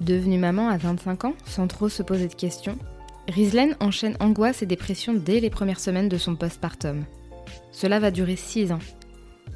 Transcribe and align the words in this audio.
Devenue 0.00 0.38
maman 0.38 0.68
à 0.68 0.76
25 0.76 1.24
ans, 1.24 1.34
sans 1.44 1.66
trop 1.66 1.88
se 1.88 2.02
poser 2.02 2.28
de 2.28 2.34
questions, 2.34 2.78
Rislaine 3.28 3.76
enchaîne 3.80 4.16
angoisse 4.20 4.62
et 4.62 4.66
dépression 4.66 5.12
dès 5.12 5.40
les 5.40 5.50
premières 5.50 5.80
semaines 5.80 6.08
de 6.08 6.16
son 6.16 6.36
postpartum. 6.36 7.04
Cela 7.72 7.98
va 7.98 8.10
durer 8.10 8.36
6 8.36 8.72
ans. 8.72 8.78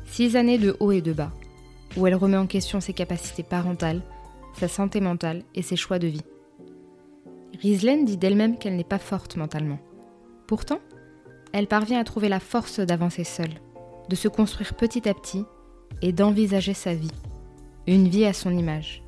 6 0.07 0.37
années 0.37 0.59
de 0.59 0.77
haut 0.81 0.93
et 0.93 1.01
de 1.01 1.13
bas, 1.13 1.33
où 1.97 2.07
elle 2.07 2.15
remet 2.15 2.37
en 2.37 2.47
question 2.47 2.81
ses 2.81 2.93
capacités 2.93 3.45
parentales, 3.45 4.03
sa 4.59 4.69
santé 4.69 5.01
mentale 5.01 5.45
et 5.55 5.63
ses 5.63 5.77
choix 5.77 5.99
de 5.99 6.09
vie. 6.09 6.25
Rislaine 7.61 8.05
dit 8.05 8.17
d'elle-même 8.17 8.59
qu'elle 8.59 8.77
n'est 8.77 8.85
pas 8.85 8.99
forte 8.99 9.37
mentalement. 9.37 9.79
Pourtant, 10.47 10.81
elle 11.53 11.69
parvient 11.69 12.01
à 12.01 12.05
trouver 12.05 12.29
la 12.29 12.41
force 12.41 12.81
d'avancer 12.81 13.25
seule, 13.25 13.61
de 14.09 14.17
se 14.17 14.29
construire 14.29 14.75
petit 14.75 15.09
à 15.09 15.15
petit 15.15 15.45
et 16.03 16.13
d'envisager 16.13 16.75
sa 16.75 16.95
vie, 16.95 17.13
une 17.87 18.09
vie 18.09 18.27
à 18.27 18.33
son 18.33 18.51
image. 18.51 19.03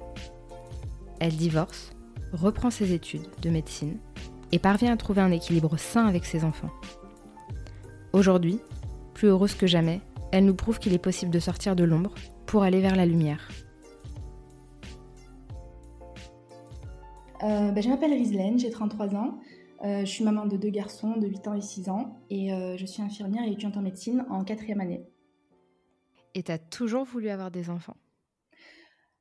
Elle 1.20 1.36
divorce, 1.36 1.92
reprend 2.32 2.70
ses 2.70 2.92
études 2.92 3.28
de 3.42 3.50
médecine 3.50 3.98
et 4.52 4.58
parvient 4.58 4.92
à 4.92 4.96
trouver 4.96 5.20
un 5.20 5.30
équilibre 5.30 5.76
sain 5.78 6.06
avec 6.06 6.24
ses 6.24 6.44
enfants. 6.44 6.70
Aujourd'hui, 8.12 8.60
plus 9.14 9.28
heureuse 9.28 9.54
que 9.54 9.66
jamais, 9.66 10.00
elle 10.32 10.44
nous 10.44 10.54
prouve 10.54 10.78
qu'il 10.78 10.92
est 10.92 10.98
possible 10.98 11.30
de 11.30 11.38
sortir 11.38 11.76
de 11.76 11.84
l'ombre 11.84 12.14
pour 12.46 12.62
aller 12.62 12.80
vers 12.80 12.96
la 12.96 13.06
lumière. 13.06 13.48
Euh, 17.42 17.70
bah, 17.72 17.80
je 17.80 17.88
m'appelle 17.88 18.12
Rislaine, 18.12 18.58
j'ai 18.58 18.70
33 18.70 19.14
ans. 19.14 19.38
Euh, 19.84 20.00
je 20.00 20.06
suis 20.06 20.24
maman 20.24 20.46
de 20.46 20.56
deux 20.56 20.70
garçons 20.70 21.16
de 21.16 21.26
8 21.26 21.48
ans 21.48 21.54
et 21.54 21.60
6 21.60 21.88
ans 21.90 22.16
et 22.30 22.52
euh, 22.52 22.76
je 22.76 22.86
suis 22.86 23.02
infirmière 23.02 23.44
et 23.44 23.48
étudiante 23.48 23.76
en 23.76 23.82
médecine 23.82 24.24
en 24.30 24.44
quatrième 24.44 24.80
année. 24.80 25.04
Et 26.34 26.42
tu 26.42 26.52
as 26.52 26.58
toujours 26.58 27.04
voulu 27.04 27.28
avoir 27.28 27.50
des 27.50 27.70
enfants? 27.70 27.96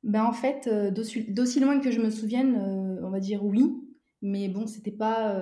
Ben, 0.04 0.24
En 0.26 0.34
fait, 0.34 0.68
euh, 0.68 0.92
d'aussi 0.92 1.60
loin 1.60 1.80
que 1.80 1.92
je 1.92 2.00
me 2.00 2.10
souvienne, 2.10 3.00
on 3.02 3.10
va 3.10 3.20
dire 3.20 3.44
oui. 3.44 3.64
Mais 4.22 4.48
bon, 4.48 4.68
c'était 4.68 4.92
pas. 4.92 5.38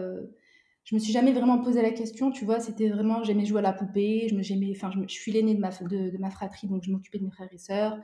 je 0.84 0.96
me 0.96 1.00
suis 1.00 1.14
jamais 1.14 1.34
vraiment 1.34 1.60
posé 1.60 1.82
la 1.82 1.92
question, 1.92 2.32
tu 2.32 2.46
vois. 2.46 2.60
C'était 2.60 2.90
vraiment. 2.90 3.24
J'aimais 3.24 3.46
jouer 3.46 3.60
à 3.60 3.64
la 3.64 3.74
poupée. 3.74 4.28
Je, 4.30 4.36
me, 4.36 4.72
enfin, 4.72 4.92
je, 4.92 5.00
je 5.02 5.14
suis 5.14 5.32
l'aînée 5.32 5.54
de 5.54 5.60
ma, 5.60 5.70
de, 5.70 6.18
ma 6.18 6.32
fratrie, 6.32 6.68
donc 6.68 6.84
je 6.84 6.92
m'occupais 6.92 7.20
de 7.20 7.26
mes 7.26 7.32
frères 7.32 7.50
et 7.52 7.58
sœurs. 7.58 8.00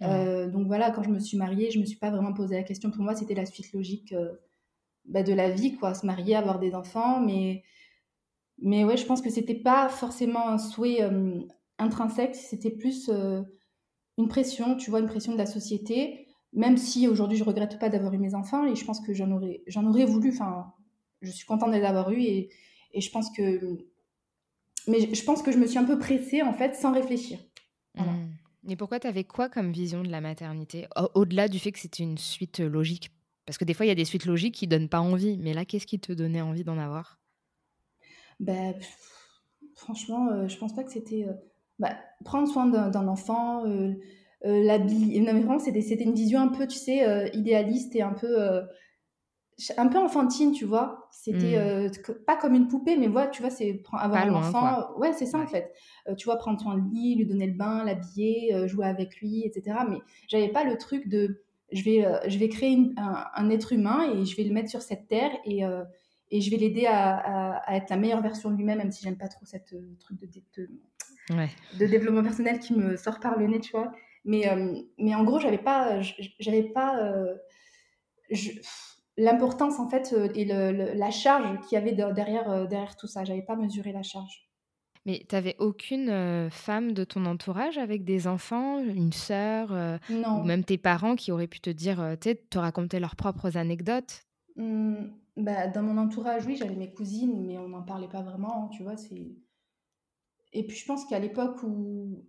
donc 0.00 0.66
voilà, 0.66 0.90
quand 0.90 1.02
je 1.02 1.10
me 1.10 1.18
suis 1.18 1.36
mariée, 1.36 1.70
je 1.70 1.80
me 1.80 1.84
suis 1.84 1.98
pas 1.98 2.10
vraiment 2.10 2.32
posé 2.32 2.54
la 2.54 2.62
question. 2.62 2.90
Pour 2.90 3.02
moi, 3.02 3.14
c'était 3.14 3.34
la 3.34 3.46
suite 3.46 3.72
logique 3.72 4.14
bah, 5.06 5.22
de 5.22 5.32
la 5.32 5.50
vie, 5.50 5.76
quoi, 5.76 5.94
se 5.94 6.06
marier, 6.06 6.36
avoir 6.36 6.58
des 6.58 6.74
enfants. 6.74 7.20
Mais, 7.20 7.64
mais 8.58 8.84
ouais, 8.84 8.96
je 8.96 9.06
pense 9.06 9.22
que 9.22 9.30
c'était 9.30 9.54
pas 9.54 9.88
forcément 9.88 10.48
un 10.48 10.58
souhait 10.58 11.02
euh, 11.02 11.40
intrinsèque, 11.78 12.34
c'était 12.34 12.70
plus 12.70 13.08
euh, 13.08 13.42
une 14.20 14.28
pression, 14.28 14.76
tu 14.76 14.90
vois, 14.90 15.00
une 15.00 15.06
pression 15.06 15.32
de 15.32 15.38
la 15.38 15.46
société. 15.46 16.26
Même 16.52 16.76
si 16.76 17.06
aujourd'hui 17.06 17.38
je 17.38 17.44
regrette 17.44 17.78
pas 17.78 17.88
d'avoir 17.88 18.12
eu 18.12 18.18
mes 18.18 18.34
enfants 18.34 18.66
et 18.66 18.74
je 18.74 18.84
pense 18.84 19.00
que 19.00 19.14
j'en 19.14 19.30
aurais, 19.30 19.62
j'en 19.66 19.86
aurais 19.86 20.04
voulu. 20.04 20.30
Enfin, 20.30 20.72
je 21.22 21.30
suis 21.30 21.46
contente 21.46 21.70
de 21.70 21.76
les 21.76 21.84
avoir 21.84 22.10
eus 22.10 22.20
et, 22.20 22.50
et 22.92 23.00
je 23.00 23.10
pense 23.10 23.30
que, 23.30 23.78
mais 24.88 25.14
je 25.14 25.24
pense 25.24 25.42
que 25.42 25.52
je 25.52 25.58
me 25.58 25.66
suis 25.66 25.78
un 25.78 25.84
peu 25.84 25.98
pressée 25.98 26.42
en 26.42 26.52
fait 26.52 26.74
sans 26.74 26.92
réfléchir. 26.92 27.38
Mmh. 27.96 28.02
Et 28.68 28.76
pourquoi 28.76 29.00
tu 29.00 29.06
avais 29.06 29.24
quoi 29.24 29.48
comme 29.48 29.72
vision 29.72 30.02
de 30.02 30.10
la 30.10 30.20
maternité 30.20 30.86
Au-delà 31.14 31.48
du 31.48 31.58
fait 31.58 31.72
que 31.72 31.78
c'était 31.78 32.02
une 32.02 32.18
suite 32.18 32.60
logique? 32.60 33.10
Parce 33.46 33.58
que 33.58 33.64
des 33.64 33.74
fois, 33.74 33.86
il 33.86 33.88
y 33.88 33.92
a 33.92 33.96
des 33.96 34.04
suites 34.04 34.26
logiques 34.26 34.54
qui 34.54 34.66
donnent 34.66 34.88
pas 34.88 35.00
envie. 35.00 35.38
Mais 35.38 35.54
là, 35.54 35.64
qu'est-ce 35.64 35.86
qui 35.86 35.98
te 35.98 36.12
donnait 36.12 36.42
envie 36.42 36.62
d'en 36.62 36.78
avoir? 36.78 37.18
Ben, 38.38 38.74
Franchement, 39.80 40.28
euh, 40.28 40.46
je 40.46 40.58
pense 40.58 40.74
pas 40.74 40.84
que 40.84 40.92
c'était. 40.92 41.24
Euh, 41.26 41.32
bah, 41.80 41.96
prendre 42.24 42.46
soin 42.46 42.66
d'un 42.66 43.08
enfant, 43.08 43.66
euh, 43.66 43.94
l'habiller. 44.44 45.20
Non, 45.20 45.32
mais 45.32 45.40
vraiment, 45.40 45.58
c'était 45.58 46.04
une 46.04 46.14
vision 46.14 46.40
un 46.40 46.48
peu, 46.48 46.66
tu 46.66 46.78
sais, 46.78 47.30
idéaliste 47.34 47.96
et 47.96 48.02
un 48.02 48.12
peu. 48.12 48.62
un 49.76 49.88
peu 49.88 49.98
enfantine, 49.98 50.52
tu 50.52 50.64
vois. 50.64 51.08
C'était 51.10 51.58
hmm. 51.58 52.24
pas 52.26 52.36
comme 52.36 52.54
une 52.54 52.68
poupée, 52.68 52.96
mais 52.96 53.08
voilà, 53.08 53.28
tu 53.28 53.42
vois, 53.42 53.50
c'est 53.50 53.82
avoir 53.92 54.26
un 54.26 54.34
enfant. 54.34 54.96
Ouais, 54.96 55.12
c'est 55.12 55.26
ça 55.26 55.38
en 55.38 55.46
fait. 55.46 55.74
tu 56.16 56.26
vois, 56.26 56.36
prendre 56.36 56.60
soin 56.60 56.76
de 56.76 56.88
lui, 56.88 57.16
lui 57.16 57.26
donner 57.26 57.48
le 57.48 57.54
bain, 57.54 57.84
l'habiller, 57.84 58.68
jouer 58.68 58.86
avec 58.86 59.16
lui, 59.20 59.44
etc. 59.44 59.78
Mais 59.88 59.98
j'avais 60.28 60.48
pas 60.48 60.64
le 60.64 60.76
truc 60.78 61.08
de 61.08 61.42
je 61.72 61.82
vais, 61.82 62.04
euh, 62.04 62.18
je 62.28 62.38
vais 62.38 62.48
créer 62.48 62.92
un, 62.96 63.50
être 63.50 63.72
humain 63.72 64.12
et 64.12 64.24
je 64.24 64.36
vais 64.36 64.44
le 64.44 64.52
mettre 64.52 64.70
sur 64.70 64.82
cette 64.82 65.08
terre 65.08 65.30
et, 65.44 65.64
euh, 65.64 65.84
et 66.30 66.40
je 66.40 66.50
vais 66.50 66.56
l'aider 66.56 66.86
à, 66.86 67.62
être 67.68 67.90
la 67.90 67.96
meilleure 67.96 68.22
version 68.22 68.50
de 68.50 68.56
lui-même, 68.56 68.78
même 68.78 68.92
si 68.92 69.02
j'aime 69.02 69.18
pas 69.18 69.28
trop 69.28 69.44
cette 69.44 69.72
euh, 69.72 69.96
truc 69.98 70.18
de, 70.20 70.26
de, 70.56 70.70
développement 71.78 72.22
personnel 72.22 72.58
qui 72.58 72.74
me 72.74 72.96
sort 72.96 73.20
par 73.20 73.38
le 73.38 73.46
nez, 73.46 73.60
tu 73.60 73.72
vois. 73.72 73.92
Mais, 74.24 74.44
mais 74.98 75.14
en 75.14 75.24
gros, 75.24 75.38
j'avais 75.38 75.58
pas, 75.58 76.00
j'avais 76.38 76.64
pas 76.64 76.98
l'importance 79.16 79.78
en 79.78 79.88
fait 79.88 80.14
et 80.34 80.44
la 80.44 81.10
charge 81.10 81.60
qu'il 81.66 81.76
y 81.76 81.80
avait 81.80 81.92
derrière, 81.92 82.68
derrière 82.68 82.96
tout 82.96 83.06
ça. 83.06 83.24
J'avais 83.24 83.42
pas 83.42 83.56
mesuré 83.56 83.92
la 83.92 84.02
charge. 84.02 84.50
Mais 85.06 85.24
tu 85.26 85.34
n'avais 85.34 85.56
aucune 85.58 86.50
femme 86.50 86.92
de 86.92 87.04
ton 87.04 87.24
entourage 87.24 87.78
avec 87.78 88.04
des 88.04 88.26
enfants, 88.26 88.78
une 88.78 89.12
sœur, 89.12 89.72
ou 90.10 90.44
même 90.44 90.64
tes 90.64 90.78
parents 90.78 91.16
qui 91.16 91.32
auraient 91.32 91.46
pu 91.46 91.60
te 91.60 91.70
dire, 91.70 92.16
tu 92.20 92.36
te 92.36 92.58
raconter 92.58 93.00
leurs 93.00 93.16
propres 93.16 93.56
anecdotes? 93.56 94.22
Mmh, 94.56 94.94
bah, 95.38 95.68
Dans 95.68 95.82
mon 95.82 95.96
entourage, 95.96 96.44
oui, 96.46 96.56
j'avais 96.56 96.74
mes 96.74 96.92
cousines, 96.92 97.46
mais 97.46 97.56
on 97.58 97.68
n'en 97.68 97.82
parlait 97.82 98.08
pas 98.08 98.22
vraiment, 98.22 98.68
tu 98.68 98.82
vois. 98.82 98.96
C'est... 98.96 99.32
Et 100.52 100.66
puis 100.66 100.76
je 100.76 100.86
pense 100.86 101.04
qu'à 101.06 101.18
l'époque 101.18 101.62
où... 101.62 102.24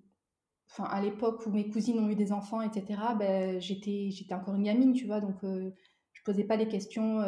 Enfin, 0.69 0.85
à 0.85 1.01
l'époque 1.01 1.45
où 1.45 1.49
mes 1.49 1.69
cousines 1.69 1.99
ont 1.99 2.09
eu 2.09 2.15
des 2.15 2.31
enfants, 2.31 2.61
etc., 2.61 2.97
bah, 3.19 3.59
j'étais, 3.59 4.09
j'étais 4.09 4.33
encore 4.33 4.55
une 4.55 4.63
gamine, 4.63 4.93
tu 4.93 5.05
vois, 5.05 5.19
donc 5.19 5.35
je 5.43 6.21
posais 6.23 6.45
pas 6.45 6.55
les 6.55 6.69
questions 6.69 7.21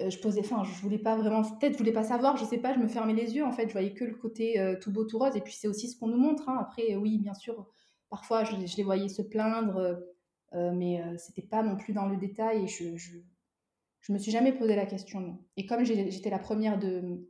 euh, 0.00 0.08
je 0.08 0.18
posais, 0.18 0.40
enfin, 0.40 0.62
je 0.64 0.80
voulais 0.80 0.98
pas 0.98 1.16
vraiment, 1.16 1.42
peut-être 1.42 1.72
je 1.72 1.78
voulais 1.78 1.92
pas 1.92 2.04
savoir, 2.04 2.36
je 2.36 2.44
sais 2.44 2.58
pas, 2.58 2.72
je 2.74 2.78
me 2.78 2.88
fermais 2.88 3.12
les 3.12 3.34
yeux 3.34 3.44
en 3.44 3.52
fait, 3.52 3.66
je 3.66 3.72
voyais 3.72 3.92
que 3.92 4.04
le 4.04 4.14
côté 4.14 4.58
euh, 4.58 4.76
tout 4.80 4.92
beau, 4.92 5.04
tout 5.04 5.18
rose, 5.18 5.36
et 5.36 5.40
puis 5.40 5.52
c'est 5.52 5.68
aussi 5.68 5.88
ce 5.88 5.98
qu'on 5.98 6.06
nous 6.06 6.16
montre. 6.16 6.48
Hein. 6.48 6.58
Après, 6.60 6.94
oui, 6.96 7.18
bien 7.18 7.34
sûr, 7.34 7.66
parfois 8.08 8.44
je, 8.44 8.56
les 8.56 8.82
voyais 8.82 9.08
se 9.08 9.22
plaindre, 9.22 10.00
euh, 10.54 10.72
mais 10.72 11.02
c'était 11.18 11.42
pas 11.42 11.62
non 11.62 11.76
plus 11.76 11.92
dans 11.92 12.06
le 12.06 12.16
détail, 12.16 12.64
et 12.64 12.66
je, 12.66 12.96
je, 12.96 13.18
je 14.00 14.12
me 14.12 14.18
suis 14.18 14.30
jamais 14.30 14.52
posé 14.52 14.76
la 14.76 14.86
question. 14.86 15.38
Et 15.56 15.66
comme 15.66 15.84
j'étais 15.84 16.30
la 16.30 16.38
première 16.38 16.78
de, 16.78 17.28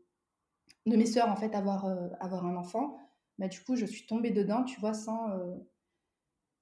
de 0.87 0.97
mes 0.97 1.07
sœurs 1.07 1.29
en 1.29 1.37
fait 1.37 1.55
avoir, 1.55 1.87
avoir 2.21 2.47
un 2.47 2.57
enfant, 2.57 2.99
bah, 3.39 3.49
du 3.49 3.61
coup, 3.61 3.77
je 3.77 3.87
suis 3.87 4.07
tombée 4.07 4.31
dedans, 4.31 4.65
tu 4.65 4.81
vois, 4.81 4.95
sans, 4.95 5.31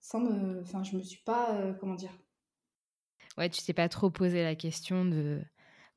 sans 0.01 0.21
me, 0.21 0.63
enfin, 0.63 0.83
je 0.83 0.97
me 0.97 1.03
suis 1.03 1.23
pas, 1.23 1.75
comment 1.81 1.95
dire. 1.95 2.13
Ouais, 3.37 3.49
tu 3.49 3.63
t'es 3.63 3.73
pas 3.73 3.89
trop 3.89 4.11
posé 4.11 4.43
la 4.43 4.55
question 4.55 5.05
de 5.05 5.43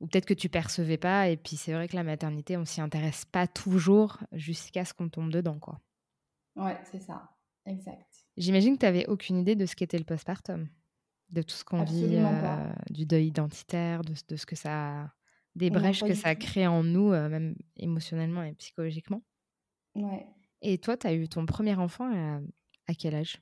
ou 0.02 0.08
peut-être 0.08 0.26
que 0.26 0.34
tu 0.34 0.48
percevais 0.48 0.98
pas. 0.98 1.28
Et 1.28 1.36
puis 1.36 1.56
c'est 1.56 1.72
vrai 1.72 1.88
que 1.88 1.96
la 1.96 2.02
maternité, 2.02 2.56
on 2.58 2.66
s'y 2.66 2.80
intéresse 2.80 3.24
pas 3.24 3.46
toujours 3.46 4.18
jusqu'à 4.32 4.84
ce 4.84 4.92
qu'on 4.92 5.08
tombe 5.08 5.30
dedans, 5.30 5.58
quoi. 5.58 5.80
Ouais, 6.56 6.78
c'est 6.90 7.00
ça, 7.00 7.30
exact. 7.64 8.26
J'imagine 8.36 8.74
que 8.74 8.80
tu 8.80 8.86
n'avais 8.86 9.06
aucune 9.06 9.38
idée 9.38 9.54
de 9.54 9.64
ce 9.64 9.74
qu'était 9.74 9.98
le 9.98 10.04
postpartum, 10.04 10.68
de 11.30 11.42
tout 11.42 11.54
ce 11.54 11.64
qu'on 11.64 11.84
vit, 11.84 12.16
euh, 12.16 12.72
du 12.90 13.06
deuil 13.06 13.28
identitaire, 13.28 14.02
de, 14.02 14.12
de, 14.28 14.36
ce 14.36 14.44
que 14.44 14.56
ça, 14.56 15.14
des 15.54 15.70
brèches 15.70 16.02
que 16.02 16.14
ça 16.14 16.34
crée 16.34 16.66
en 16.66 16.82
nous, 16.82 17.12
euh, 17.12 17.28
même 17.28 17.54
émotionnellement 17.76 18.42
et 18.42 18.52
psychologiquement. 18.54 19.22
Ouais. 19.94 20.26
Et 20.62 20.78
toi, 20.78 20.96
tu 20.96 21.06
as 21.06 21.14
eu 21.14 21.28
ton 21.28 21.44
premier 21.46 21.74
enfant 21.74 22.10
à, 22.12 22.40
à 22.86 22.94
quel 22.94 23.14
âge? 23.14 23.40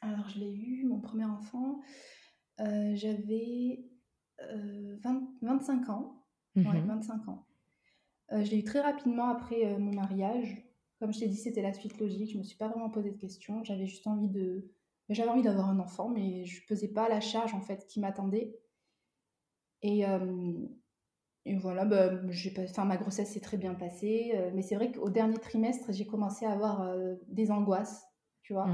Alors, 0.00 0.28
je 0.28 0.40
l'ai 0.40 0.54
eu, 0.54 0.84
mon 0.84 1.00
premier 1.00 1.24
enfant. 1.24 1.80
J'avais 2.58 3.84
25 5.02 5.88
ans. 5.90 6.24
Ouais, 6.56 6.64
25 6.64 7.26
mmh 7.26 7.28
ans. 7.28 7.46
je 8.30 8.50
l'ai 8.50 8.58
eu 8.58 8.64
très 8.64 8.80
rapidement 8.80 9.28
après 9.28 9.78
mon 9.78 9.92
mariage. 9.92 10.64
Comme 10.98 11.12
je 11.12 11.20
t'ai 11.20 11.28
dit, 11.28 11.36
c'était 11.36 11.62
la 11.62 11.72
suite 11.72 11.98
logique. 12.00 12.30
Je 12.30 12.34
ne 12.34 12.38
me 12.40 12.44
suis 12.44 12.56
pas 12.56 12.68
vraiment 12.68 12.90
posé 12.90 13.12
de 13.12 13.16
questions. 13.16 13.62
J'avais 13.62 13.86
juste 13.86 14.06
envie 14.06 14.28
de. 14.28 14.68
J'avais 15.08 15.30
envie 15.30 15.42
d'avoir 15.42 15.68
un 15.68 15.78
enfant, 15.78 16.08
mais 16.08 16.44
je 16.44 16.60
ne 16.60 16.66
pesais 16.66 16.88
pas 16.88 17.08
la 17.08 17.20
charge 17.20 17.54
en 17.54 17.60
fait 17.60 17.86
qui 17.86 18.00
m'attendait. 18.00 18.58
Et, 19.82 20.04
et 21.48 21.56
voilà, 21.56 21.84
bah, 21.84 22.10
enfin, 22.58 22.84
ma 22.84 22.96
grossesse 22.96 23.32
s'est 23.32 23.40
très 23.40 23.56
bien 23.56 23.74
passée. 23.74 24.32
mais 24.54 24.62
c'est 24.62 24.74
vrai 24.74 24.92
qu'au 24.92 25.08
dernier 25.08 25.38
trimestre, 25.38 25.92
j'ai 25.92 26.06
commencé 26.06 26.44
à 26.44 26.52
avoir 26.52 26.94
des 27.28 27.50
angoisses, 27.50 28.04
tu 28.42 28.52
vois. 28.52 28.68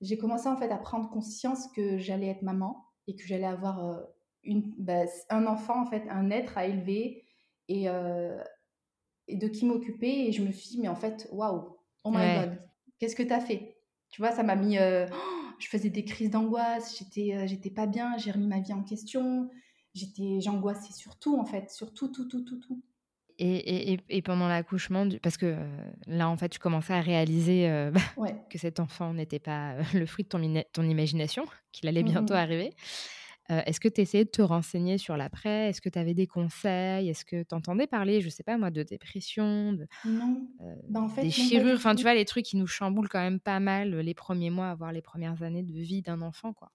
J'ai 0.00 0.16
commencé 0.16 0.48
en 0.48 0.56
fait 0.56 0.70
à 0.70 0.78
prendre 0.78 1.10
conscience 1.10 1.66
que 1.74 1.98
j'allais 1.98 2.28
être 2.28 2.42
maman 2.42 2.86
et 3.06 3.16
que 3.16 3.26
j'allais 3.26 3.46
avoir 3.46 4.00
une, 4.44 4.72
bah, 4.78 5.04
un 5.28 5.46
enfant, 5.46 5.82
en 5.82 5.86
fait, 5.86 6.04
un 6.08 6.30
être 6.30 6.56
à 6.56 6.66
élever 6.66 7.24
et, 7.68 7.86
et 9.26 9.36
de 9.36 9.48
qui 9.48 9.66
m'occuper. 9.66 10.28
Et 10.28 10.32
je 10.32 10.42
me 10.42 10.52
suis 10.52 10.70
dit, 10.70 10.80
mais 10.80 10.88
en 10.88 10.96
fait, 10.96 11.28
waouh, 11.32 11.76
oh 12.04 12.10
my 12.10 12.34
god, 12.34 12.62
qu'est-ce 12.98 13.16
que 13.16 13.24
tu 13.24 13.32
as 13.32 13.40
fait? 13.40 13.76
Tu 14.10 14.22
vois, 14.22 14.30
ça 14.30 14.42
m'a 14.44 14.56
mis. 14.56 14.76
je 15.58 15.68
faisais 15.68 15.90
des 15.90 16.04
crises 16.04 16.30
d'angoisse, 16.30 16.96
j'étais 16.98 17.46
j'étais 17.46 17.70
pas 17.70 17.86
bien, 17.86 18.16
j'ai 18.16 18.30
remis 18.30 18.46
ma 18.46 18.60
vie 18.60 18.72
en 18.72 18.82
question 18.82 19.50
j'étais 19.94 20.40
j'angoissais 20.40 20.92
sur 20.92 21.18
tout 21.18 21.38
en 21.38 21.44
fait 21.44 21.70
sur 21.70 21.92
tout 21.92 22.08
tout 22.08 22.26
tout 22.26 22.42
tout. 22.44 22.58
Tout 22.58 22.82
et, 23.40 23.92
et, 23.92 24.00
et 24.10 24.22
pendant 24.22 24.48
l'accouchement 24.48 25.08
parce 25.22 25.38
que 25.38 25.46
euh, 25.46 25.90
là 26.06 26.28
en 26.28 26.36
fait 26.36 26.50
tu 26.50 26.58
commençais 26.58 26.92
à 26.92 27.00
réaliser 27.00 27.68
euh, 27.68 27.90
bah, 28.16 28.30
que 28.50 28.58
cet 28.58 28.80
enfant 28.80 29.14
n'était 29.14 29.38
pas 29.38 29.72
euh, 29.72 29.82
le 29.94 30.06
fruit 30.06 30.24
de 30.24 30.28
ton, 30.28 30.62
ton 30.72 30.82
imagination 30.82 31.44
qu'il 31.72 31.88
allait 31.88 32.02
bientôt 32.02 32.34
mmh 32.34 32.36
arriver. 32.36 32.74
Est-ce 33.66 33.80
que 33.80 33.88
tu 33.88 34.00
essayais 34.00 34.24
de 34.24 34.30
te 34.30 34.42
renseigner 34.42 34.96
sur 34.96 35.16
l'après? 35.16 35.70
Est-ce 35.70 35.80
que 35.80 35.88
tu 35.88 35.98
avais 35.98 36.14
des 36.14 36.28
conseils? 36.28 37.08
Est-ce 37.08 37.24
que 37.24 37.42
tu 37.42 37.52
entendais 37.52 37.88
parler, 37.88 38.20
je 38.20 38.28
sais 38.28 38.44
pas 38.44 38.56
moi, 38.56 38.70
de 38.70 38.84
dépression, 38.84 39.72
de, 39.72 39.88
non. 40.04 40.46
Bah, 40.88 41.00
en 41.00 41.08
fait, 41.08 41.22
des 41.22 41.32
chirurgies 41.32 41.74
Enfin, 41.74 41.96
tu 41.96 42.02
vois, 42.02 42.14
les 42.14 42.24
trucs 42.24 42.44
qui 42.44 42.56
nous 42.56 42.68
chamboulent 42.68 43.08
quand 43.08 43.18
même 43.18 43.40
pas 43.40 43.58
mal 43.58 43.98
les 43.98 44.14
premiers 44.14 44.50
mois, 44.50 44.76
voire 44.76 44.92
les 44.92 45.02
premières 45.02 45.42
années 45.42 45.64
de 45.64 45.72
vie 45.72 46.00
d'un 46.00 46.22
enfant, 46.22 46.52
quoi. 46.52 46.70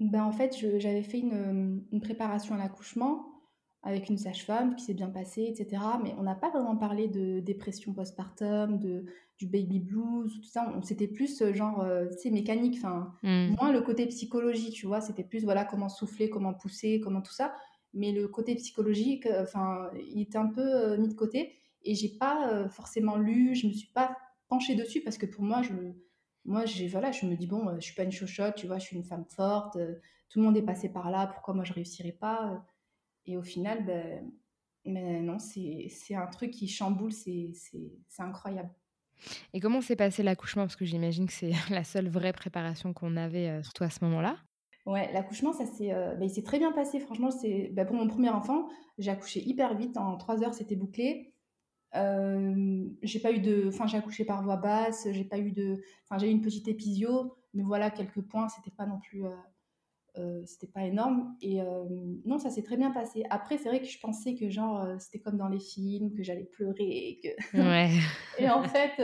Ben, 0.00 0.22
en 0.22 0.32
fait, 0.32 0.56
j'avais 0.78 1.02
fait 1.02 1.18
une, 1.18 1.84
une, 1.90 2.00
préparation 2.00 2.54
à 2.54 2.58
l'accouchement 2.58 3.26
avec 3.82 4.08
une 4.08 4.18
sage-femme 4.18 4.76
qui 4.76 4.84
s'est 4.84 4.94
bien 4.94 5.08
passée, 5.08 5.44
etc. 5.44 5.82
Mais 6.02 6.14
on 6.18 6.22
n'a 6.22 6.34
pas 6.34 6.50
vraiment 6.50 6.76
parlé 6.76 7.08
de 7.08 7.40
dépression 7.40 7.92
postpartum, 7.92 8.78
de, 8.78 9.06
du 9.38 9.46
baby 9.46 9.78
blues, 9.78 10.40
tout 10.40 10.48
ça. 10.48 10.72
On, 10.76 10.82
c'était 10.82 11.06
plus 11.06 11.40
euh, 11.42 11.52
genre, 11.52 11.84
c'est 12.18 12.28
euh, 12.28 12.32
mécanique, 12.32 12.76
enfin, 12.78 13.12
mmh. 13.22 13.54
moins 13.60 13.72
le 13.72 13.80
côté 13.80 14.06
psychologie, 14.06 14.70
tu 14.70 14.86
vois. 14.86 15.00
C'était 15.00 15.24
plus, 15.24 15.44
voilà, 15.44 15.64
comment 15.64 15.88
souffler, 15.88 16.28
comment 16.28 16.54
pousser, 16.54 17.00
comment 17.00 17.22
tout 17.22 17.32
ça. 17.32 17.54
Mais 17.94 18.12
le 18.12 18.28
côté 18.28 18.54
psychologique, 18.56 19.26
euh, 19.26 19.44
enfin, 19.44 19.90
il 20.12 20.20
était 20.20 20.38
un 20.38 20.48
peu 20.48 20.96
mis 20.96 21.08
de 21.08 21.14
côté. 21.14 21.54
Et 21.84 21.94
j'ai 21.94 22.08
pas 22.08 22.68
forcément 22.68 23.16
lu, 23.16 23.54
je 23.54 23.68
me 23.68 23.72
suis 23.72 23.90
pas 23.92 24.16
penchée 24.48 24.74
dessus 24.74 25.00
parce 25.00 25.16
que 25.16 25.26
pour 25.26 25.44
moi, 25.44 25.62
je 25.62 25.72
moi, 26.48 26.64
j'ai, 26.64 26.88
voilà, 26.88 27.12
je 27.12 27.26
me 27.26 27.36
dis, 27.36 27.46
bon, 27.46 27.68
euh, 27.68 27.74
je 27.76 27.84
suis 27.84 27.94
pas 27.94 28.04
une 28.04 28.12
chochotte, 28.12 28.54
tu 28.56 28.66
vois, 28.66 28.78
je 28.78 28.86
suis 28.86 28.96
une 28.96 29.04
femme 29.04 29.26
forte, 29.26 29.76
euh, 29.76 29.96
tout 30.30 30.38
le 30.38 30.46
monde 30.46 30.56
est 30.56 30.62
passé 30.62 30.88
par 30.88 31.10
là, 31.10 31.26
pourquoi 31.26 31.52
moi 31.52 31.62
je 31.62 31.74
réussirais 31.74 32.12
pas 32.12 32.52
euh? 32.52 32.56
Et 33.26 33.36
au 33.36 33.42
final, 33.42 33.84
ben, 33.84 34.32
mais 34.86 35.20
non, 35.20 35.38
c'est, 35.38 35.88
c'est 35.90 36.14
un 36.14 36.26
truc 36.26 36.50
qui 36.50 36.66
chamboule, 36.66 37.12
c'est, 37.12 37.50
c'est, 37.52 37.92
c'est 38.08 38.22
incroyable. 38.22 38.70
Et 39.52 39.60
comment 39.60 39.82
s'est 39.82 39.96
passé 39.96 40.22
l'accouchement? 40.22 40.62
Parce 40.62 40.76
que 40.76 40.86
j'imagine 40.86 41.26
que 41.26 41.34
c'est 41.34 41.52
la 41.70 41.84
seule 41.84 42.08
vraie 42.08 42.32
préparation 42.32 42.94
qu'on 42.94 43.18
avait, 43.18 43.62
surtout 43.62 43.84
à 43.84 43.90
ce 43.90 44.02
moment-là. 44.06 44.38
Ouais, 44.86 45.12
l'accouchement, 45.12 45.52
ça 45.52 45.66
s'est, 45.66 45.90
ben, 45.90 46.22
il 46.22 46.30
s'est 46.30 46.42
très 46.42 46.58
bien 46.58 46.72
passé. 46.72 47.00
Franchement, 47.00 47.30
c'est, 47.30 47.68
ben, 47.74 47.84
pour 47.84 47.96
mon 47.96 48.08
premier 48.08 48.30
enfant, 48.30 48.68
j'ai 48.96 49.10
accouché 49.10 49.46
hyper 49.46 49.76
vite. 49.76 49.98
En 49.98 50.16
trois 50.16 50.42
heures, 50.42 50.54
c'était 50.54 50.76
bouclé. 50.76 51.34
Euh, 51.94 52.86
j'ai 53.02 53.18
pas 53.18 53.32
eu 53.32 53.40
de, 53.40 53.68
enfin 53.68 53.86
j'ai 53.86 53.96
accouché 53.96 54.24
par 54.24 54.42
voix 54.42 54.56
basse, 54.56 55.08
j'ai 55.10 55.24
pas 55.24 55.38
eu 55.38 55.52
de, 55.52 55.80
enfin 56.04 56.18
j'ai 56.18 56.28
eu 56.28 56.32
une 56.32 56.42
petite 56.42 56.68
épisio, 56.68 57.34
mais 57.54 57.62
voilà 57.62 57.90
quelques 57.90 58.20
points, 58.20 58.48
c'était 58.48 58.74
pas 58.74 58.84
non 58.84 59.00
plus, 59.00 59.24
euh, 59.24 59.30
euh, 60.18 60.42
c'était 60.44 60.66
pas 60.66 60.84
énorme 60.84 61.34
et 61.40 61.60
non 62.26 62.38
ça 62.38 62.50
s'est 62.50 62.62
très 62.62 62.76
bien 62.76 62.90
passé. 62.90 63.24
Après 63.30 63.56
c'est 63.56 63.70
vrai 63.70 63.80
que 63.80 63.86
je 63.86 63.98
pensais 64.00 64.34
que 64.34 64.50
genre 64.50 64.86
c'était 64.98 65.20
comme 65.20 65.38
dans 65.38 65.48
les 65.48 65.60
films, 65.60 66.12
que 66.14 66.22
j'allais 66.22 66.44
pleurer 66.44 66.84
et 66.84 67.20
que, 67.22 67.58
ouais. 67.58 67.90
et 68.38 68.50
en 68.50 68.62
fait 68.64 69.00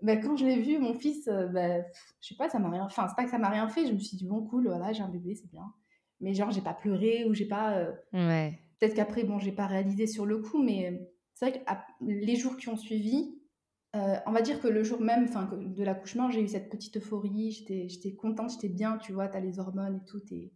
bah, 0.00 0.16
quand 0.16 0.36
je 0.36 0.46
l'ai 0.46 0.62
vu 0.62 0.78
mon 0.78 0.94
fils, 0.94 1.26
bah, 1.26 1.80
je 2.20 2.28
sais 2.28 2.36
pas 2.36 2.48
ça 2.48 2.58
m'a 2.58 2.70
rien, 2.70 2.84
enfin 2.84 3.06
c'est 3.08 3.16
pas 3.16 3.24
que 3.24 3.30
ça 3.30 3.38
m'a 3.38 3.50
rien 3.50 3.68
fait, 3.68 3.86
je 3.86 3.92
me 3.92 3.98
suis 3.98 4.16
dit 4.16 4.26
bon 4.26 4.42
cool 4.46 4.66
voilà 4.68 4.92
j'ai 4.92 5.02
un 5.02 5.08
bébé 5.08 5.34
c'est 5.34 5.50
bien, 5.50 5.74
mais 6.20 6.32
genre 6.32 6.50
j'ai 6.52 6.62
pas 6.62 6.74
pleuré 6.74 7.26
ou 7.26 7.34
j'ai 7.34 7.48
pas, 7.48 7.86
ouais. 8.14 8.58
peut-être 8.80 8.94
qu'après 8.94 9.24
bon 9.24 9.38
j'ai 9.38 9.52
pas 9.52 9.66
réalisé 9.66 10.06
sur 10.06 10.24
le 10.24 10.38
coup 10.38 10.62
mais 10.62 11.10
c'est 11.38 11.50
vrai 11.50 11.60
que 11.60 12.04
les 12.04 12.34
jours 12.34 12.56
qui 12.56 12.68
ont 12.68 12.76
suivi, 12.76 13.38
euh, 13.94 14.16
on 14.26 14.32
va 14.32 14.42
dire 14.42 14.60
que 14.60 14.66
le 14.66 14.82
jour 14.82 15.00
même 15.00 15.28
de 15.72 15.84
l'accouchement, 15.84 16.30
j'ai 16.30 16.42
eu 16.42 16.48
cette 16.48 16.68
petite 16.68 16.96
euphorie, 16.96 17.52
j'étais 17.52 18.16
contente, 18.16 18.50
j'étais 18.50 18.68
bien, 18.68 18.98
tu 18.98 19.12
vois, 19.12 19.28
tu 19.28 19.36
as 19.36 19.40
les 19.40 19.60
hormones 19.60 20.00
et 20.02 20.04
tout, 20.04 20.20
tu 20.20 20.50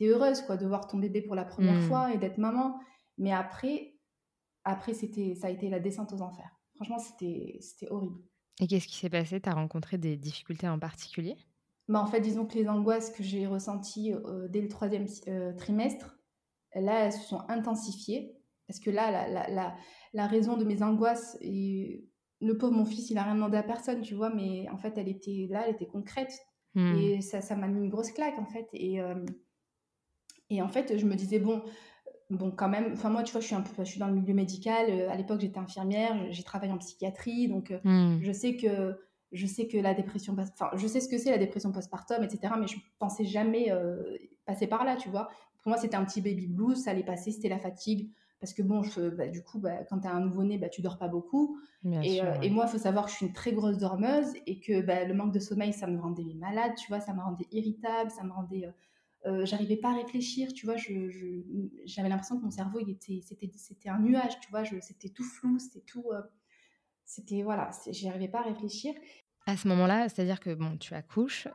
es, 0.00 0.06
heureuse 0.06 0.40
quoi, 0.40 0.56
de 0.56 0.66
voir 0.66 0.86
ton 0.86 0.96
bébé 0.96 1.20
pour 1.20 1.34
la 1.34 1.44
première 1.44 1.76
mmh. 1.76 1.88
fois 1.88 2.14
et 2.14 2.16
d'être 2.16 2.38
maman. 2.38 2.80
Mais 3.18 3.32
après, 3.32 3.96
après 4.64 4.94
c'était, 4.94 5.34
ça 5.34 5.48
a 5.48 5.50
été 5.50 5.68
la 5.68 5.78
descente 5.78 6.10
aux 6.14 6.22
enfers. 6.22 6.58
Franchement, 6.76 6.98
c'était 6.98 7.60
horrible. 7.90 8.16
Et 8.60 8.66
qu'est-ce 8.66 8.88
qui 8.88 8.96
s'est 8.96 9.10
passé? 9.10 9.42
Tu 9.42 9.48
as 9.50 9.54
rencontré 9.54 9.98
des 9.98 10.16
difficultés 10.16 10.68
en 10.68 10.78
particulier? 10.78 11.36
Bah, 11.86 12.00
En 12.00 12.06
fait, 12.06 12.22
disons 12.22 12.46
que 12.46 12.54
les 12.54 12.66
angoisses 12.66 13.10
que 13.10 13.22
j'ai 13.22 13.46
ressenties 13.46 14.14
euh, 14.14 14.48
dès 14.48 14.62
le 14.62 14.68
troisième 14.68 15.06
euh, 15.28 15.52
trimestre, 15.52 16.18
là, 16.74 17.04
elles 17.04 17.12
se 17.12 17.28
sont 17.28 17.42
intensifiées. 17.48 18.37
Parce 18.68 18.78
que 18.78 18.90
là, 18.90 19.10
la, 19.10 19.48
la, 19.48 19.74
la 20.12 20.26
raison 20.26 20.56
de 20.56 20.64
mes 20.64 20.82
angoisses. 20.82 21.36
Et 21.40 22.04
le 22.40 22.56
pauvre, 22.56 22.72
mon 22.72 22.84
fils, 22.84 23.10
il 23.10 23.18
a 23.18 23.24
rien 23.24 23.34
demandé 23.34 23.56
à 23.56 23.62
personne, 23.62 24.00
tu 24.00 24.14
vois, 24.14 24.30
mais 24.30 24.68
en 24.70 24.78
fait, 24.78 24.96
elle 24.96 25.08
était 25.08 25.46
là, 25.50 25.64
elle 25.66 25.74
était 25.74 25.86
concrète. 25.86 26.32
Hmm. 26.74 26.96
Et 26.96 27.20
ça, 27.20 27.40
ça 27.40 27.56
m'a 27.56 27.66
mis 27.66 27.80
une 27.80 27.88
grosse 27.88 28.12
claque, 28.12 28.38
en 28.38 28.46
fait. 28.46 28.68
Et, 28.72 29.00
euh, 29.00 29.24
et 30.50 30.62
en 30.62 30.68
fait, 30.68 30.96
je 30.96 31.06
me 31.06 31.14
disais, 31.14 31.38
bon, 31.38 31.62
bon, 32.30 32.50
quand 32.50 32.68
même, 32.68 32.92
enfin, 32.92 33.10
moi, 33.10 33.22
tu 33.22 33.32
vois, 33.32 33.40
je 33.40 33.46
suis, 33.46 33.56
un 33.56 33.62
peu, 33.62 33.84
je 33.84 33.90
suis 33.90 34.00
dans 34.00 34.06
le 34.06 34.14
milieu 34.14 34.34
médical. 34.34 34.86
Euh, 34.88 35.10
à 35.10 35.16
l'époque, 35.16 35.40
j'étais 35.40 35.58
infirmière, 35.58 36.16
j'ai 36.30 36.42
travaillé 36.42 36.72
en 36.72 36.78
psychiatrie, 36.78 37.48
donc 37.48 37.70
euh, 37.70 37.80
hmm. 37.84 38.20
je 38.22 38.32
sais 38.32 38.56
que. 38.56 38.98
Je 39.30 39.46
sais 39.46 39.68
que 39.68 39.76
la 39.76 39.92
dépression, 39.92 40.34
enfin, 40.38 40.70
je 40.74 40.86
sais 40.86 41.02
ce 41.02 41.08
que 41.10 41.18
c'est 41.18 41.30
la 41.30 41.36
dépression 41.36 41.70
postpartum, 41.70 42.22
etc. 42.22 42.54
Mais 42.58 42.66
je 42.66 42.78
pensais 42.98 43.26
jamais 43.26 43.70
passer 44.46 44.66
par 44.66 44.86
là, 44.86 44.96
tu 44.96 45.10
vois. 45.10 45.28
Pour 45.58 45.68
moi, 45.68 45.76
c'était 45.76 45.96
un 45.96 46.04
petit 46.06 46.22
baby 46.22 46.46
blues, 46.46 46.78
ça 46.78 46.92
allait 46.92 47.02
passer, 47.02 47.30
c'était 47.30 47.50
la 47.50 47.58
fatigue, 47.58 48.10
parce 48.40 48.54
que 48.54 48.62
bon, 48.62 48.82
je, 48.82 49.08
bah, 49.10 49.26
du 49.26 49.42
coup, 49.42 49.58
bah, 49.58 49.84
quand 49.88 50.00
tu 50.00 50.06
as 50.08 50.12
un 50.12 50.20
nouveau-né, 50.20 50.58
bah, 50.58 50.68
tu 50.68 50.80
dors 50.80 50.98
pas 50.98 51.08
beaucoup. 51.08 51.58
Et, 51.84 52.22
euh, 52.22 52.40
et, 52.40 52.50
moi, 52.50 52.64
il 52.66 52.70
faut 52.70 52.78
savoir 52.78 53.06
que 53.06 53.10
je 53.10 53.16
suis 53.16 53.26
une 53.26 53.32
très 53.32 53.52
grosse 53.52 53.78
dormeuse 53.78 54.32
et 54.46 54.60
que 54.60 54.80
bah, 54.80 55.04
le 55.04 55.14
manque 55.14 55.32
de 55.32 55.40
sommeil, 55.40 55.72
ça 55.72 55.86
me 55.86 55.98
rendait 56.00 56.34
malade, 56.34 56.72
tu 56.76 56.88
vois, 56.88 57.00
ça 57.00 57.14
me 57.14 57.20
rendait 57.20 57.46
irritable, 57.52 58.10
ça 58.10 58.24
me 58.24 58.32
rendait... 58.32 58.66
Euh, 58.66 58.70
euh, 59.26 59.44
j'arrivais 59.44 59.76
pas 59.76 59.90
à 59.90 59.96
réfléchir, 59.96 60.52
tu 60.52 60.64
vois, 60.64 60.76
j'avais 60.76 61.12
je, 61.86 62.02
l'impression 62.02 62.38
que 62.38 62.44
mon 62.44 62.52
cerveau, 62.52 62.78
il 62.78 62.88
était, 62.88 63.20
c'était, 63.26 63.50
c'était 63.56 63.88
un 63.88 63.98
nuage, 63.98 64.38
tu 64.38 64.48
vois, 64.50 64.64
c'était 64.64 65.08
tout 65.08 65.24
flou, 65.24 65.58
c'était 65.58 65.84
tout... 65.84 66.04
c'était, 67.04 67.42
voilà, 67.42 67.70
j'arrivais 67.90 68.28
pas 68.28 68.40
à 68.40 68.44
réfléchir. 68.44 68.94
À 69.46 69.56
ce 69.56 69.66
moment-là, 69.68 70.08
c'est-à-dire 70.08 70.38
que, 70.38 70.54
bon, 70.54 70.76
tu 70.76 70.94
accouches, 70.94 71.48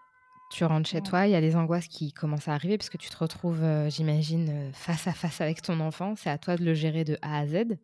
tu 0.54 0.66
rentres 0.66 0.88
chez 0.88 1.02
toi, 1.02 1.26
il 1.26 1.32
y 1.32 1.36
a 1.36 1.42
des 1.42 1.56
angoisses 1.56 1.88
qui 1.88 2.14
commencent 2.14 2.48
à 2.48 2.54
arriver 2.54 2.78
parce 2.78 2.92
que 2.92 2.98
tu 2.98 3.10
te 3.10 3.18
retrouves, 3.18 3.64
euh, 3.64 3.90
j'imagine, 3.90 4.50
euh, 4.50 4.72
face 4.72 5.08
à 5.08 5.14
face 5.14 5.42
avec 5.42 5.64
ton 5.64 5.80
enfant. 5.80 6.16
C'est 6.16 6.30
à 6.30 6.38
toi 6.38 6.56
de 6.56 6.64
le 6.64 6.76
gérer 6.76 7.04
de 7.04 7.18
A 7.24 7.40
à 7.40 7.48
Z. 7.48 7.80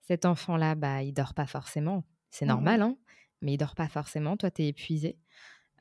Cet 0.00 0.24
enfant-là, 0.24 0.74
bah, 0.74 1.02
il 1.02 1.12
dort 1.12 1.34
pas 1.34 1.46
forcément. 1.46 2.04
C'est 2.30 2.46
mmh 2.46 2.48
normal, 2.48 2.82
hein, 2.82 2.96
mais 3.42 3.52
il 3.54 3.56
dort 3.58 3.74
pas 3.74 3.88
forcément. 3.88 4.38
Toi, 4.38 4.50
tu 4.50 4.62
es 4.62 4.68
épuisé. 4.68 5.18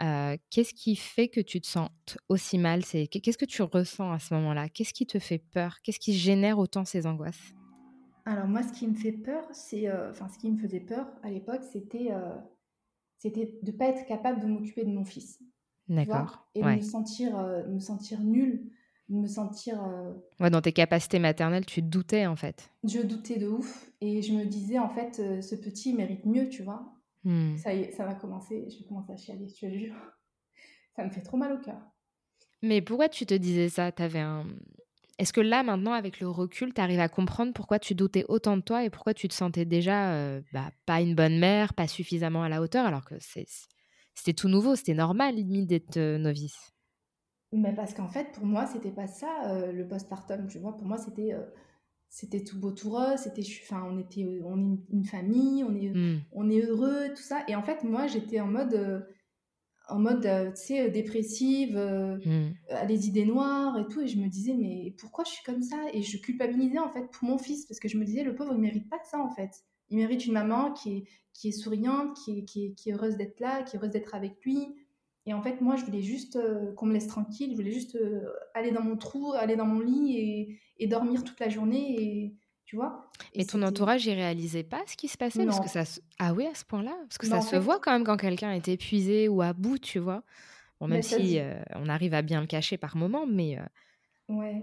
Euh, 0.01 0.36
qu'est-ce 0.50 0.74
qui 0.74 0.98
fait 0.98 1.29
que 1.29 1.39
tu 1.39 1.62
te 1.62 1.67
sens 1.67 1.89
aussi 2.27 2.57
mal? 2.57 2.84
C'est 2.84 3.07
Qu'est-ce 3.07 3.38
que 3.38 3.46
tu 3.46 3.62
ressens 3.62 4.12
à 4.12 4.19
ce 4.19 4.34
moment-là? 4.34 4.67
Qu'est-ce 4.67 4.93
qui 4.93 5.05
te 5.07 5.19
fait 5.19 5.39
peur? 5.39 5.77
Qu'est-ce 5.81 6.00
qui 6.00 6.13
génère 6.13 6.60
autant 6.60 6.84
ces 6.84 7.07
angoisses? 7.07 7.53
Alors 8.25 8.48
moi, 8.48 8.63
ce 8.63 8.74
qui 8.74 8.86
me 8.86 8.96
fait 8.96 9.13
peur, 9.13 9.48
c'est, 9.53 9.89
enfin, 10.10 10.27
ce 10.27 10.38
qui 10.38 10.51
me 10.51 10.57
faisait 10.57 10.81
peur 10.81 11.07
à 11.24 11.31
l'époque, 11.31 11.63
c'était, 11.63 12.10
c'était 13.17 13.57
de 13.63 13.72
pas 13.72 13.86
être 13.86 14.05
capable 14.05 14.41
de 14.41 14.48
m'occuper 14.48 14.84
de 14.84 14.91
mon 14.91 15.05
fils. 15.05 15.39
D'accord. 15.89 16.48
Et 16.56 16.62
de 16.62 16.67
me 16.67 16.82
sentir, 16.82 17.38
euh, 17.38 17.65
me 17.67 17.79
sentir 17.79 18.22
nulle, 18.22 18.70
de 19.10 19.15
me 19.15 19.27
sentir. 19.27 19.82
Euh, 19.84 20.13
ouais, 20.39 20.50
dans 20.50 20.62
tes 20.62 20.74
capacités 20.74 21.20
maternelles, 21.20 21.65
tu 21.65 21.82
doutais 21.82 22.25
en 22.25 22.36
fait. 22.36 22.72
Je 22.84 23.00
doutais 23.01 23.38
de 23.38 23.48
ouf. 23.48 23.89
Et 24.01 24.22
je 24.22 24.34
me 24.34 24.46
disais, 24.46 24.79
en 24.79 24.89
fait, 24.89 25.20
euh, 25.20 25.41
ce 25.41 25.56
petit 25.56 25.94
mérite 25.94 26.25
mieux, 26.25 26.50
tu 26.50 26.63
vois. 26.63 26.94
Hmm. 27.24 27.56
Ça 27.58 27.74
y 27.74 27.82
est, 27.82 27.91
ça 27.91 28.06
va 28.06 28.15
commencer. 28.15 28.67
Je 28.70 28.79
vais 28.79 28.86
commencer 28.86 29.13
à 29.13 29.17
chialer, 29.17 29.48
tu 29.48 29.67
le 29.70 29.77
jure. 29.77 29.96
Ça 30.96 31.06
me 31.06 31.12
fait 31.12 31.22
trop 31.22 31.38
mal 31.38 31.53
au 31.53 31.60
cœur. 31.60 31.79
Mais 32.63 32.82
pourquoi 32.82 33.08
tu 33.08 33.27
te 33.27 33.36
disais 33.36 33.70
ça? 33.70 33.91
T'avais 33.91 34.20
un. 34.20 34.46
Est-ce 35.20 35.32
que 35.32 35.41
là, 35.41 35.62
maintenant, 35.62 35.94
avec 35.94 36.20
le 36.20 36.27
recul, 36.27 36.74
tu 36.74 36.82
arrives 36.82 37.00
à 37.00 37.08
comprendre 37.08 37.53
pourquoi 37.53 37.77
tu 37.77 37.94
doutais 37.94 38.25
autant 38.29 38.58
de 38.58 38.62
toi 38.62 38.84
et 38.84 38.89
pourquoi 38.89 39.13
tu 39.13 39.27
te 39.27 39.34
sentais 39.34 39.65
déjà 39.65 40.39
bah, 40.53 40.72
pas 40.86 41.01
une 41.01 41.15
bonne 41.15 41.39
mère, 41.39 41.74
pas 41.74 41.88
suffisamment 41.88 42.44
à 42.44 42.50
la 42.50 42.62
hauteur, 42.62 42.86
alors 42.86 43.06
que 43.06 43.15
c'est 43.20 43.46
c'était 44.17 44.33
tout 44.33 44.50
nouveau, 44.50 44.75
c'était 44.75 44.93
normal 44.95 45.36
limite 45.36 45.67
d'être 45.67 45.97
novice. 46.17 46.71
Mais 47.53 47.74
parce 47.74 47.93
qu'en 47.93 48.07
fait, 48.09 48.31
pour 48.33 48.45
moi, 48.45 48.65
c'était 48.65 48.91
pas 48.91 49.07
ça, 49.07 49.50
euh, 49.51 49.71
le 49.71 49.88
postpartum, 49.88 50.47
tu 50.47 50.59
vois. 50.59 50.75
Pour 50.75 50.86
moi, 50.88 50.97
c'était 50.97 51.33
euh, 51.33 51.45
c'était 52.09 52.43
tout 52.43 52.59
beau, 52.59 52.71
tout 52.71 52.89
rose. 52.91 53.19
C'était, 53.19 53.43
enfin, 53.63 53.83
on 53.89 54.00
était, 54.00 54.25
on 54.45 54.57
est 54.75 54.79
une, 54.91 55.05
famille, 55.05 55.63
on 55.63 55.75
est, 55.75 55.91
Hmm. 55.93 56.19
on 56.33 56.50
est 56.50 56.62
heureux, 56.62 57.09
tout 57.15 57.24
ça. 57.24 57.43
Et 57.47 57.55
en 57.55 57.63
fait, 57.63 57.83
moi, 57.83 58.07
j'étais 58.07 58.39
en 58.41 58.47
mode, 58.47 58.74
euh, 58.75 59.01
en 59.89 60.00
mode, 60.00 60.25
euh, 60.25 60.51
tu 60.51 60.57
sais, 60.67 60.88
euh, 60.89 60.91
dépressive, 60.91 61.77
euh, 61.77 62.17
Hmm. 62.25 62.51
à 62.69 62.86
les 62.86 63.07
idées 63.07 63.25
noires 63.25 63.77
et 63.79 63.88
tout. 63.88 64.01
Et 64.01 64.07
je 64.07 64.19
me 64.19 64.27
disais, 64.29 64.55
mais 64.55 64.95
pourquoi 65.00 65.24
je 65.25 65.31
suis 65.31 65.43
comme 65.45 65.62
ça? 65.63 65.77
Et 65.93 66.03
je 66.03 66.17
culpabilisais 66.19 66.79
en 66.79 66.91
fait 66.91 67.09
pour 67.12 67.29
mon 67.29 67.38
fils 67.39 67.65
parce 67.67 67.79
que 67.79 67.88
je 67.89 67.97
me 67.97 68.05
disais, 68.05 68.24
le 68.24 68.36
pauvre, 68.36 68.53
il 68.55 68.62
mérite 68.62 68.89
pas 68.89 69.00
ça 69.09 69.19
en 69.19 69.29
fait. 69.31 69.51
Il 69.89 69.98
mérite 69.98 70.25
une 70.25 70.34
maman 70.34 70.72
qui 70.74 70.98
est, 70.98 71.03
qui 71.34 71.50
est 71.50 71.51
souriante, 71.51 72.17
qui 72.17 72.39
est, 72.39 72.44
qui 72.46 72.65
est, 72.65 72.72
qui 72.74 72.89
est 72.89 72.94
heureuse 72.94 73.15
d'être 73.17 73.39
là, 73.39 73.63
qui 73.63 73.75
est 73.75 73.79
heureuse 73.79 73.91
d'être 73.91 74.15
avec 74.15 74.44
lui. 74.44 74.75
Et 75.25 75.34
en 75.34 75.41
fait, 75.41 75.60
moi, 75.62 75.75
je 75.75 75.84
voulais 75.86 76.01
juste 76.01 76.38
euh, 76.38 76.74
qu'on 76.74 76.86
me 76.86 76.94
laisse 76.94 77.08
tranquille. 77.08 77.51
Je 77.51 77.56
voulais 77.56 77.72
juste 77.72 77.96
euh, 77.96 78.29
aller 78.53 78.72
dans 78.72 78.82
mon 78.84 78.98
trou, 78.98 79.34
aller 79.34 79.56
dans 79.56 79.65
mon 79.65 79.79
lit 79.82 80.15
et, 80.17 80.60
et 80.79 80.88
dormir 80.88 81.24
toute 81.24 81.39
la 81.39 81.50
journée. 81.50 82.01
Et 82.01 82.36
tu 82.65 82.75
vois 82.77 83.10
Mais 83.36 83.46
ton 83.46 83.62
entourage, 83.62 84.06
il 84.06 84.13
réalisait 84.13 84.63
pas 84.63 84.82
ce 84.88 84.96
qui 84.96 85.08
se 85.08 85.17
passait? 85.17 85.46
Parce 85.46 85.60
que 85.60 85.70
ça 85.70 85.86
se... 85.86 86.00
Ah 86.20 86.34
oui, 86.34 86.46
à 86.46 86.56
ce 86.56 86.65
point-là? 86.65 86.96
Parce 87.08 87.17
que 87.17 87.27
ça 87.27 87.41
se 87.41 87.50
fait- 87.50 87.60
voit 87.60 87.79
quand 87.79 87.91
même 87.91 88.03
quand 88.03 88.17
quelqu'un 88.17 88.51
est 88.51 88.67
épuisé 88.67 89.27
ou 89.27 89.41
à 89.41 89.53
bout, 89.53 89.77
tu 89.77 90.00
vois. 90.00 90.24
Bon, 90.79 90.88
même 90.88 91.01
si 91.01 91.34
se- 91.34 91.39
euh, 91.39 91.62
on 91.75 91.89
arrive 91.89 92.13
à 92.13 92.22
bien 92.22 92.41
le 92.41 92.48
cacher 92.48 92.77
par 92.77 92.96
moment, 92.96 93.25
mais... 93.27 93.58
Ouais, 94.29 94.62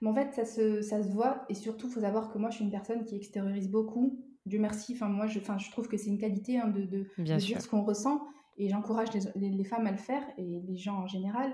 mais 0.00 0.08
en 0.10 0.14
fait, 0.14 0.32
ça 0.34 0.44
se, 0.44 0.82
ça 0.82 1.02
se 1.02 1.08
voit, 1.08 1.44
et 1.48 1.54
surtout, 1.54 1.86
il 1.88 1.92
faut 1.92 2.00
savoir 2.00 2.30
que 2.30 2.38
moi, 2.38 2.50
je 2.50 2.56
suis 2.56 2.64
une 2.64 2.70
personne 2.70 3.04
qui 3.04 3.16
extériorise 3.16 3.70
beaucoup. 3.70 4.22
Dieu 4.46 4.58
merci, 4.58 4.94
enfin, 4.94 5.08
moi, 5.08 5.26
je, 5.26 5.38
enfin, 5.38 5.58
je 5.58 5.70
trouve 5.70 5.88
que 5.88 5.96
c'est 5.96 6.08
une 6.08 6.18
qualité 6.18 6.58
hein, 6.58 6.68
de, 6.68 6.82
de, 6.84 7.06
Bien 7.18 7.36
de 7.36 7.40
dire 7.42 7.60
ce 7.60 7.68
qu'on 7.68 7.82
ressent, 7.82 8.22
et 8.56 8.68
j'encourage 8.68 9.12
les, 9.12 9.20
les- 9.34 9.50
les 9.50 9.64
femmes 9.64 9.86
à 9.86 9.90
le 9.90 9.98
faire, 9.98 10.22
et 10.38 10.62
les 10.66 10.76
gens 10.76 10.96
en 11.02 11.06
général. 11.06 11.52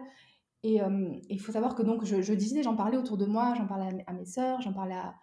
Et 0.63 0.81
euh, 0.83 1.13
il 1.29 1.41
faut 1.41 1.53
savoir 1.53 1.75
que 1.75 1.83
donc, 1.83 2.05
je, 2.05 2.23
je 2.23 2.35
disais, 2.35 2.63
j'en 2.63 2.77
parlais 2.77 2.97
autour 2.97 3.17
de 3.17 3.27
moi, 3.27 3.55
j'en 3.57 3.67
parlais 3.67 3.87
à, 3.89 3.93
mes- 3.93 4.05
à 4.07 4.13
mes 4.13 4.27
sœurs, 4.27 4.61
j'en 4.61 4.73
parlais 4.73 4.95
à, 4.95 5.15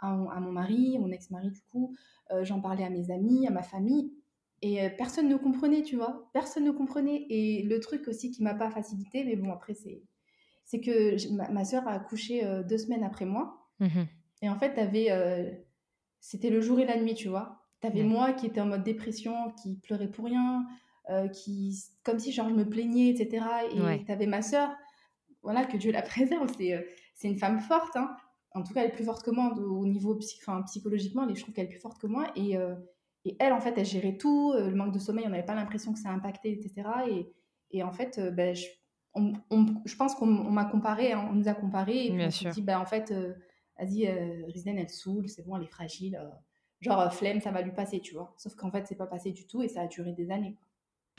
à, 0.00 0.12
mon- 0.14 0.30
à 0.30 0.38
mon 0.38 0.52
mari, 0.52 0.98
mon 0.98 1.10
ex-mari 1.10 1.50
du 1.50 1.62
coup, 1.72 1.96
euh, 2.30 2.44
j'en 2.44 2.60
parlais 2.60 2.84
à 2.84 2.90
mes 2.90 3.10
amis, 3.10 3.46
à 3.48 3.50
ma 3.50 3.62
famille, 3.62 4.12
et 4.62 4.82
euh, 4.82 4.90
personne 4.96 5.28
ne 5.28 5.36
comprenait, 5.36 5.82
tu 5.82 5.96
vois, 5.96 6.30
personne 6.32 6.64
ne 6.64 6.70
comprenait. 6.70 7.26
Et 7.28 7.62
le 7.64 7.80
truc 7.80 8.06
aussi 8.08 8.30
qui 8.30 8.42
m'a 8.42 8.54
pas 8.54 8.70
facilité, 8.70 9.24
mais 9.24 9.36
bon, 9.36 9.50
après, 9.52 9.74
c'est 9.74 10.02
c'est 10.66 10.80
que 10.80 11.16
ma, 11.34 11.48
ma 11.50 11.64
soeur 11.64 11.86
a 11.86 11.92
accouché 11.92 12.42
euh, 12.44 12.62
deux 12.62 12.78
semaines 12.78 13.04
après 13.04 13.26
moi. 13.26 13.68
Mhm. 13.80 14.06
Et 14.40 14.48
en 14.48 14.56
fait, 14.58 14.72
t'avais, 14.74 15.10
euh, 15.10 15.50
c'était 16.26 16.48
le 16.48 16.60
jour 16.62 16.80
et 16.80 16.86
la 16.86 16.98
nuit, 16.98 17.14
tu 17.14 17.28
vois. 17.28 17.60
T'avais 17.80 18.00
Ouais. 18.00 18.06
moi 18.08 18.32
qui 18.32 18.46
était 18.46 18.60
en 18.62 18.66
mode 18.66 18.82
dépression, 18.82 19.50
qui 19.62 19.76
pleurait 19.76 20.08
pour 20.10 20.24
rien, 20.24 20.64
euh, 21.10 21.28
qui, 21.28 21.76
comme 22.02 22.18
si 22.18 22.32
genre 22.32 22.48
je 22.48 22.54
me 22.54 22.64
plaignais, 22.68 23.08
etc. 23.10 23.44
Et 23.74 23.80
Ouais. 23.80 24.02
t'avais 24.06 24.26
ma 24.26 24.40
soeur, 24.40 24.70
voilà, 25.42 25.66
que 25.66 25.76
Dieu 25.76 25.92
la 25.92 26.00
préserve. 26.42 26.50
C'est, 26.56 26.72
euh, 26.74 26.80
c'est 27.14 27.28
une 27.28 27.36
femme 27.38 27.60
forte, 27.60 27.94
hein. 27.96 28.16
En 28.52 28.62
tout 28.62 28.72
cas, 28.72 28.82
elle 28.82 28.88
est 28.90 28.92
plus 28.94 29.04
forte 29.04 29.22
que 29.24 29.30
moi 29.30 29.52
au 29.58 29.84
niveau 29.86 30.14
psy, 30.14 30.38
enfin, 30.40 30.62
psychologiquement. 30.62 31.28
Je 31.28 31.40
trouve 31.42 31.52
qu'elle 31.52 31.66
est 31.66 31.68
plus 31.68 31.80
forte 31.80 32.00
que 32.00 32.06
moi. 32.06 32.30
Et, 32.36 32.56
euh, 32.56 32.74
et 33.26 33.36
elle, 33.40 33.52
en 33.52 33.60
fait, 33.60 33.76
elle 33.76 33.84
gérait 33.84 34.16
tout. 34.16 34.54
le 34.56 34.74
manque 34.74 34.92
de 34.94 34.98
sommeil, 35.00 35.24
on 35.26 35.30
n'avait 35.30 35.44
pas 35.44 35.54
l'impression 35.56 35.92
que 35.92 35.98
ça 35.98 36.08
impactait, 36.10 36.52
etc. 36.52 36.88
Et, 37.10 37.26
et 37.72 37.82
en 37.82 37.90
fait, 37.92 38.18
ben, 38.32 38.54
je, 38.54 38.66
on- 39.14 39.32
on- 39.50 39.66
je 39.84 39.96
pense 39.96 40.14
qu'on 40.14 40.28
on 40.28 40.50
m'a 40.50 40.64
comparé, 40.64 41.12
hein, 41.12 41.28
on 41.30 41.34
nous 41.34 41.48
a 41.48 41.54
comparé. 41.54 42.06
Et 42.06 42.08
puis 42.10 42.16
Bien 42.18 42.28
on 42.28 42.30
s'est 42.30 42.38
sûr. 42.38 42.50
dit, 42.52 42.62
ben, 42.62 42.78
en 42.78 42.86
fait, 42.86 43.12
vas-y, 43.78 44.06
euh, 44.06 44.44
Rizden, 44.46 44.78
elle 44.78 44.90
saoule, 44.90 45.28
c'est 45.28 45.44
bon, 45.46 45.56
elle 45.56 45.64
est 45.64 45.66
fragile. 45.66 46.16
euh, 46.16 46.28
genre, 46.80 47.00
euh, 47.00 47.10
flemme, 47.10 47.40
ça 47.40 47.50
va 47.50 47.62
lui 47.62 47.72
passer, 47.72 48.00
tu 48.00 48.14
vois. 48.14 48.34
Sauf 48.38 48.54
qu'en 48.54 48.70
fait, 48.70 48.86
c'est 48.86 48.96
pas 48.96 49.06
passé 49.06 49.32
du 49.32 49.46
tout 49.46 49.62
et 49.62 49.68
ça 49.68 49.82
a 49.82 49.86
duré 49.86 50.12
des 50.12 50.30
années. 50.30 50.56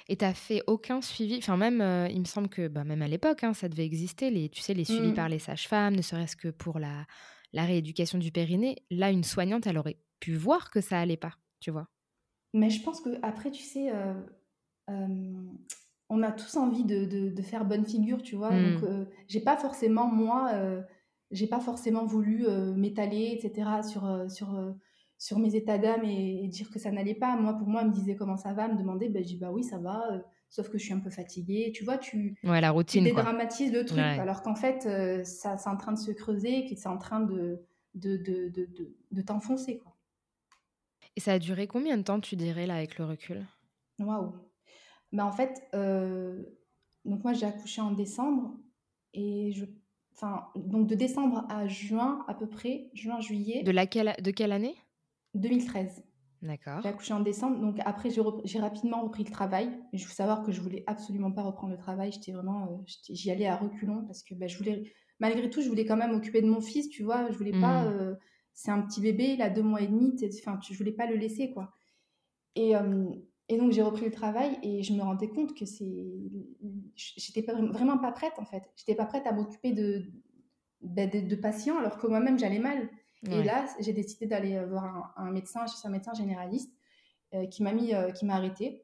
Et 0.07 0.17
t'as 0.17 0.33
fait 0.33 0.61
aucun 0.67 1.01
suivi, 1.01 1.37
enfin 1.37 1.57
même, 1.57 1.81
euh, 1.81 2.07
il 2.09 2.19
me 2.19 2.25
semble 2.25 2.47
que 2.49 2.67
bah, 2.67 2.83
même 2.83 3.01
à 3.01 3.07
l'époque, 3.07 3.43
hein, 3.43 3.53
ça 3.55 3.69
devait 3.69 3.85
exister, 3.85 4.29
les, 4.29 4.49
tu 4.49 4.61
sais, 4.61 4.73
les 4.75 4.83
suivis 4.83 5.11
Mm. 5.11 5.15
par 5.15 5.29
les 5.29 5.39
sages-femmes, 5.39 5.95
ne 5.95 6.01
serait-ce 6.03 6.35
que 6.35 6.49
pour 6.49 6.77
la, 6.77 7.07
la 7.53 7.65
rééducation 7.65 8.19
du 8.19 8.31
périnée. 8.31 8.83
Là, 8.91 9.09
une 9.09 9.23
soignante, 9.23 9.65
elle 9.65 9.77
aurait 9.79 9.97
pu 10.19 10.35
voir 10.35 10.69
que 10.69 10.79
ça 10.81 10.99
allait 10.99 11.17
pas, 11.17 11.33
tu 11.59 11.71
vois. 11.71 11.87
Mais 12.53 12.69
je 12.69 12.83
pense 12.83 13.01
que 13.01 13.17
après, 13.23 13.49
tu 13.49 13.63
sais, 13.63 13.91
euh, 13.91 14.13
euh, 14.91 15.41
on 16.09 16.21
a 16.21 16.31
tous 16.31 16.55
envie 16.57 16.83
de, 16.83 17.05
de- 17.05 17.29
de 17.29 17.41
faire 17.41 17.65
bonne 17.65 17.85
figure, 17.85 18.21
tu 18.21 18.35
vois. 18.35 18.51
Mm. 18.51 18.79
Donc, 18.79 18.89
j'ai 19.27 19.39
pas 19.41 19.57
forcément, 19.57 20.05
moi, 20.07 20.51
j'ai 21.35 21.47
pas 21.47 21.59
forcément 21.59 22.05
voulu 22.05 22.47
euh, 22.47 22.73
m'étaler, 22.73 23.37
etc., 23.39 23.83
sur, 23.83 24.05
euh, 24.05 24.27
sur, 24.29 24.55
euh, 24.55 24.71
sur 25.17 25.39
mes 25.39 25.55
états 25.55 25.77
d'âme 25.77 26.03
et, 26.05 26.43
et 26.43 26.47
dire 26.47 26.69
que 26.71 26.79
ça 26.79 26.91
n'allait 26.91 27.15
pas. 27.15 27.35
Moi, 27.37 27.53
pour 27.53 27.67
moi, 27.67 27.81
elle 27.81 27.89
me 27.89 27.93
disait 27.93 28.15
comment 28.15 28.37
ça 28.37 28.53
va, 28.53 28.65
elle 28.65 28.73
me 28.73 28.79
demandait, 28.79 29.09
ben, 29.09 29.23
je 29.23 29.27
dis, 29.29 29.37
bah 29.37 29.51
oui, 29.51 29.63
ça 29.63 29.77
va, 29.79 30.11
euh, 30.13 30.19
sauf 30.49 30.69
que 30.69 30.77
je 30.77 30.83
suis 30.85 30.93
un 30.93 30.99
peu 30.99 31.09
fatiguée. 31.09 31.71
Tu 31.73 31.83
vois, 31.83 31.97
tu, 31.97 32.37
Ouais, 32.43 32.61
la 32.61 32.69
tu 32.69 32.73
routine, 32.73 33.03
quoi. 33.11 33.23
dédramatises 33.23 33.71
le 33.71 33.85
truc, 33.85 33.99
Ouais. 33.99 34.19
alors 34.19 34.41
qu'en 34.41 34.55
fait, 34.55 34.85
euh, 34.85 35.23
ça, 35.23 35.57
c'est 35.57 35.69
en 35.69 35.77
train 35.77 35.93
de 35.93 35.99
se 35.99 36.11
creuser, 36.11 36.65
que 36.67 36.75
c'est 36.75 36.89
en 36.89 36.97
train 36.97 37.21
de, 37.21 37.61
de, 37.95 38.17
de, 38.17 38.49
de, 38.49 38.95
de, 39.11 39.21
t'enfoncer, 39.21 39.77
quoi. 39.79 39.95
Et 41.15 41.21
ça 41.21 41.33
a 41.33 41.39
duré 41.39 41.67
combien 41.67 41.97
de 41.97 42.03
temps, 42.03 42.19
tu 42.19 42.35
dirais, 42.35 42.67
là, 42.67 42.75
avec 42.75 42.97
le 42.97 43.05
recul? 43.05 43.45
Waouh. 43.99 44.33
Bah 45.13 45.25
en 45.25 45.31
fait, 45.31 45.63
euh, 45.73 46.43
donc 47.05 47.23
moi 47.23 47.31
j'ai 47.31 47.45
accouché 47.45 47.79
en 47.79 47.91
décembre 47.91 48.57
et 49.13 49.53
je, 49.53 49.63
enfin 50.15 50.47
donc 50.55 50.87
de 50.87 50.95
décembre 50.95 51.45
à 51.49 51.67
juin 51.67 52.23
à 52.27 52.33
peu 52.33 52.47
près, 52.47 52.89
juin 52.93 53.19
juillet 53.19 53.63
de, 53.63 53.71
laquelle, 53.71 54.15
de 54.21 54.31
quelle 54.31 54.51
année? 54.51 54.75
2013. 55.33 56.03
D'accord. 56.41 56.81
J'ai 56.83 56.89
accouché 56.89 57.13
en 57.13 57.21
décembre, 57.21 57.59
donc 57.59 57.77
après 57.85 58.09
j'ai 58.11 58.59
rapidement 58.59 59.01
repris 59.01 59.23
le 59.23 59.31
travail. 59.31 59.69
Mais 59.91 59.97
je 59.99 60.05
veux 60.05 60.13
savoir 60.13 60.43
que 60.43 60.51
je 60.51 60.61
voulais 60.61 60.83
absolument 60.87 61.31
pas 61.31 61.41
reprendre 61.43 61.71
le 61.73 61.77
travail. 61.79 62.11
J'étais 62.11 62.31
vraiment, 62.33 62.65
euh, 62.67 62.83
j'y 63.09 63.31
allais 63.31 63.47
à 63.47 63.55
reculons 63.57 64.05
parce 64.05 64.23
que 64.23 64.35
bah, 64.35 64.47
je 64.47 64.57
voulais, 64.57 64.91
malgré 65.19 65.49
tout, 65.49 65.61
je 65.61 65.69
voulais 65.69 65.85
quand 65.85 65.97
même 65.97 66.11
m'occuper 66.11 66.41
de 66.41 66.47
mon 66.47 66.61
fils, 66.61 66.87
tu 66.89 67.03
vois. 67.03 67.31
Je 67.31 67.37
voulais 67.37 67.53
pas, 67.53 67.85
Mhm. 67.85 67.93
euh, 67.93 68.15
c'est 68.53 68.71
un 68.71 68.81
petit 68.81 69.01
bébé, 69.01 69.33
il 69.33 69.41
a 69.41 69.49
deux 69.49 69.63
mois 69.63 69.81
et 69.81 69.87
demi, 69.87 70.15
enfin 70.39 70.59
je 70.61 70.77
voulais 70.77 70.91
pas 70.93 71.07
le 71.07 71.15
laisser 71.15 71.51
quoi. 71.51 71.71
Et, 72.55 72.75
euh, 72.75 73.05
et 73.49 73.57
donc 73.57 73.71
j'ai 73.71 73.81
repris 73.83 74.05
le 74.05 74.11
travail 74.11 74.57
et 74.63 74.83
je 74.83 74.93
me 74.93 75.01
rendais 75.03 75.29
compte 75.29 75.53
que 75.55 75.65
c'est, 75.65 76.17
j'étais 76.95 77.43
pas, 77.43 77.53
vraiment 77.53 77.97
pas 77.97 78.11
prête 78.11 78.33
en 78.37 78.45
fait. 78.45 78.71
J'étais 78.75 78.95
pas 78.95 79.05
prête 79.05 79.27
à 79.27 79.31
m'occuper 79.33 79.71
de, 79.71 80.05
bah, 80.81 81.07
de, 81.07 81.19
de 81.21 81.35
patients 81.35 81.77
alors 81.77 81.97
que 81.97 82.07
moi-même 82.07 82.39
j'allais 82.39 82.59
mal. 82.59 82.89
Et 83.31 83.43
là, 83.43 83.65
j'ai 83.79 83.93
décidé 83.93 84.27
d'aller 84.27 84.63
voir 84.65 85.13
un, 85.17 85.25
un 85.27 85.31
médecin, 85.31 85.65
chez 85.65 85.87
un 85.87 85.89
médecin 85.91 86.13
généraliste, 86.13 86.71
euh, 87.33 87.47
qui 87.47 87.63
m'a 87.63 87.73
mis, 87.73 87.93
euh, 87.93 88.11
qui 88.11 88.25
m'a 88.25 88.35
arrêté. 88.35 88.83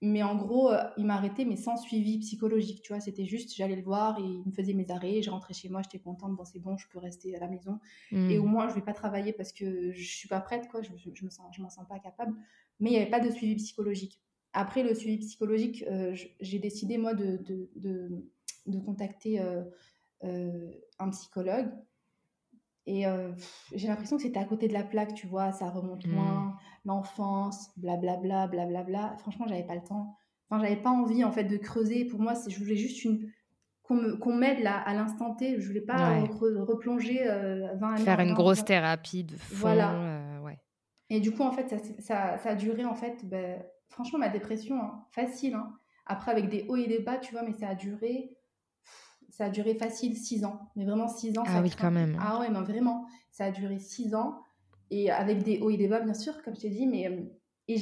Mais 0.00 0.22
en 0.22 0.36
gros, 0.36 0.70
euh, 0.70 0.84
il 0.96 1.06
m'a 1.06 1.14
arrêté, 1.16 1.44
mais 1.44 1.56
sans 1.56 1.76
suivi 1.76 2.18
psychologique, 2.20 2.82
tu 2.82 2.92
vois. 2.92 3.00
C'était 3.00 3.24
juste, 3.26 3.54
j'allais 3.56 3.76
le 3.76 3.82
voir 3.82 4.18
et 4.20 4.22
il 4.22 4.44
me 4.46 4.52
faisait 4.52 4.74
mes 4.74 4.90
arrêts. 4.90 5.22
Je 5.22 5.30
rentrais 5.30 5.54
chez 5.54 5.68
moi, 5.68 5.82
j'étais 5.82 5.98
contente, 5.98 6.36
bon, 6.36 6.44
c'est 6.44 6.60
bon, 6.60 6.76
je 6.76 6.86
peux 6.88 6.98
rester 7.00 7.34
à 7.36 7.40
la 7.40 7.48
maison. 7.48 7.80
Et 8.28 8.38
au 8.38 8.44
Mm. 8.44 8.46
moins, 8.46 8.68
je 8.68 8.74
vais 8.74 8.82
pas 8.82 8.92
travailler 8.92 9.32
parce 9.32 9.52
que 9.52 9.92
je 9.92 10.04
suis 10.16 10.28
pas 10.28 10.40
prête, 10.40 10.68
quoi. 10.68 10.82
Je, 10.82 10.90
je, 10.96 11.10
je 11.14 11.24
me 11.24 11.30
sens, 11.30 11.46
je 11.56 11.62
m'en 11.62 11.70
sens 11.70 11.86
pas 11.88 11.98
capable. 11.98 12.36
Mais 12.80 12.90
il 12.90 12.92
n'y 12.92 12.98
avait 13.00 13.10
pas 13.10 13.20
de 13.20 13.30
suivi 13.30 13.56
psychologique. 13.56 14.20
Après 14.52 14.82
le 14.82 14.94
suivi 14.94 15.18
psychologique, 15.18 15.84
euh, 15.90 16.16
j'ai 16.40 16.58
décidé, 16.58 16.96
moi, 16.98 17.14
de, 17.14 17.36
de, 17.38 17.70
de, 17.76 18.24
de 18.66 18.78
contacter 18.78 19.40
euh, 19.40 19.62
euh, 20.24 20.70
un 20.98 21.10
psychologue. 21.10 21.68
Et 22.86 23.04
j'ai 23.74 23.86
l'impression 23.86 24.16
que 24.16 24.22
c'était 24.22 24.38
à 24.40 24.46
côté 24.46 24.66
de 24.66 24.72
la 24.72 24.82
plaque, 24.82 25.12
tu 25.12 25.26
vois, 25.26 25.52
ça 25.52 25.68
remonte 25.68 26.06
Mm. 26.06 26.10
loin, 26.12 26.56
l'enfance, 26.86 27.68
blablabla, 27.76 28.46
blablabla. 28.46 29.16
Franchement, 29.18 29.46
j'avais 29.46 29.66
pas 29.66 29.74
le 29.74 29.82
temps. 29.82 30.16
Enfin, 30.48 30.62
j'avais 30.64 30.80
pas 30.80 30.88
envie, 30.90 31.22
en 31.22 31.30
fait, 31.30 31.44
de 31.44 31.58
creuser. 31.58 32.06
Pour 32.06 32.18
moi, 32.18 32.34
c'est- 32.34 32.48
je 32.50 32.58
voulais 32.58 32.76
juste 32.76 33.04
une 33.04 33.30
qu'on 33.82 34.34
m'aide 34.36 34.60
là 34.60 34.76
à 34.78 34.92
l'instant 34.94 35.34
T. 35.34 35.60
Je 35.60 35.66
voulais 35.66 35.80
pas 35.80 36.20
Ouais. 36.20 36.24
re- 36.28 36.60
replonger 36.62 37.26
euh, 37.26 37.74
20 37.76 37.94
années 37.94 38.04
Faire 38.04 38.20
une 38.20 38.34
grosse 38.34 38.62
thérapie 38.64 39.24
de 39.24 39.34
fond. 39.36 39.54
Voilà. 39.56 40.17
Et 41.10 41.20
du 41.20 41.32
coup, 41.32 41.42
en 41.42 41.52
fait, 41.52 41.68
ça, 41.68 41.76
ça, 42.00 42.38
ça 42.38 42.50
a 42.50 42.54
duré, 42.54 42.84
en 42.84 42.94
fait, 42.94 43.24
ben, 43.24 43.62
franchement, 43.88 44.18
ma 44.18 44.28
dépression, 44.28 44.80
hein, 44.80 45.04
facile. 45.10 45.54
hein. 45.54 45.72
Après, 46.06 46.30
avec 46.30 46.48
des 46.48 46.66
hauts 46.68 46.76
et 46.76 46.86
des 46.86 46.98
bas, 47.00 47.18
tu 47.18 47.32
vois, 47.32 47.42
mais 47.42 47.52
ça 47.52 47.68
a 47.68 47.74
duré, 47.74 48.36
ça 49.30 49.46
a 49.46 49.50
duré 49.50 49.74
facile 49.74 50.16
6 50.16 50.44
ans. 50.44 50.70
Mais 50.76 50.84
vraiment 50.84 51.08
6 51.08 51.36
ans, 51.38 51.44
Ah 51.46 51.54
ça 51.54 51.62
oui, 51.62 51.70
craint. 51.70 51.88
quand 51.88 51.94
même. 51.94 52.18
Ah 52.20 52.40
ouais, 52.40 52.48
mais 52.50 52.60
vraiment, 52.60 53.06
ça 53.30 53.46
a 53.46 53.50
duré 53.50 53.78
6 53.78 54.14
ans. 54.14 54.42
Et 54.90 55.10
avec 55.10 55.42
des 55.42 55.58
hauts 55.60 55.70
et 55.70 55.76
des 55.76 55.88
bas, 55.88 56.00
bien 56.00 56.14
sûr, 56.14 56.42
comme 56.42 56.54
je 56.56 56.60
t'ai 56.62 56.70
dit. 56.70 56.86
Mais, 56.86 57.06
euh, 57.08 57.22
et, 57.68 57.74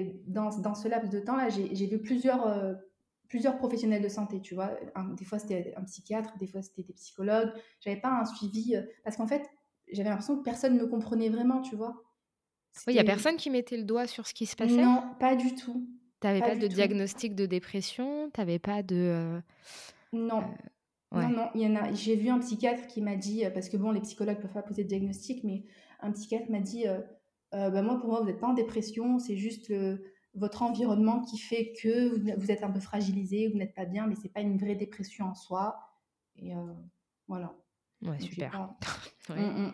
et 0.00 0.22
dans, 0.26 0.48
dans 0.60 0.74
ce 0.74 0.88
laps 0.88 1.10
de 1.10 1.20
temps-là, 1.20 1.50
j'ai 1.50 1.74
j'ai 1.74 1.86
vu 1.86 2.00
plusieurs, 2.00 2.46
euh, 2.46 2.74
plusieurs 3.28 3.58
professionnels 3.58 4.02
de 4.02 4.08
santé, 4.08 4.40
tu 4.40 4.54
vois. 4.54 4.70
Un- 4.94 5.12
des 5.14 5.24
fois, 5.26 5.38
c'était 5.38 5.74
un 5.76 5.82
psychiatre, 5.84 6.38
des 6.38 6.46
fois, 6.46 6.62
c'était 6.62 6.82
des 6.84 6.94
psychologues. 6.94 7.52
J'avais 7.80 8.00
pas 8.00 8.08
un 8.18 8.24
suivi. 8.24 8.76
euh, 8.76 8.82
parce 9.04 9.16
qu'en 9.18 9.26
fait, 9.26 9.46
j'avais 9.92 10.08
l'impression 10.08 10.38
que 10.38 10.42
personne 10.42 10.74
ne 10.76 10.80
me 10.82 10.86
comprenait 10.86 11.28
vraiment, 11.28 11.60
tu 11.60 11.76
vois. 11.76 11.94
Il 12.88 12.94
y 12.94 12.98
a 12.98 13.04
personne 13.04 13.36
qui 13.36 13.50
mettait 13.50 13.76
le 13.76 13.84
doigt 13.84 14.06
sur 14.06 14.26
ce 14.26 14.34
qui 14.34 14.46
se 14.46 14.56
passait? 14.56 14.82
Non, 14.82 15.02
pas 15.20 15.36
du 15.36 15.54
tout. 15.54 15.86
T'avais 16.20 16.40
pas 16.40 16.50
pas, 16.50 16.56
de 16.56 16.66
tout. 16.66 16.74
diagnostic 16.74 17.34
de 17.34 17.46
dépression? 17.46 18.30
T'avais 18.30 18.58
pas 18.58 18.82
de... 18.82 18.96
euh, 18.96 19.40
Non. 20.12 20.40
ouais. 21.12 21.22
Non, 21.22 21.28
non, 21.28 21.50
il 21.54 21.60
y 21.62 21.66
en 21.66 21.76
a. 21.76 21.92
J'ai 21.92 22.16
vu 22.16 22.28
un 22.30 22.38
psychiatre 22.40 22.86
qui 22.86 23.00
m'a 23.02 23.16
dit, 23.16 23.44
euh, 23.44 23.50
parce 23.50 23.68
que 23.68 23.76
bon, 23.76 23.90
les 23.90 24.00
psychologues 24.00 24.40
peuvent 24.40 24.52
pas 24.52 24.62
poser 24.62 24.84
de 24.84 24.88
diagnostic, 24.88 25.44
mais 25.44 25.64
un 26.00 26.12
psychiatre 26.12 26.50
m'a 26.50 26.60
dit, 26.60 26.86
euh, 26.88 27.00
euh, 27.54 27.70
bah, 27.70 27.82
moi, 27.82 27.98
pour 28.00 28.08
moi, 28.08 28.20
vous 28.20 28.26
n'êtes 28.26 28.40
pas 28.40 28.48
en 28.48 28.54
dépression, 28.54 29.18
c'est 29.18 29.36
juste 29.36 29.68
le- 29.68 30.02
votre 30.34 30.62
environnement 30.62 31.20
qui 31.20 31.38
fait 31.38 31.72
que 31.80 32.08
vous, 32.08 32.40
vous 32.40 32.50
êtes 32.50 32.64
un 32.64 32.70
peu 32.70 32.80
fragilisé, 32.80 33.48
vous 33.48 33.56
n'êtes 33.58 33.74
pas 33.74 33.84
bien, 33.84 34.06
mais 34.08 34.16
c'est 34.16 34.32
pas 34.32 34.40
une 34.40 34.58
vraie 34.58 34.74
dépression 34.74 35.26
en 35.26 35.34
soi. 35.34 35.78
Et 36.36 36.52
voilà. 37.28 37.54
Ouais, 38.02 38.18
super. 38.20 38.74
Mmh, 39.30 39.72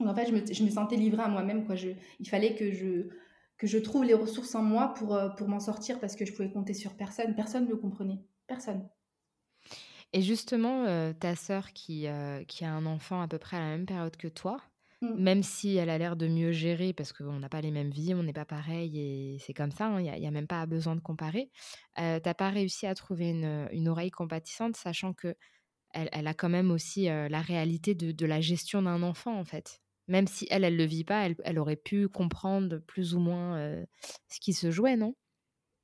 En 0.00 0.14
fait, 0.14 0.26
je 0.26 0.32
me, 0.32 0.52
je 0.52 0.62
me 0.62 0.70
sentais 0.70 0.96
livrée 0.96 1.22
à 1.22 1.28
moi-même. 1.28 1.66
Quoi. 1.66 1.74
Je, 1.74 1.90
il 2.20 2.28
fallait 2.28 2.54
que 2.54 2.72
je, 2.72 3.08
que 3.56 3.66
je 3.66 3.78
trouve 3.78 4.04
les 4.04 4.14
ressources 4.14 4.54
en 4.54 4.62
moi 4.62 4.94
pour, 4.94 5.18
pour 5.36 5.48
m'en 5.48 5.60
sortir 5.60 5.98
parce 6.00 6.16
que 6.16 6.24
je 6.24 6.32
pouvais 6.32 6.50
compter 6.50 6.74
sur 6.74 6.96
personne. 6.96 7.34
Personne 7.34 7.64
ne 7.64 7.70
me 7.70 7.76
comprenait. 7.76 8.20
Personne. 8.46 8.88
Et 10.12 10.22
justement, 10.22 11.12
ta 11.14 11.36
sœur 11.36 11.72
qui, 11.72 12.06
qui 12.46 12.64
a 12.64 12.72
un 12.72 12.86
enfant 12.86 13.20
à 13.20 13.28
peu 13.28 13.38
près 13.38 13.56
à 13.56 13.60
la 13.60 13.66
même 13.66 13.86
période 13.86 14.16
que 14.16 14.28
toi, 14.28 14.60
mmh. 15.02 15.14
même 15.18 15.42
si 15.42 15.76
elle 15.76 15.90
a 15.90 15.98
l'air 15.98 16.16
de 16.16 16.26
mieux 16.26 16.52
gérer 16.52 16.92
parce 16.94 17.12
qu'on 17.12 17.38
n'a 17.38 17.48
pas 17.48 17.60
les 17.60 17.70
mêmes 17.70 17.90
vies, 17.90 18.14
on 18.14 18.22
n'est 18.22 18.32
pas 18.32 18.46
pareil 18.46 18.98
et 18.98 19.38
c'est 19.40 19.52
comme 19.52 19.70
ça, 19.70 19.86
hein, 19.86 20.00
il 20.00 20.20
n'y 20.20 20.26
a, 20.26 20.30
même 20.30 20.46
pas 20.46 20.64
besoin 20.64 20.96
de 20.96 21.00
comparer, 21.00 21.50
euh, 21.98 22.20
t'as 22.20 22.34
pas 22.34 22.48
réussi 22.48 22.86
à 22.86 22.94
trouver 22.94 23.30
une, 23.30 23.68
une, 23.70 23.88
oreille 23.88 24.10
compatissante, 24.10 24.76
sachant 24.76 25.12
que 25.12 25.34
elle, 25.92 26.08
elle 26.12 26.26
a 26.26 26.34
quand 26.34 26.50
même 26.50 26.70
aussi 26.70 27.04
la 27.04 27.40
réalité 27.40 27.94
de, 27.94 28.12
de, 28.12 28.26
la 28.26 28.40
gestion 28.40 28.82
d'un 28.82 29.02
enfant 29.02 29.38
en 29.38 29.44
fait. 29.44 29.80
Même 30.08 30.26
si 30.26 30.46
elle, 30.50 30.64
elle 30.64 30.76
le 30.76 30.84
vit 30.84 31.04
pas, 31.04 31.26
elle, 31.26 31.36
elle 31.44 31.58
aurait 31.58 31.76
pu 31.76 32.08
comprendre 32.08 32.78
plus 32.86 33.14
ou 33.14 33.20
moins 33.20 33.84
ce 34.28 34.40
qui 34.40 34.52
se 34.52 34.70
jouait, 34.70 34.96
non? 34.96 35.14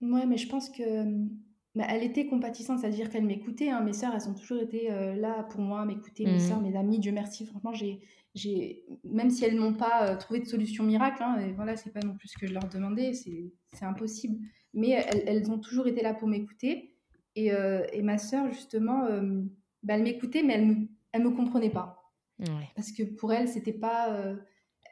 Ouais, 0.00 0.26
mais 0.26 0.36
je 0.36 0.48
pense 0.48 0.70
que 0.70 1.04
mmh, 1.04 1.30
bah, 1.74 1.86
elle 1.88 2.02
était 2.02 2.26
compatissante, 2.26 2.80
c'est-à-dire 2.80 3.10
qu'elle 3.10 3.24
m'écoutait. 3.24 3.70
Hein. 3.70 3.80
Mes 3.80 3.92
sœurs, 3.92 4.12
elles 4.14 4.28
ont 4.28 4.34
toujours 4.34 4.60
été 4.60 4.92
euh, 4.92 5.14
là 5.14 5.44
pour 5.44 5.60
moi, 5.60 5.84
m'écouter. 5.84 6.24
Mes 6.24 6.36
mmh. 6.36 6.40
sœurs, 6.40 6.60
mes 6.60 6.76
amis, 6.76 6.98
Dieu 6.98 7.12
merci. 7.12 7.46
Franchement, 7.46 7.72
j'ai, 7.72 8.00
j'ai, 8.34 8.84
même 9.04 9.30
si 9.30 9.44
elles 9.44 9.56
n'ont 9.56 9.74
pas 9.74 10.08
euh, 10.08 10.16
trouvé 10.16 10.40
de 10.40 10.46
solution 10.46 10.84
miracle, 10.84 11.22
hein, 11.22 11.38
et 11.38 11.52
voilà, 11.52 11.76
c'est 11.76 11.92
pas 11.92 12.00
non 12.00 12.14
plus 12.14 12.28
ce 12.28 12.38
que 12.38 12.46
je 12.46 12.52
leur 12.52 12.68
demandais, 12.68 13.12
c'est, 13.12 13.52
c'est 13.72 13.84
impossible. 13.84 14.38
Mais 14.72 14.90
elles, 14.90 15.24
elles, 15.26 15.50
ont 15.50 15.58
toujours 15.58 15.86
été 15.86 16.02
là 16.02 16.14
pour 16.14 16.28
m'écouter. 16.28 16.96
Et, 17.36 17.52
euh, 17.52 17.84
et 17.92 18.02
ma 18.02 18.18
sœur, 18.18 18.52
justement, 18.52 19.08
bah, 19.82 19.94
elle 19.94 20.02
m'écoutait, 20.02 20.42
mais 20.42 20.54
elle 20.54 20.66
me, 20.66 20.88
elle 21.12 21.24
me 21.24 21.30
comprenait 21.30 21.70
pas. 21.70 22.03
Parce 22.74 22.92
que 22.92 23.02
pour 23.02 23.32
elle, 23.32 23.48
c'était 23.48 23.72
pas. 23.72 24.34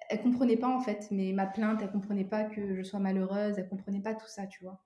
elle 0.08 0.22
comprenait 0.22 0.56
pas 0.56 0.68
en 0.68 0.80
fait, 0.80 1.08
mais 1.10 1.32
ma 1.32 1.46
plainte, 1.46 1.80
elle 1.82 1.90
comprenait 1.90 2.24
pas 2.24 2.44
que 2.44 2.74
je 2.76 2.82
sois 2.82 3.00
malheureuse, 3.00 3.54
elle 3.58 3.68
comprenait 3.68 4.02
pas 4.02 4.14
tout 4.14 4.28
ça, 4.28 4.46
tu 4.46 4.62
vois. 4.64 4.82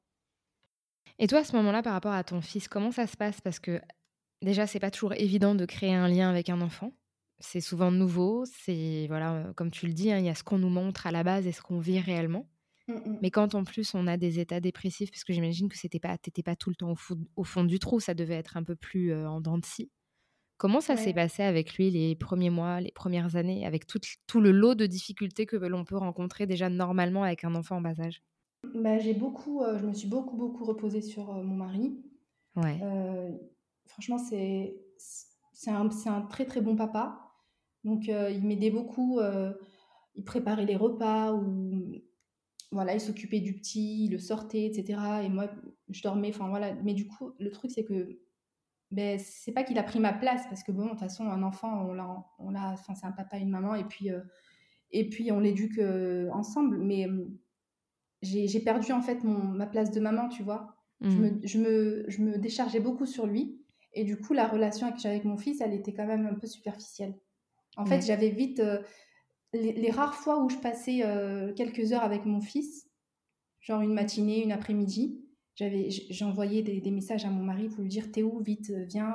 Et 1.18 1.26
toi, 1.26 1.40
à 1.40 1.44
ce 1.44 1.56
moment-là, 1.56 1.82
par 1.82 1.92
rapport 1.94 2.12
à 2.12 2.25
ton 2.25 2.40
fils, 2.40 2.68
comment 2.68 2.90
ça 2.90 3.06
se 3.06 3.16
passe? 3.16 3.40
Parce 3.40 3.58
que 3.58 3.80
déjà, 4.42 4.66
c'est 4.66 4.80
pas 4.80 4.90
toujours 4.90 5.14
évident 5.14 5.54
de 5.54 5.64
créer 5.64 5.94
un 5.94 6.08
lien 6.08 6.28
avec 6.28 6.50
un 6.50 6.60
enfant. 6.60 6.92
C'est 7.38 7.60
souvent 7.60 7.90
nouveau. 7.90 8.44
C'est 8.46 9.06
voilà, 9.08 9.34
euh, 9.34 9.52
comme 9.54 9.70
tu 9.70 9.86
le 9.86 9.92
dis, 9.92 10.12
hein, 10.12 10.18
il 10.18 10.25
y 10.25 10.28
a 10.28 10.34
ce 10.34 10.42
qu'on 10.42 10.58
nous 10.58 10.68
montre 10.68 11.06
à 11.06 11.10
la 11.10 11.22
base 11.22 11.46
et 11.46 11.52
ce 11.52 11.62
qu'on 11.62 11.78
vit 11.78 12.00
réellement. 12.00 12.48
Mmh, 12.88 12.92
mmh. 12.92 13.18
Mais 13.22 13.30
quand 13.30 13.54
en 13.54 13.64
plus 13.64 13.94
on 13.94 14.06
a 14.06 14.16
des 14.16 14.38
états 14.38 14.60
dépressifs, 14.60 15.10
parce 15.10 15.25
que 15.25 15.32
j'imagine 15.32 15.68
que 15.68 15.76
c'était 15.76 15.98
pas, 15.98 16.16
t'étais 16.18 16.42
pas 16.42 16.56
tout 16.56 16.70
le 16.70 16.76
temps 16.76 16.94
au, 17.36 17.44
fond 17.44 17.64
du 17.64 17.78
trou, 17.78 17.98
ça 17.98 18.14
devait 18.14 18.34
être 18.34 18.56
un 18.56 18.62
peu 18.62 18.76
plus 18.76 19.12
euh, 19.12 19.28
en 19.28 19.40
dents 19.40 19.58
de 19.58 19.64
scie. 19.64 19.90
Comment 20.58 20.80
ça 20.80 20.96
s'est 20.96 21.12
passé 21.12 21.42
avec 21.42 21.75
lui 21.75 21.90
les 21.90 22.16
premiers 22.16 22.50
mois, 22.50 22.80
les 22.80 22.92
premières 22.92 23.36
années, 23.36 23.66
avec 23.66 23.86
tout, 23.86 24.00
tout 24.26 24.40
le 24.40 24.52
lot 24.52 24.75
de 24.75 24.86
difficultés 24.86 25.44
que 25.44 25.56
l'on 25.56 25.84
peut 25.84 25.98
rencontrer 25.98 26.46
déjà 26.46 26.70
normalement 26.70 27.25
avec 27.25 27.44
un 27.44 27.54
enfant 27.54 27.76
en 27.76 27.80
bas 27.82 28.00
âge? 28.00 28.22
Bah, 28.75 28.98
j'ai 28.98 29.14
beaucoup, 29.14 29.62
euh, 29.62 29.78
je 29.78 29.84
me 29.86 29.92
suis 29.92 30.08
beaucoup, 30.08 30.36
beaucoup 30.36 30.64
reposée 30.64 31.02
sur 31.02 31.30
euh, 31.30 31.42
mon 31.42 31.56
mari. 31.56 32.02
Ouais. 32.56 32.80
Euh, 32.82 33.30
franchement, 33.86 34.18
c'est, 34.18 34.80
c'est 35.52 35.70
un, 35.70 35.90
c'est 35.90 36.08
un 36.08 36.22
très, 36.22 36.46
très 36.46 36.60
bon 36.60 36.75
papa. 36.75 37.34
Donc, 37.84 38.08
il 38.08 38.42
m'aidait 38.42 38.72
beaucoup. 38.72 39.20
il 40.16 40.25
préparait 40.25 40.64
les 40.64 40.75
repas 40.75 41.32
ou 41.34 41.92
voilà, 42.72 42.94
il 42.94 43.00
s'occupait 43.00 43.38
du 43.38 43.54
petit, 43.54 44.06
il 44.06 44.10
le 44.10 44.18
sortait, 44.18 44.64
etc. 44.64 44.98
Et 45.22 45.28
moi, 45.28 45.48
je 45.90 46.02
dormais. 46.02 46.30
Enfin, 46.30 46.48
voilà. 46.48 46.75
Mais 46.82 46.94
du 46.94 47.06
coup, 47.06 47.32
le 47.38 47.50
truc, 47.52 47.70
c'est 47.70 47.84
que 47.84 48.18
ben, 48.90 49.19
c'est 49.19 49.52
pas 49.52 49.64
qu'il 49.64 49.78
a 49.78 49.83
pris 49.83 49.99
ma 49.99 50.12
place 50.12 50.47
parce 50.49 50.62
que 50.62 50.73
bon, 50.73 50.85
de 50.85 50.90
toute 50.90 51.00
façon, 51.00 51.25
un 51.25 51.43
enfant, 51.43 51.87
on 51.89 51.93
l'a, 51.93 52.25
on 52.39 52.50
l'a, 52.50 52.71
enfin, 52.73 52.95
c'est 52.95 53.06
un 53.06 53.13
papa 53.13 53.39
et 53.39 53.43
une 53.43 53.50
maman 53.50 53.75
et 53.75 53.84
puis, 53.84 54.10
et 54.91 55.08
puis 55.08 55.32
on 55.32 55.41
l'éduque 55.41 55.80
ensemble. 56.32 56.78
Mais 56.78 57.08
j'ai 58.23 58.60
perdu 58.60 58.93
en 58.93 59.02
fait 59.02 59.25
mon, 59.25 59.39
ma 59.39 59.67
place 59.67 59.91
de 59.91 60.00
maman, 60.00 60.28
tu 60.28 60.43
vois. 60.43 60.75
Je, 61.00 61.08
mmh. 61.08 61.21
me, 61.21 61.41
je, 61.45 61.58
me, 61.58 62.04
je, 62.08 62.23
me, 62.23 62.39
déchargeais 62.39 62.80
beaucoup 62.80 63.06
sur 63.06 63.26
lui. 63.26 63.60
Et 63.93 64.04
du 64.04 64.17
coup, 64.17 64.32
la 64.32 64.47
relation 64.47 64.93
que 64.93 64.99
j'avais 64.99 65.17
avec 65.17 65.26
mon 65.26 65.37
fils, 65.37 65.60
elle 65.60 65.75
était 65.75 65.93
quand 65.93 66.06
même 66.06 66.26
un 66.26 66.34
peu 66.34 66.47
superficielle. 66.47 67.15
En 67.76 67.84
fait, 67.84 68.02
j'avais 68.02 68.30
vite. 68.30 68.60
Euh, 68.60 68.80
les, 69.52 69.91
rares 69.91 70.15
fois 70.15 70.43
où 70.43 70.50
je 70.50 70.56
passais 70.56 71.00
euh, 71.04 71.52
quelques 71.54 71.93
heures 71.93 72.02
avec 72.02 72.25
mon 72.26 72.41
fils, 72.41 72.89
genre 73.60 73.80
une 73.80 73.95
matinée, 73.95 74.43
une 74.43 74.52
après-midi, 74.52 75.25
j'envoyais 76.10 76.62
des, 76.62 76.80
des, 76.80 76.90
messages 76.90 77.25
à 77.25 77.30
mon 77.30 77.42
mari 77.42 77.69
pour 77.69 77.80
lui 77.82 77.88
dire 77.88 78.10
T'es 78.12 78.23
où 78.23 78.40
Vite, 78.40 78.71
viens. 78.71 79.14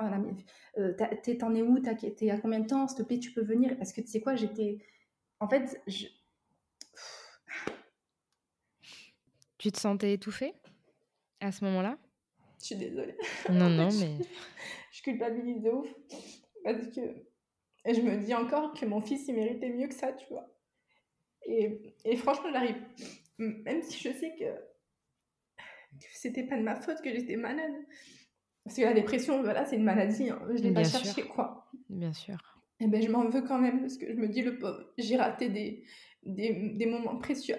Euh, 0.77 0.93
T'en 1.39 1.53
es 1.55 1.61
où 1.61 1.79
T'es 1.79 2.29
à 2.29 2.39
combien 2.39 2.59
de 2.59 2.67
temps 2.67 2.87
S'il 2.87 2.97
te 2.97 3.03
plaît, 3.03 3.19
tu 3.19 3.31
peux 3.31 3.43
venir? 3.43 3.77
Parce 3.77 3.93
que 3.93 4.01
tu 4.01 4.07
sais 4.07 4.21
quoi, 4.21 4.35
j'étais. 4.35 4.79
En 5.39 5.47
fait, 5.47 5.81
je, 5.87 6.05
Tu 9.61 9.71
te 9.71 9.79
sentais 9.79 10.13
étouffée 10.13 10.55
à 11.39 11.51
ce 11.51 11.63
moment-là? 11.65 11.95
Je 12.59 12.65
suis 12.65 12.75
désolée. 12.77 13.15
Non, 13.47 13.69
non, 13.69 13.89
mais. 13.99 14.17
je 14.91 15.03
culpabilise 15.03 15.61
de 15.61 15.69
ouf. 15.69 15.87
Parce 16.63 16.87
que 16.87 17.01
je 17.85 18.01
me 18.01 18.17
dis 18.25 18.33
encore 18.33 18.73
que 18.73 18.87
mon 18.87 19.01
fils, 19.01 19.27
il 19.27 19.35
méritait 19.35 19.69
mieux 19.69 19.87
que 19.87 19.93
ça, 19.93 20.13
tu 20.13 20.25
vois. 20.31 20.51
Et, 21.45 21.95
et 22.05 22.15
franchement, 22.15 22.49
j'arrive. 22.51 22.81
Même 23.37 23.83
si 23.83 23.99
je 23.99 24.11
sais 24.17 24.33
que 24.35 24.70
c'était 26.13 26.43
pas 26.43 26.57
de 26.57 26.63
ma 26.63 26.75
faute 26.75 27.01
que 27.01 27.11
j'étais 27.11 27.35
malade. 27.35 27.73
Parce 28.63 28.77
que 28.77 28.81
la 28.83 28.93
dépression, 28.93 29.41
voilà, 29.41 29.65
c'est 29.65 29.75
une 29.75 29.83
maladie. 29.83 30.29
Hein. 30.29 30.41
Je 30.49 30.61
l'ai 30.61 30.73
pas 30.73 30.83
cherché, 30.83 31.23
quoi. 31.23 31.69
Bien 31.89 32.13
sûr. 32.13 32.35
Et 32.79 32.85
eh 32.85 32.87
ben, 32.87 33.01
je 33.01 33.09
m'en 33.09 33.27
veux 33.29 33.41
quand 33.41 33.59
même 33.59 33.81
parce 33.81 33.97
que 33.97 34.11
je 34.11 34.17
me 34.17 34.27
dis, 34.27 34.41
le 34.41 34.57
pauvre, 34.57 34.91
j'ai 34.97 35.15
raté 35.15 35.49
des, 35.49 35.83
des, 36.23 36.71
des 36.73 36.85
moments 36.85 37.17
précieux 37.17 37.57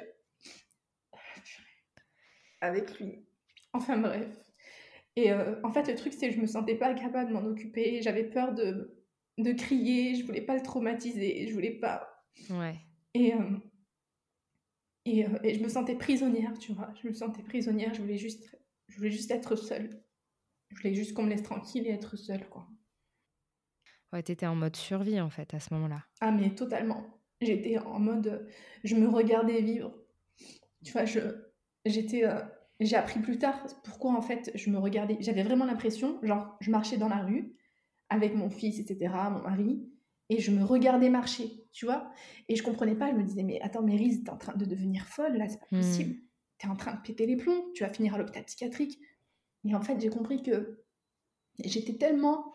avec 2.60 2.98
lui. 2.98 3.24
Enfin 3.72 3.98
bref. 3.98 4.26
Et 5.16 5.30
euh, 5.30 5.56
en 5.62 5.70
fait, 5.70 5.88
le 5.88 5.94
truc, 5.94 6.12
c'est 6.12 6.28
que 6.28 6.34
je 6.34 6.40
me 6.40 6.46
sentais 6.46 6.76
pas 6.76 6.94
capable 6.94 7.28
de 7.28 7.34
m'en 7.34 7.44
occuper. 7.44 8.00
J'avais 8.02 8.24
peur 8.24 8.54
de, 8.54 9.04
de 9.38 9.52
crier. 9.52 10.14
Je 10.14 10.24
voulais 10.24 10.40
pas 10.40 10.56
le 10.56 10.62
traumatiser. 10.62 11.46
Je 11.48 11.52
voulais 11.52 11.78
pas. 11.78 12.08
Ouais. 12.50 12.76
Et, 13.14 13.34
euh, 13.34 13.38
et, 15.04 15.26
euh, 15.26 15.38
et, 15.42 15.54
je 15.54 15.62
me 15.62 15.68
sentais 15.68 15.96
prisonnière, 15.96 16.58
tu 16.58 16.72
vois. 16.72 16.92
Je 17.02 17.08
me 17.08 17.12
sentais 17.12 17.42
prisonnière. 17.42 17.92
Je 17.94 18.00
voulais 18.00 18.18
juste, 18.18 18.56
je 18.88 18.96
voulais 18.96 19.10
juste 19.10 19.30
être 19.30 19.56
seule. 19.56 19.90
Je 20.70 20.76
voulais 20.76 20.94
juste 20.94 21.14
qu'on 21.14 21.24
me 21.24 21.30
laisse 21.30 21.42
tranquille 21.42 21.86
et 21.86 21.90
être 21.90 22.16
seule, 22.16 22.48
quoi. 22.48 22.66
Ouais, 24.12 24.22
t'étais 24.22 24.46
en 24.46 24.54
mode 24.54 24.76
survie, 24.76 25.20
en 25.20 25.30
fait, 25.30 25.54
à 25.54 25.60
ce 25.60 25.72
moment-là. 25.74 26.04
Ah, 26.20 26.30
mais 26.30 26.54
totalement. 26.54 27.04
J'étais 27.40 27.78
en 27.78 27.98
mode... 27.98 28.48
Je 28.84 28.94
me 28.94 29.08
regardais 29.08 29.60
vivre. 29.60 29.94
Tu 30.84 30.92
vois, 30.92 31.04
je 31.04 31.20
j'étais 31.84 32.24
euh, 32.24 32.40
j'ai 32.80 32.96
appris 32.96 33.20
plus 33.20 33.38
tard 33.38 33.64
pourquoi 33.84 34.12
en 34.12 34.22
fait 34.22 34.50
je 34.54 34.70
me 34.70 34.78
regardais 34.78 35.16
j'avais 35.20 35.42
vraiment 35.42 35.64
l'impression 35.64 36.18
genre 36.22 36.56
je 36.60 36.70
marchais 36.70 36.96
dans 36.96 37.08
la 37.08 37.18
rue 37.18 37.54
avec 38.08 38.34
mon 38.34 38.50
fils 38.50 38.78
etc 38.78 39.14
mon 39.30 39.42
mari 39.42 39.88
et 40.28 40.40
je 40.40 40.50
me 40.50 40.64
regardais 40.64 41.10
marcher 41.10 41.50
tu 41.72 41.84
vois 41.84 42.10
et 42.48 42.56
je 42.56 42.62
comprenais 42.62 42.94
pas 42.94 43.10
je 43.10 43.16
me 43.16 43.22
disais 43.22 43.42
mais 43.42 43.60
attends 43.60 43.82
Mérise 43.82 44.24
t'es 44.24 44.30
en 44.30 44.36
train 44.36 44.54
de 44.54 44.64
devenir 44.64 45.06
folle 45.06 45.36
là 45.36 45.48
c'est 45.48 45.60
pas 45.60 45.66
possible 45.76 46.14
hmm. 46.14 46.22
t'es 46.58 46.68
en 46.68 46.76
train 46.76 46.94
de 46.94 47.00
péter 47.00 47.26
les 47.26 47.36
plombs 47.36 47.64
tu 47.74 47.82
vas 47.82 47.92
finir 47.92 48.14
à 48.14 48.18
l'hôpital 48.18 48.44
psychiatrique 48.44 48.98
et 49.64 49.74
en 49.74 49.80
fait 49.80 50.00
j'ai 50.00 50.10
compris 50.10 50.42
que 50.42 50.84
j'étais 51.64 51.94
tellement 51.94 52.52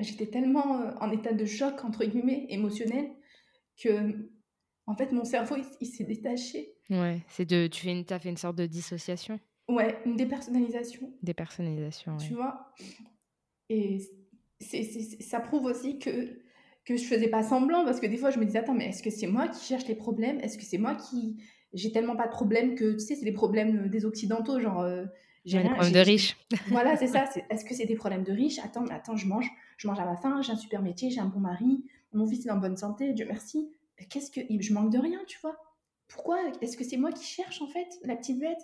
j'étais 0.00 0.26
tellement 0.26 0.80
euh, 0.80 0.92
en 1.00 1.10
état 1.10 1.32
de 1.32 1.44
choc 1.44 1.84
entre 1.84 2.04
guillemets 2.04 2.46
émotionnel 2.50 3.10
que 3.76 4.30
en 4.86 4.94
fait, 4.94 5.12
mon 5.12 5.24
cerveau, 5.24 5.56
il, 5.80 5.86
s'est 5.86 6.04
détaché. 6.04 6.74
Ouais, 6.90 7.20
c'est 7.28 7.44
de, 7.44 7.66
tu 7.66 7.82
fais 7.82 7.90
une, 7.90 8.04
as 8.10 8.18
fait 8.18 8.28
une 8.28 8.36
sorte 8.36 8.56
de 8.56 8.66
dissociation. 8.66 9.40
Ouais, 9.68 10.00
une 10.06 10.16
dépersonnalisation. 10.16 11.12
Dépersonnalisation, 11.22 12.16
Tu 12.18 12.34
vois? 12.34 12.72
Et 13.68 13.98
c'est, 14.60 14.84
ça 14.84 15.40
prouve 15.40 15.64
aussi 15.64 15.98
que, 15.98 16.38
que 16.86 16.96
je 16.96 17.04
faisais 17.04 17.28
pas 17.28 17.42
semblant, 17.42 17.84
parce 17.84 18.00
que 18.00 18.06
des 18.06 18.16
fois, 18.16 18.30
je 18.30 18.38
me 18.38 18.44
disais, 18.44 18.58
attends, 18.58 18.74
mais 18.74 18.88
est-ce 18.88 19.02
que 19.02 19.10
c'est 19.10 19.26
moi 19.26 19.48
qui 19.48 19.64
cherche 19.64 19.86
les 19.86 19.94
problèmes? 19.94 20.40
Est-ce 20.40 20.56
que 20.56 20.64
c'est 20.64 20.78
moi 20.78 20.94
qui... 20.94 21.36
J'ai 21.72 21.92
tellement 21.92 22.16
pas 22.16 22.26
de 22.26 22.32
problèmes 22.32 22.74
que, 22.74 22.92
tu 22.92 23.00
sais, 23.00 23.16
c'est 23.16 23.24
les 23.24 23.32
problèmes 23.32 23.88
des 23.88 24.04
Occidentaux, 24.04 24.60
genre... 24.60 24.80
Euh, 24.80 25.04
j'ai 25.44 25.62
des 25.62 25.68
problèmes 25.68 25.92
de 25.92 26.00
riches. 26.00 26.36
voilà, 26.68 26.96
c'est 26.96 27.06
ça. 27.06 27.28
Est-ce 27.50 27.64
que 27.64 27.74
c'est 27.74 27.84
des 27.84 27.94
problèmes 27.94 28.24
de 28.24 28.32
riches? 28.32 28.58
Attends, 28.60 28.82
mais 28.82 28.94
attends, 28.94 29.16
je 29.16 29.26
mange, 29.26 29.48
je 29.76 29.86
mange 29.86 30.00
à 30.00 30.04
ma 30.04 30.16
faim, 30.16 30.40
j'ai 30.42 30.52
un 30.52 30.56
super 30.56 30.82
métier, 30.82 31.10
j'ai 31.10 31.20
un 31.20 31.26
bon 31.26 31.38
mari, 31.38 31.84
mon 32.12 32.26
fils 32.26 32.46
est 32.46 32.50
en 32.50 32.56
bonne 32.56 32.76
santé, 32.76 33.12
Dieu 33.12 33.26
merci 33.28 33.70
qu'est-ce 34.04 34.30
que 34.30 34.40
je 34.48 34.72
manque 34.72 34.92
de 34.92 34.98
rien, 34.98 35.20
tu 35.26 35.38
vois? 35.40 35.56
Pourquoi 36.08 36.38
Est-ce 36.60 36.76
que 36.76 36.84
c'est 36.84 36.96
moi 36.96 37.12
qui 37.12 37.24
cherche 37.24 37.60
en 37.62 37.66
fait 37.66 37.88
la 38.04 38.16
petite 38.16 38.38
bête? 38.38 38.60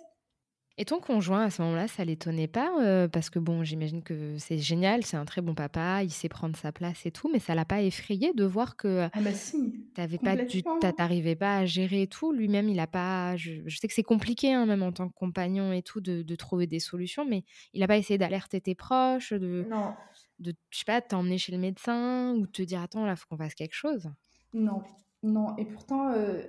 Et 0.77 0.85
ton 0.85 0.99
conjoint, 0.99 1.43
à 1.43 1.49
ce 1.51 1.61
moment-là, 1.61 1.87
ça 1.87 2.03
l'étonnait 2.03 2.47
pas 2.47 2.81
euh, 2.81 3.07
Parce 3.07 3.29
que 3.29 3.37
bon, 3.37 3.63
j'imagine 3.63 4.01
que 4.01 4.37
c'est 4.39 4.57
génial, 4.57 5.05
c'est 5.05 5.17
un 5.17 5.25
très 5.25 5.41
bon 5.41 5.53
papa, 5.53 6.03
il 6.03 6.09
sait 6.09 6.29
prendre 6.29 6.55
sa 6.57 6.71
place 6.71 7.05
et 7.05 7.11
tout, 7.11 7.29
mais 7.31 7.37
ça 7.37 7.53
l'a 7.53 7.63
pas 7.63 7.83
effrayé 7.83 8.33
de 8.33 8.43
voir 8.43 8.75
que 8.75 9.07
ah 9.13 9.21
bah 9.21 9.33
si, 9.33 9.85
t'avais 9.93 10.17
pas 10.17 10.35
du, 10.35 10.63
t'arrivais 10.97 11.35
pas 11.35 11.57
à 11.57 11.65
gérer 11.65 12.07
tout. 12.07 12.31
Lui-même, 12.31 12.69
il 12.69 12.79
a 12.79 12.87
pas. 12.87 13.35
Je, 13.35 13.61
sais 13.69 13.87
que 13.87 13.93
c'est 13.93 14.01
compliqué, 14.01 14.51
hein, 14.51 14.65
même 14.65 14.81
en 14.81 14.91
tant 14.91 15.07
que 15.09 15.13
compagnon 15.13 15.73
et 15.73 15.83
tout, 15.83 16.01
de, 16.01 16.23
de, 16.23 16.35
trouver 16.35 16.65
des 16.65 16.79
solutions, 16.79 17.23
mais 17.23 17.43
il 17.73 17.83
a 17.83 17.87
pas 17.87 17.97
essayé 17.97 18.17
d'alerter 18.17 18.59
tes 18.59 18.73
proches. 18.73 19.31
De... 19.31 19.67
Non, 19.69 19.93
de 20.39 20.55
je 20.71 20.79
sais 20.79 20.85
pas, 20.85 21.01
t'emmener 21.01 21.37
chez 21.37 21.51
le 21.51 21.59
médecin 21.59 22.33
ou 22.33 22.47
te 22.47 22.63
dire 22.63 22.81
attends 22.81 23.05
là, 23.05 23.15
faut 23.15 23.27
qu'on 23.29 23.37
fasse 23.37 23.53
quelque 23.53 23.75
chose 23.75 24.09
Non, 24.53 24.81
non. 25.21 25.55
Et 25.57 25.65
pourtant, 25.65 26.09
euh, 26.09 26.41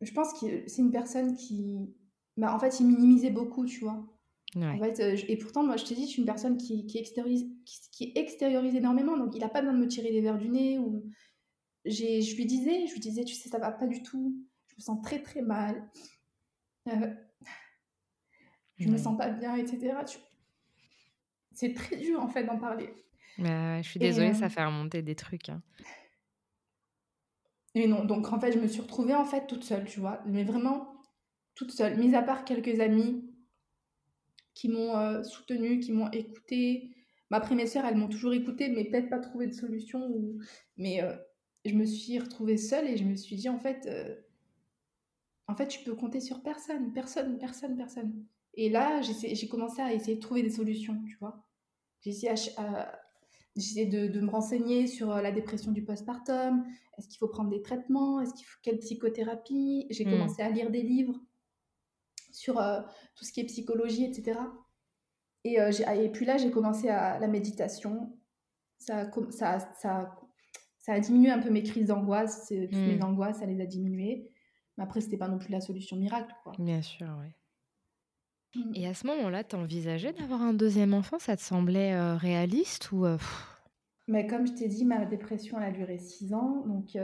je 0.00 0.12
pense 0.12 0.32
que 0.40 0.66
c'est 0.66 0.80
une 0.80 0.90
personne 0.90 1.36
qui, 1.36 1.94
bah, 2.38 2.54
en 2.54 2.58
fait, 2.60 2.78
il 2.78 2.86
minimisait 2.86 3.30
beaucoup, 3.30 3.66
tu 3.66 3.80
vois. 3.80 4.06
En 4.56 4.78
fait, 4.78 5.00
euh, 5.00 5.16
et 5.28 5.36
pourtant, 5.36 5.62
moi, 5.62 5.76
je 5.76 5.84
te 5.84 5.92
dis, 5.92 6.02
je 6.02 6.10
suis 6.10 6.20
une 6.20 6.26
personne 6.26 6.56
qui, 6.56 6.86
qui, 6.86 6.98
extériorise, 6.98 7.46
qui, 7.92 8.12
extériorise 8.14 8.74
énormément, 8.74 9.18
donc 9.18 9.34
il 9.34 9.40
n'a 9.40 9.48
pas 9.48 9.60
besoin 9.60 9.74
de 9.74 9.82
me 9.82 9.88
tirer 9.88 10.10
les 10.10 10.20
verres 10.20 10.38
du 10.38 10.48
nez. 10.48 10.78
Ou... 10.78 11.04
Je 11.84 12.36
lui 12.36 12.46
disais, 12.46 12.86
je 12.86 12.92
lui 12.92 13.00
disais, 13.00 13.24
tu 13.24 13.34
sais, 13.34 13.48
ça 13.48 13.58
va 13.58 13.72
pas 13.72 13.86
du 13.86 14.02
tout, 14.02 14.34
je 14.68 14.76
me 14.76 14.80
sens 14.80 15.02
très 15.02 15.20
très 15.20 15.42
mal, 15.42 15.90
euh, 16.88 17.12
je 18.76 18.88
me 18.88 18.96
sens 18.96 19.18
pas 19.18 19.28
bien, 19.30 19.56
etc. 19.56 19.94
C'est 21.52 21.74
très 21.74 21.96
dur 21.96 22.20
en 22.20 22.28
fait 22.28 22.44
d'en 22.44 22.58
parler. 22.58 22.88
Bah, 23.38 23.82
je 23.82 23.88
suis 23.88 24.00
désolée, 24.00 24.32
ça 24.32 24.46
euh, 24.46 24.48
fait 24.48 24.64
remonter 24.64 25.02
des 25.02 25.14
trucs. 25.14 25.48
Hein. 25.48 25.60
Et 27.74 27.86
non, 27.86 28.04
donc 28.04 28.32
en 28.32 28.40
fait, 28.40 28.52
je 28.52 28.58
me 28.58 28.66
suis 28.66 28.80
retrouvée 28.80 29.14
en 29.14 29.24
fait 29.24 29.46
toute 29.46 29.64
seule, 29.64 29.84
tu 29.84 30.00
vois, 30.00 30.22
mais 30.24 30.44
vraiment 30.44 30.97
toute 31.58 31.72
seule, 31.72 31.98
mis 31.98 32.14
à 32.14 32.22
part 32.22 32.44
quelques 32.44 32.78
amis 32.78 33.28
qui 34.54 34.68
m'ont 34.68 34.96
euh, 34.96 35.24
soutenue, 35.24 35.80
qui 35.80 35.90
m'ont 35.90 36.08
écoutée. 36.10 36.94
Après, 37.32 37.56
mes 37.56 37.66
sœurs, 37.66 37.84
elles 37.84 37.96
m'ont 37.96 38.08
toujours 38.08 38.32
écoutée, 38.32 38.68
mais 38.68 38.84
peut-être 38.84 39.10
pas 39.10 39.18
trouvé 39.18 39.48
de 39.48 39.52
solution. 39.52 40.06
Ou... 40.08 40.38
Mais 40.76 41.02
euh, 41.02 41.16
je 41.64 41.74
me 41.74 41.84
suis 41.84 42.16
retrouvée 42.20 42.56
seule 42.56 42.86
et 42.86 42.96
je 42.96 43.04
me 43.04 43.16
suis 43.16 43.34
dit, 43.34 43.48
en 43.48 43.58
fait, 43.58 43.86
euh, 43.86 44.14
en 45.48 45.56
fait, 45.56 45.66
tu 45.66 45.82
peux 45.82 45.96
compter 45.96 46.20
sur 46.20 46.44
personne, 46.44 46.92
personne, 46.92 47.38
personne, 47.38 47.76
personne. 47.76 48.24
Et 48.54 48.70
là, 48.70 49.00
j'ai 49.02 49.48
commencé 49.48 49.82
à 49.82 49.92
essayer 49.92 50.14
de 50.14 50.20
trouver 50.20 50.42
des 50.42 50.50
solutions, 50.50 51.02
tu 51.08 51.16
vois. 51.18 51.44
J'ai 52.02 52.10
essayé, 52.10 53.86
de, 53.86 54.06
de, 54.06 54.20
me 54.20 54.30
renseigner 54.30 54.86
sur 54.86 55.08
la 55.08 55.32
dépression 55.32 55.72
du 55.72 55.84
postpartum. 55.84 56.64
Est-ce 56.96 57.08
qu'il 57.08 57.18
faut 57.18 57.28
prendre 57.28 57.50
des 57.50 57.62
traitements? 57.62 58.20
Est-ce 58.20 58.32
qu'il 58.34 58.46
faut 58.46 58.58
quelle 58.62 58.78
psychothérapie? 58.78 59.86
J'ai 59.90 60.04
hmm. 60.04 60.10
commencé 60.10 60.42
à 60.42 60.50
lire 60.50 60.70
des 60.70 60.82
livres 60.82 61.20
sur 62.30 62.60
euh, 62.60 62.80
tout 63.14 63.24
ce 63.24 63.32
qui 63.32 63.40
est 63.40 63.44
psychologie, 63.44 64.04
etc. 64.04 64.38
Et, 65.44 65.60
euh, 65.60 65.70
et 65.70 66.10
puis 66.10 66.26
là, 66.26 66.36
j'ai 66.36 66.50
commencé 66.50 66.88
à 66.88 67.18
la 67.18 67.28
méditation. 67.28 68.16
Ça, 68.78 69.10
ça, 69.30 69.58
ça, 69.80 70.16
ça 70.78 70.92
a 70.92 71.00
diminué 71.00 71.30
un 71.30 71.40
peu 71.40 71.50
mes 71.50 71.62
crises 71.62 71.86
d'angoisse, 71.86 72.48
toutes 72.48 72.72
mes 72.72 72.96
hmm. 72.96 73.04
angoisses, 73.04 73.38
ça 73.38 73.46
les 73.46 73.60
a 73.60 73.66
diminuées. 73.66 74.30
Mais 74.76 74.84
après, 74.84 75.00
c'était 75.00 75.16
pas 75.16 75.28
non 75.28 75.38
plus 75.38 75.50
la 75.50 75.60
solution 75.60 75.96
miracle. 75.96 76.32
Quoi. 76.42 76.52
Bien 76.58 76.82
sûr, 76.82 77.08
oui. 77.20 77.32
Hmm. 78.54 78.72
Et 78.74 78.86
à 78.86 78.94
ce 78.94 79.06
moment-là, 79.06 79.44
tu 79.44 79.56
envisageais 79.56 80.12
d'avoir 80.12 80.42
un 80.42 80.54
deuxième 80.54 80.94
enfant? 80.94 81.18
Ça 81.18 81.36
te 81.36 81.42
semblait 81.42 81.92
euh, 81.94 82.16
réaliste 82.16 82.92
ou 82.92 83.06
Mais 84.06 84.26
comme 84.26 84.46
je 84.46 84.52
t'ai 84.52 84.68
dit, 84.68 84.84
ma 84.84 85.04
dépression 85.04 85.58
elle 85.58 85.68
a 85.68 85.72
duré 85.72 85.98
six 85.98 86.32
ans, 86.32 86.64
donc 86.66 86.96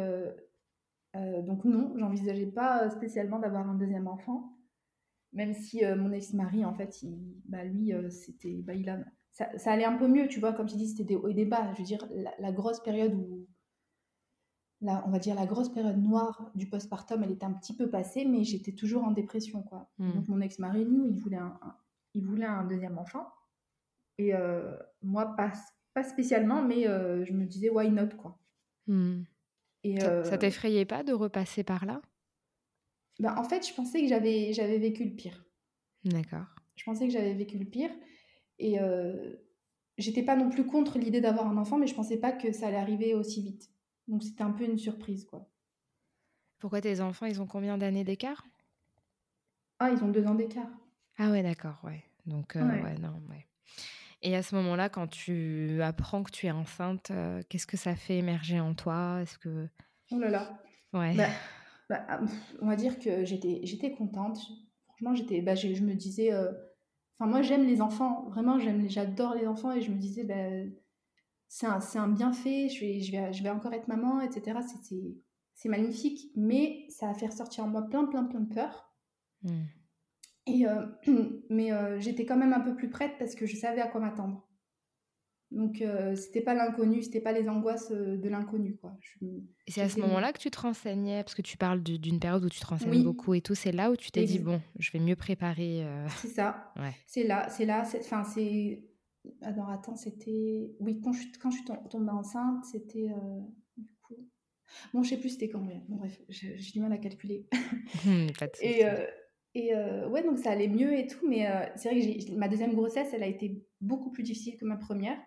donc 1.44 1.64
non, 1.64 1.92
j'envisageais 1.96 2.46
pas 2.46 2.90
spécialement 2.90 3.38
d'avoir 3.38 3.68
un 3.68 3.74
deuxième 3.74 4.08
enfant 4.08 4.53
même 5.34 5.52
si 5.52 5.84
euh, 5.84 5.96
mon 5.96 6.12
ex-mari, 6.12 6.64
en 6.64 6.72
fait, 6.74 7.04
bah, 7.46 7.64
lui, 7.64 7.92
euh, 7.92 8.08
c'était, 8.08 8.62
bah, 8.62 8.74
il 8.74 8.88
a, 8.88 8.98
ça, 9.32 9.72
allait 9.72 9.84
un 9.84 9.96
peu 9.96 10.06
mieux, 10.06 10.28
tu 10.28 10.40
vois, 10.40 10.52
comme 10.52 10.66
tu 10.66 10.76
dis, 10.76 10.88
c'était 10.88 11.04
des 11.04 11.16
hauts 11.16 11.28
et 11.28 11.34
des 11.34 11.44
bas. 11.44 11.72
Je 11.74 11.78
veux 11.78 11.84
dire, 11.84 12.06
la, 12.38 12.52
grosse 12.52 12.80
période 12.80 13.12
où, 13.14 13.46
la, 14.80 15.04
on 15.06 15.10
va 15.10 15.18
dire, 15.18 15.34
la 15.34 15.46
grosse 15.46 15.68
période 15.68 15.98
noire 15.98 16.52
du 16.54 16.68
postpartum, 16.68 17.24
elle 17.24 17.32
était 17.32 17.44
un 17.44 17.52
petit 17.52 17.74
peu 17.74 17.90
passée, 17.90 18.24
mais 18.24 18.44
j'étais 18.44 18.72
toujours 18.72 19.02
en 19.02 19.10
dépression, 19.10 19.62
quoi. 19.62 19.90
Hmm. 19.98 20.12
Donc 20.12 20.28
mon 20.28 20.40
ex-mari, 20.40 20.86
nous, 20.86 21.04
il 21.06 21.18
voulait 21.20 21.36
un, 21.36 21.58
il 22.14 22.24
voulait 22.24 22.46
un 22.46 22.64
deuxième 22.64 22.96
enfant. 22.96 23.26
Et 24.18 24.36
euh, 24.36 24.76
moi, 25.02 25.34
pas, 25.36 25.52
pas 25.94 26.04
spécialement, 26.04 26.62
mais 26.62 26.84
je 26.84 27.32
me 27.32 27.44
disais, 27.44 27.70
why 27.70 27.90
not, 27.90 28.10
quoi. 28.16 28.38
Hmm. 28.86 29.22
Et, 29.82 29.98
ça 30.00 30.38
t'effrayait 30.38 30.86
pas 30.86 31.02
de 31.02 31.12
repasser 31.12 31.64
par 31.64 31.84
là? 31.84 32.00
Bah, 33.20 33.34
en 33.38 33.44
fait, 33.44 33.66
je 33.66 33.74
pensais 33.74 34.00
que 34.00 34.08
j'avais, 34.08 34.52
j'avais 34.52 34.78
vécu 34.78 35.04
le 35.04 35.14
pire. 35.14 35.44
D'accord. 36.04 36.46
Je 36.76 36.84
pensais 36.84 37.06
que 37.06 37.12
j'avais 37.12 37.34
vécu 37.34 37.58
le 37.58 37.64
pire. 37.64 37.90
Et 38.58 38.80
euh, 38.80 39.34
j'étais 39.98 40.22
pas 40.22 40.36
non 40.36 40.50
plus 40.50 40.66
contre 40.66 40.98
l'idée 40.98 41.20
d'avoir 41.20 41.46
un 41.46 41.56
enfant, 41.56 41.78
mais 41.78 41.86
je 41.86 41.94
pensais 41.94 42.18
pas 42.18 42.32
que 42.32 42.52
ça 42.52 42.68
allait 42.68 42.76
arriver 42.76 43.14
aussi 43.14 43.42
vite. 43.42 43.70
Donc 44.08 44.22
c'était 44.22 44.42
un 44.42 44.52
peu 44.52 44.64
une 44.64 44.78
surprise, 44.78 45.24
quoi. 45.24 45.50
Pourquoi 46.58 46.80
tes 46.80 47.00
enfants, 47.00 47.26
ils 47.26 47.42
ont 47.42 47.46
combien 47.46 47.76
d'années 47.78 48.04
d'écart? 48.04 48.46
Ah, 49.78 49.90
ils 49.90 50.02
ont 50.02 50.08
deux 50.08 50.26
ans 50.26 50.34
d'écart. 50.34 50.70
Ah 51.18 51.30
ouais, 51.30 51.42
d'accord, 51.42 51.78
ouais. 51.84 52.02
Donc, 52.26 52.56
euh, 52.56 52.62
ouais. 52.62 52.94
non, 52.98 53.20
ouais. 53.28 53.46
Et 54.22 54.34
à 54.34 54.42
ce 54.42 54.54
moment-là, 54.54 54.88
quand 54.88 55.06
tu 55.06 55.82
apprends 55.82 56.22
que 56.22 56.30
tu 56.30 56.46
es 56.46 56.50
enceinte, 56.50 57.10
euh, 57.10 57.42
qu'est-ce 57.48 57.66
que 57.66 57.76
ça 57.76 57.94
fait 57.94 58.16
émerger 58.16 58.60
en 58.60 58.74
toi? 58.74 59.18
Est-ce 59.20 59.36
que... 59.36 59.68
Oh 60.10 60.18
là 60.18 60.30
là. 60.30 60.62
Ouais. 60.94 61.14
Bah, 61.14 61.28
bah, 61.88 62.04
ah, 62.08 62.20
on 62.60 62.66
va 62.66 62.76
dire 62.76 62.98
que 62.98 63.24
j'étais, 63.24 63.60
j'étais 63.62 63.92
contente. 63.92 64.38
Franchement, 64.86 65.14
j'étais, 65.14 65.42
bah, 65.42 65.54
je, 65.54 65.68
me 65.82 65.94
disais, 65.94 66.32
euh, 66.32 66.52
enfin 67.18 67.28
moi 67.28 67.42
j'aime 67.42 67.66
les 67.66 67.80
enfants, 67.80 68.28
vraiment 68.28 68.58
j'aime, 68.58 68.88
j'adore 68.88 69.34
les 69.34 69.46
enfants 69.46 69.72
et 69.72 69.80
je 69.80 69.90
me 69.90 69.98
disais, 69.98 70.24
bah, 70.24 70.50
c'est 71.48 71.66
un, 71.66 71.80
c'est 71.80 71.98
un 71.98 72.08
bienfait, 72.08 72.68
je 72.68 72.80
vais, 72.80 73.00
je, 73.00 73.12
vais, 73.12 73.32
je 73.32 73.42
vais 73.42 73.50
encore 73.50 73.72
être 73.72 73.88
maman, 73.88 74.20
etc. 74.20 74.58
C'est, 74.82 74.96
c'est, 75.54 75.68
magnifique, 75.68 76.30
mais 76.36 76.86
ça 76.88 77.10
a 77.10 77.14
fait 77.14 77.26
ressortir 77.26 77.64
en 77.64 77.68
moi 77.68 77.82
plein, 77.82 78.04
plein, 78.06 78.24
plein 78.24 78.40
de 78.40 78.52
peur. 78.52 78.92
Mmh. 79.42 79.50
Et, 80.46 80.66
euh, 80.66 80.86
mais 81.50 81.72
euh, 81.72 82.00
j'étais 82.00 82.26
quand 82.26 82.36
même 82.36 82.52
un 82.52 82.60
peu 82.60 82.74
plus 82.74 82.90
prête 82.90 83.12
parce 83.18 83.34
que 83.34 83.46
je 83.46 83.56
savais 83.56 83.80
à 83.80 83.88
quoi 83.88 84.00
m'attendre. 84.00 84.48
Donc, 85.50 85.82
euh, 85.82 86.16
c'était 86.16 86.40
pas 86.40 86.54
l'inconnu, 86.54 87.02
c'était 87.02 87.20
pas 87.20 87.32
les 87.32 87.48
angoisses 87.48 87.92
euh, 87.92 88.16
de 88.16 88.28
l'inconnu, 88.28 88.76
quoi. 88.76 88.96
et 89.22 89.70
c'est 89.70 89.82
à 89.82 89.88
ce 89.88 90.00
moment-là 90.00 90.32
que 90.32 90.38
tu 90.38 90.50
te 90.50 90.60
renseignais, 90.60 91.22
parce 91.22 91.34
que 91.34 91.42
tu 91.42 91.56
parles 91.56 91.82
d'une 91.82 92.18
période 92.18 92.44
où 92.44 92.48
tu 92.48 92.58
te 92.58 92.66
renseignes 92.66 93.04
beaucoup 93.04 93.34
et 93.34 93.40
tout. 93.40 93.54
C'est 93.54 93.70
là 93.70 93.90
où 93.90 93.96
tu 93.96 94.10
t'es 94.10 94.24
dit 94.24 94.40
bon, 94.40 94.60
je 94.78 94.90
vais 94.90 94.98
mieux 94.98 95.16
préparer. 95.16 95.84
Euh, 95.84 96.06
c'est 96.20 96.28
ça. 96.28 96.72
C'est 97.06 97.24
là, 97.24 97.48
c'est 97.48 97.66
là. 97.66 97.84
Enfin, 98.00 98.24
c'est. 98.24 98.82
Alors 99.42 99.70
attends, 99.70 99.96
c'était. 99.96 100.74
Oui, 100.80 101.00
quand 101.02 101.12
je, 101.12 101.22
quand 101.40 101.50
je 101.50 101.56
suis 101.58 101.64
tombée 101.88 102.10
enceinte, 102.10 102.64
c'était 102.64 103.08
du 103.76 103.94
coup. 104.02 104.16
Bon, 104.92 105.02
je 105.02 105.10
sais 105.10 105.18
plus 105.18 105.30
c'était 105.30 105.48
quand. 105.48 105.60
Bon, 105.60 105.96
bref, 105.96 106.20
j'ai 106.28 106.56
du 106.72 106.80
mal 106.80 106.92
à 106.92 106.98
calculer. 106.98 107.46
pas 108.38 108.46
de 108.46 108.52
et 108.60 108.84
et 109.54 109.72
ouais, 109.74 110.24
donc 110.24 110.38
ça 110.38 110.50
allait 110.50 110.68
mieux 110.68 110.98
et 110.98 111.06
tout, 111.06 111.28
mais 111.28 111.46
c'est 111.76 111.90
vrai 111.90 112.00
que 112.00 112.32
ma 112.32 112.48
deuxième 112.48 112.74
grossesse, 112.74 113.10
elle 113.14 113.22
a 113.22 113.28
été 113.28 113.62
beaucoup 113.80 114.10
plus 114.10 114.24
difficile 114.24 114.56
que 114.58 114.64
ma 114.64 114.76
première 114.76 115.18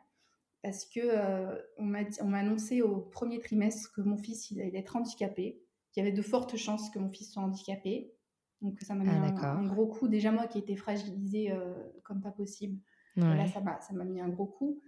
parce 0.64 0.86
que 0.86 1.00
euh, 1.04 1.56
on 1.78 1.86
m'a 1.86 2.38
annoncé 2.38 2.82
au 2.82 2.98
premier 2.98 3.40
trimestre 3.40 3.92
que 3.94 4.02
mon 4.02 4.18
fils 4.18 4.52
il 4.52 4.62
allait 4.62 4.78
être 4.78 4.96
handicapé, 4.96 5.62
qu'il 5.92 6.04
y 6.04 6.08
avait 6.08 6.16
de 6.16 6.22
fortes 6.22 6.58
chances 6.58 6.90
que 6.90 7.00
mon 7.00 7.10
fils 7.10 7.32
soit 7.32 7.44
handicapé. 7.44 8.14
Donc 8.62 8.80
ça 8.82 8.96
m'a 8.96 9.04
mis 9.04 9.38
ah, 9.40 9.52
un, 9.52 9.66
gros 9.66 9.86
coup. 9.86 10.08
Déjà 10.08 10.32
moi 10.32 10.48
qui 10.48 10.58
étais 10.58 10.76
fragilisée 10.76 11.52
euh, 11.52 11.76
comme 12.04 12.22
pas 12.22 12.32
possible, 12.32 12.80
là 13.16 13.48
ça 13.48 13.62
m'a 13.62 13.80
ça 13.82 13.94
m'a 13.94 14.04
mis 14.04 14.20
un 14.20 14.30
gros 14.30 14.48
coup. 14.48 14.82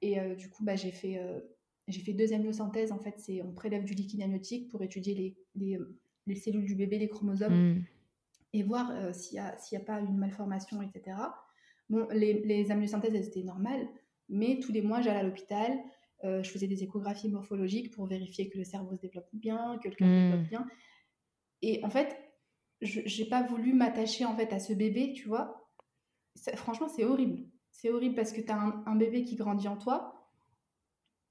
Et 0.00 0.20
euh, 0.20 0.36
du 0.36 0.48
coup 0.48 0.62
bah 0.64 0.76
j'ai 0.76 0.92
fait 0.92 1.20
j'ai 1.88 2.00
fait 2.00 2.12
deux 2.12 2.32
amniosynthèses. 2.32 2.92
En 2.92 2.98
fait 2.98 3.14
c'est 3.18 3.42
on 3.42 3.52
prélève 3.52 3.84
du 3.84 3.94
liquide 3.94 4.22
amniotique 4.22 4.68
pour 4.70 4.82
étudier 4.82 5.14
les, 5.14 5.36
les, 5.56 5.78
les 6.26 6.36
cellules 6.36 6.66
du 6.66 6.76
bébé, 6.76 6.98
les 6.98 7.08
chromosomes 7.08 7.74
hmm. 7.74 7.84
et 8.52 8.62
voir 8.62 8.92
s'il 9.12 9.40
n'y 9.40 9.40
a 9.40 9.80
a 9.80 9.80
pas 9.80 9.98
une 9.98 10.16
malformation, 10.16 10.80
etc. 10.82 11.16
Bon 11.90 12.06
les, 12.12 12.44
les 12.44 12.70
amniosynthèses 12.70 13.14
elles 13.14 13.26
étaient 13.26 13.42
normales. 13.42 13.88
Mais 14.28 14.58
tous 14.60 14.72
les 14.72 14.82
mois, 14.82 15.00
j'allais 15.00 15.20
à 15.20 15.22
l'hôpital, 15.22 15.78
euh, 16.24 16.42
je 16.42 16.50
faisais 16.50 16.66
des 16.66 16.82
échographies 16.82 17.28
morphologiques 17.28 17.92
pour 17.92 18.06
vérifier 18.06 18.48
que 18.48 18.58
le 18.58 18.64
cerveau 18.64 18.96
se 18.96 19.00
développe 19.00 19.28
bien, 19.32 19.78
que 19.82 19.88
le 19.88 19.94
cœur 19.94 20.08
se 20.08 20.14
développe 20.14 20.40
hmm. 20.40 20.48
bien. 20.48 20.66
Et 21.62 21.84
en 21.84 21.90
fait, 21.90 22.16
je 22.80 23.00
n'ai 23.00 23.28
pas 23.28 23.42
voulu 23.42 23.72
m'attacher 23.72 24.24
en 24.24 24.34
fait 24.36 24.52
à 24.52 24.58
ce 24.58 24.72
bébé, 24.72 25.12
tu 25.14 25.28
vois. 25.28 25.70
franchement, 26.56 26.88
c'est 26.88 27.04
horrible. 27.04 27.46
C'est 27.70 27.90
horrible 27.90 28.14
parce 28.14 28.32
que 28.32 28.40
tu 28.40 28.50
as 28.50 28.58
un, 28.58 28.96
bébé 28.96 29.22
qui 29.22 29.36
grandit 29.36 29.68
en 29.68 29.76
toi 29.76 30.30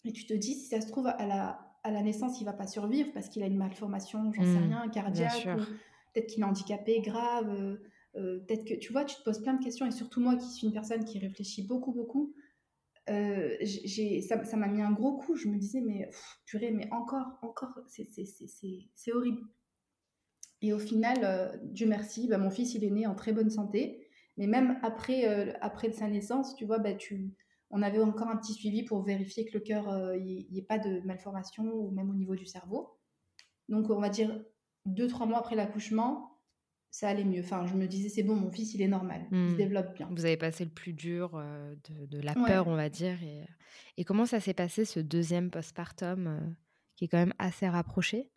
et 0.04 0.12
tu 0.12 0.28
te 0.28 0.34
dis, 0.34 0.54
si 0.54 0.68
ça 0.68 0.82
se 0.82 0.88
trouve, 0.88 1.08
à 1.08 1.26
la, 1.26 1.60
à 1.84 1.92
la 1.92 2.02
naissance, 2.02 2.40
il 2.40 2.46
va 2.46 2.54
pas 2.54 2.68
survivre 2.68 3.12
parce 3.14 3.30
qu'il 3.30 3.42
a 3.42 3.48
une 3.48 3.58
malformation, 3.58 4.32
j'en 4.32 4.44
sais 4.44 4.60
hmm. 4.60 4.70
rien, 4.70 4.90
cardiaque, 4.90 5.48
peut-être 6.14 6.28
qu'il 6.28 6.42
est 6.42 6.46
handicapé 6.46 7.02
grave. 7.02 7.50
Euh, 7.50 7.78
euh, 8.18 8.40
peut-être 8.40 8.66
que 8.66 8.76
tu 8.76 8.94
vois, 8.94 9.04
tu 9.04 9.16
te 9.18 9.24
poses 9.24 9.42
plein 9.42 9.56
de 9.56 9.64
questions 9.64 9.86
et 9.86 9.92
surtout 9.92 10.22
moi 10.22 10.36
qui 10.38 10.48
suis 10.48 10.68
une 10.68 10.74
personne 10.74 11.04
qui 11.04 11.20
réfléchit 11.20 11.64
beaucoup, 11.64 11.92
beaucoup, 11.92 12.34
euh, 13.10 13.56
ça 14.22 14.58
m'a 14.58 14.68
mis 14.68 14.82
un 14.82 14.92
gros 14.92 15.18
coup. 15.18 15.36
Je 15.36 15.48
me 15.48 15.58
disais, 15.58 15.82
mais 15.82 16.10
purée, 16.46 16.72
mais 16.72 16.90
encore, 16.92 17.38
encore, 17.42 17.80
c'est 17.88 19.12
horrible. 19.12 19.42
Et 20.62 20.74
au 20.74 20.80
final, 20.80 21.18
euh, 21.24 21.58
Dieu 21.64 21.88
merci, 21.88 22.28
bah, 22.28 22.38
mon 22.38 22.50
fils, 22.50 22.74
il 22.74 22.84
est 22.84 22.90
né 22.90 23.06
en 23.06 23.16
très 23.16 23.34
bonne 23.34 23.50
santé. 23.50 24.08
Mais 24.38 24.48
même 24.48 24.80
après, 24.82 25.28
euh, 25.28 25.92
sa 25.94 26.08
naissance, 26.08 26.56
tu 26.56 26.66
vois, 26.66 26.80
bah, 26.80 26.92
on 27.70 27.82
avait 27.82 28.00
encore 28.00 28.28
un 28.28 28.38
petit 28.38 28.54
suivi 28.54 28.84
pour 28.84 29.04
vérifier 29.04 29.46
que 29.46 29.54
le 29.54 29.60
cœur, 29.60 30.16
il 30.16 30.48
n'y 30.52 30.60
ait 30.60 30.64
pas 30.64 30.80
de 30.80 31.02
malformation, 31.02 31.64
ou 31.64 31.92
même 31.92 32.10
au 32.10 32.16
niveau 32.16 32.36
du 32.36 32.46
cerveau. 32.46 32.98
Donc, 33.70 33.90
on 33.90 34.00
va 34.00 34.10
dire 34.10 34.44
deux, 34.86 35.08
trois 35.08 35.26
mois 35.26 35.40
après 35.40 35.56
l'accouchement, 35.56 36.35
ça 36.96 37.10
allait 37.10 37.24
mieux. 37.26 37.42
Enfin, 37.42 37.66
je 37.68 37.76
me 37.76 37.88
disais, 37.88 38.10
c'est 38.10 38.24
bon, 38.24 38.36
mon 38.36 38.52
fils, 38.52 38.74
il 38.74 38.82
est 38.82 38.88
normal, 38.88 39.26
il 39.44 39.52
se 39.52 39.56
Mmh. 39.56 39.58
développe 39.58 39.94
bien. 39.96 40.12
Vous 40.12 40.26
avez 40.26 40.38
passé 40.38 40.64
le 40.66 40.70
plus 40.72 40.94
dur, 40.94 41.36
heu, 41.38 41.76
de 41.90 42.06
de 42.06 42.20
la 42.22 42.36
Ouais. 42.36 42.62
peur, 42.62 42.68
on 42.68 42.76
va 42.76 42.90
dire 42.90 43.22
et 43.24 43.46
et 43.98 44.04
comment 44.04 44.26
ça 44.26 44.40
s'est 44.40 44.54
passé 44.54 44.86
ce 44.86 45.00
2e 45.00 45.50
postpartum, 45.50 46.28
heu, 46.28 46.56
qui 46.96 47.06
est 47.06 47.08
quand 47.08 47.18
même 47.18 47.34
assez 47.40 47.68
rapproché? 47.68 48.30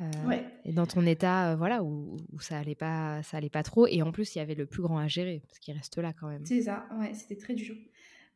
Heu 0.00 0.06
Ouais. 0.22 0.44
et 0.64 0.72
dans 0.74 0.86
ton 0.86 1.06
état, 1.06 1.56
voilà, 1.56 1.84
où 1.84 2.18
où 2.32 2.40
ça 2.40 2.58
allait 2.58 2.74
pas 2.76 3.22
ça 3.24 3.38
allait 3.38 3.50
pas 3.50 3.62
trop 3.64 3.86
et 3.88 4.02
en 4.02 4.12
plus, 4.12 4.34
il 4.36 4.38
y 4.38 4.42
avait 4.42 4.54
le 4.56 4.66
plus 4.66 4.82
grand 4.82 4.98
à 4.98 5.08
gérer, 5.08 5.42
parce 5.48 5.58
qu'il 5.60 5.74
reste 5.76 5.98
là 5.98 6.12
quand 6.14 6.28
même. 6.28 6.50
C'est 6.50 6.62
ça, 6.62 6.88
ouais, 6.98 7.14
c'était 7.14 7.36
très 7.36 7.54
dur. 7.54 7.76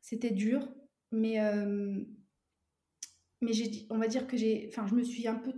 C'était 0.01 0.31
dur, 0.31 0.69
mais 1.13 1.39
mais 3.41 3.53
j'ai 3.53 3.87
on 3.91 3.99
va 3.99 4.09
dire 4.09 4.27
que 4.27 4.37
j'ai 4.37 4.69
enfin, 4.71 4.87
je 4.87 4.95
me 4.95 5.03
suis 5.03 5.27
un 5.29 5.37
peu 5.37 5.53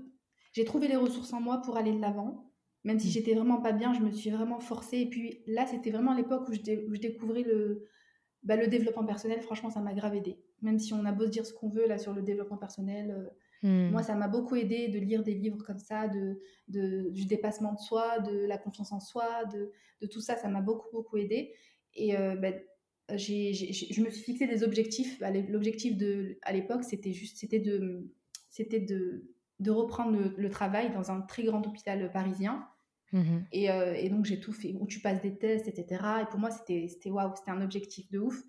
j'ai 0.52 0.64
trouvé 0.64 0.88
les 0.88 0.96
ressources 0.96 1.32
en 1.32 1.40
moi 1.40 1.62
pour 1.62 1.76
aller 1.76 1.92
de 1.92 2.00
l'avant. 2.00 2.49
Même 2.84 2.98
si 2.98 3.08
Mmh. 3.08 3.10
j'étais 3.10 3.34
vraiment 3.34 3.60
pas 3.60 3.72
bien, 3.72 3.92
je 3.94 4.00
me 4.00 4.10
suis 4.10 4.30
vraiment 4.30 4.60
forcée 4.60 4.98
et 4.98 5.06
puis 5.10 5.42
là, 5.46 5.66
c'était 5.66 5.90
vraiment 5.90 6.14
l'époque 6.14 6.48
où 6.48 6.52
je 6.54 6.60
dé 6.60 6.86
où 6.88 6.94
je 6.94 7.00
découvrais 7.00 7.42
le, 7.42 7.84
bah, 8.42 8.56
le 8.56 8.68
développement 8.68 9.04
personnel. 9.06 9.42
Franchement, 9.42 9.70
ça 9.70 9.80
m'a 9.80 9.94
grave 9.94 10.14
aidée. 10.16 10.40
Même 10.62 10.78
si 10.78 10.94
on 10.94 11.04
a 11.06 11.12
beau 11.12 11.26
se 11.26 11.30
dire 11.30 11.46
ce 11.46 11.54
qu'on 11.54 11.70
veut 11.70 11.86
là 11.88 11.98
sur 11.98 12.14
le 12.14 12.22
développement 12.22 12.58
personnel, 12.58 13.30
moi, 13.88 14.02
Mmh. 14.02 14.02
ça 14.02 14.14
m'a 14.14 14.28
beaucoup 14.28 14.56
aidée 14.56 14.88
de 14.88 14.98
lire 14.98 15.22
des 15.24 15.34
livres 15.34 15.64
comme 15.64 15.78
ça, 15.78 16.08
de 16.08 16.38
de 16.68 17.10
du 17.10 17.26
dépassement 17.26 17.72
de 17.74 17.78
soi, 17.78 18.20
de 18.20 18.44
la 18.46 18.58
confiance 18.58 18.92
en 18.92 19.00
soi, 19.00 19.44
de 19.46 19.72
de 20.00 20.06
tout 20.06 20.20
ça, 20.20 20.36
ça 20.36 20.48
m'a 20.48 20.60
beaucoup, 20.62 20.88
beaucoup 20.92 21.16
aidée 21.16 21.54
et 21.94 22.16
heu, 22.16 22.36
bah, 22.36 22.52
je 23.10 24.00
me 24.02 24.10
suis 24.10 24.22
fixé 24.24 24.46
des 24.46 24.62
objectifs. 24.62 25.18
Bah, 25.18 25.30
l'objectif 25.30 25.96
de 25.96 26.38
à 26.42 26.52
l'époque, 26.52 26.84
c'était 26.84 27.12
juste 27.12 27.38
c'était 27.38 27.58
de, 27.58 28.08
c'était 28.48 28.80
de 28.80 29.34
de 29.60 29.70
reprendre 29.70 30.12
le 30.18 30.34
le 30.36 30.50
travail 30.50 30.90
dans 30.92 31.10
un 31.10 31.20
très 31.20 31.44
grand 31.44 31.66
hôpital, 31.66 32.10
parisien 32.12 32.66
Mmh 33.12 33.18
mh. 33.20 33.44
et 33.52 34.08
donc 34.08 34.24
j'ai 34.24 34.38
tout 34.38 34.52
fait, 34.52 34.76
où 34.80 34.86
tu 34.86 35.00
passes 35.00 35.20
des 35.20 35.36
tests 35.36 35.66
et 35.66 35.74
cetera 35.74 36.22
et 36.22 36.26
pour 36.26 36.38
moi, 36.38 36.50
c'était 36.52 37.10
waouh, 37.10 37.32
c'était 37.36 37.50
un 37.50 37.60
objectif 37.60 38.08
de 38.10 38.20
ouf 38.20 38.40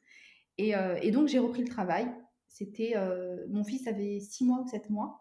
et 0.58 0.74
et 1.02 1.12
donc 1.12 1.28
j'ai 1.28 1.40
repris 1.40 1.62
le 1.64 1.68
travail. 1.68 2.08
C'était, 2.48 2.94
heu, 2.98 3.48
mon 3.50 3.64
fils 3.64 3.88
avait 3.88 4.20
6 4.20 4.46
mois 4.46 4.60
ou 4.62 4.68
7 4.68 4.90
mois, 4.90 5.20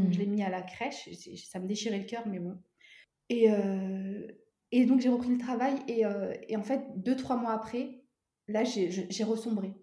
donc 0.00 0.12
je 0.12 0.18
l'ai 0.20 0.26
mis 0.26 0.42
à 0.44 0.50
la 0.50 0.62
crèche. 0.62 1.08
Ça 1.50 1.58
me 1.58 1.66
déchirait 1.66 1.98
le 1.98 2.04
cœur, 2.04 2.26
mais 2.28 2.38
bon 2.38 2.58
et 3.28 4.84
donc 4.86 5.00
j'ai 5.00 5.08
repris 5.08 5.30
le 5.30 5.38
travail 5.38 5.76
et 5.88 6.02
et 6.48 6.56
en 6.56 6.62
fait 6.62 6.82
2-3 6.96 7.40
mois 7.40 7.52
après, 7.52 8.02
là, 8.48 8.62
j'ai 8.64 9.24
ressombré. 9.24 9.74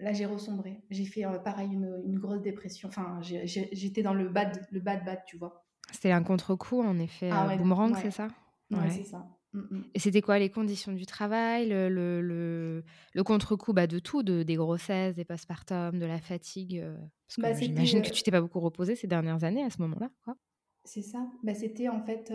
Là, 0.00 0.12
j'ai 0.12 0.26
ressombré. 0.26 0.82
J'ai 0.90 1.04
fait, 1.06 1.24
heu, 1.26 1.42
pareil 1.42 1.70
une, 1.72 2.02
une 2.06 2.18
grosse 2.18 2.42
dépression. 2.42 2.88
Enfin, 2.88 3.20
j'étais 3.22 4.02
dans 4.02 4.14
le 4.14 4.28
bad 4.28 4.66
le 4.70 4.80
bad, 4.80 5.04
bad, 5.04 5.20
tu 5.26 5.36
vois? 5.38 5.66
C'était 5.92 6.10
un 6.12 6.22
contre-coup 6.24 6.82
en 6.82 6.98
effet, 6.98 7.30
Ah 7.30 7.46
ouais, 7.46 7.56
boomerang, 7.56 7.94
c'est 7.96 8.10
ça? 8.10 8.28
ouais, 8.70 8.90
c'est 8.90 9.04
ça. 9.04 9.26
Mmh 9.52 9.60
mh. 9.70 9.82
et 9.94 9.98
c'était 9.98 10.22
quoi 10.22 10.38
les 10.38 10.50
conditions 10.50 10.92
du 10.92 11.04
travail? 11.06 11.68
Le 11.68 11.88
le 11.88 12.20
le 12.22 12.84
le 13.14 13.24
contre-coup, 13.24 13.72
bah, 13.72 13.86
de 13.88 13.98
tout, 13.98 14.22
de 14.22 14.42
des 14.44 14.54
grossesses, 14.56 15.16
des 15.16 15.24
postpartum, 15.24 15.98
de 15.98 16.06
la 16.06 16.20
fatigue, 16.20 16.78
heu, 16.78 16.96
parce 17.28 17.38
que 17.38 17.48
Bah, 17.48 17.54
j'imagine 17.54 18.02
que 18.02 18.10
tu 18.10 18.22
t'es 18.22 18.30
pas 18.30 18.40
beaucoup 18.40 18.60
reposée 18.60 18.94
ces 18.96 19.08
dernières 19.08 19.44
années 19.44 19.64
à 19.64 19.70
ce 19.70 19.80
moment-là, 19.82 20.10
quoi? 20.24 20.36
C'est 20.84 21.02
ça. 21.02 21.30
Bah, 21.42 21.54
c'était 21.54 21.88
en 21.88 22.02
fait, 22.04 22.32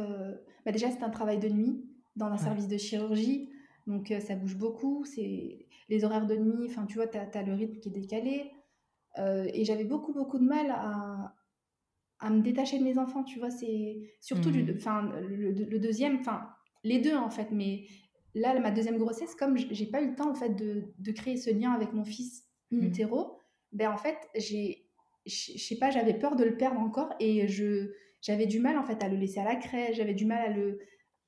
bah, 0.65 0.71
déjà, 0.71 0.91
c'était 0.91 1.03
un 1.03 1.09
travail 1.09 1.39
de 1.39 1.49
nuit 1.49 1.83
dans 2.15 2.27
un 2.27 2.37
service 2.37 2.67
de 2.67 2.77
chirurgie, 2.77 3.49
donc 3.87 4.13
ça 4.21 4.35
bouge 4.35 4.55
beaucoup. 4.57 5.03
C'est 5.05 5.64
les 5.89 6.03
horaires 6.05 6.27
de 6.27 6.35
nuit, 6.35 6.67
enfin, 6.69 6.85
tu 6.85 6.95
vois, 6.95 7.07
tu 7.07 7.17
as 7.17 7.43
le 7.43 7.53
rythme 7.53 7.79
qui 7.79 7.89
est 7.89 7.91
décalé, 7.91 8.51
heu 9.19 9.47
et 9.53 9.65
j'avais 9.65 9.85
beaucoup, 9.85 10.13
beaucoup 10.13 10.39
de 10.39 10.45
mal 10.45 10.71
à 10.71 11.35
à 12.19 12.29
me 12.29 12.41
détacher 12.41 12.79
de 12.79 12.83
mes 12.83 12.97
enfants, 12.97 13.23
tu 13.23 13.39
vois? 13.39 13.49
C'est 13.51 14.01
surtout 14.21 14.49
Mmh. 14.49 14.51
le 14.51 15.51
le 15.51 15.51
le 15.51 15.79
2e, 15.79 16.17
enfin, 16.19 16.49
les 16.83 16.99
2 16.99 17.15
en 17.15 17.29
fait, 17.29 17.51
mais 17.51 17.85
là, 18.33 18.57
ma 18.59 18.71
2e 18.71 18.97
grossesse, 18.97 19.35
comme 19.35 19.57
j'ai 19.57 19.85
pas 19.87 20.01
eu 20.01 20.09
le 20.11 20.15
temps 20.15 20.29
en 20.31 20.35
fait 20.35 20.49
de 20.55 20.93
de 20.97 21.11
créer 21.11 21.37
ce 21.37 21.49
lien 21.51 21.71
avec 21.71 21.93
mon 21.93 22.05
fils 22.05 22.45
in 22.71 22.81
Mmh. 22.81 22.85
utero, 22.85 23.39
ben, 23.73 23.91
en 23.91 23.97
fait, 23.97 24.17
j'ai 24.35 24.89
je 25.25 25.53
je 25.57 25.63
sais 25.63 25.77
pas, 25.77 25.89
j'avais 25.91 26.13
peur 26.17 26.35
de 26.35 26.43
le 26.43 26.55
perdre 26.57 26.79
encore 26.79 27.13
et 27.19 27.47
je 27.47 27.93
j'avais 28.21 28.47
du 28.47 28.59
mal 28.59 28.77
en 28.77 28.83
fait 28.83 29.03
à 29.03 29.09
le 29.09 29.17
laisser 29.17 29.39
à 29.39 29.43
la 29.45 29.55
crèche, 29.55 29.97
j'avais 29.97 30.13
du 30.13 30.25
mal 30.25 30.51
à 30.51 30.55
le 30.55 30.79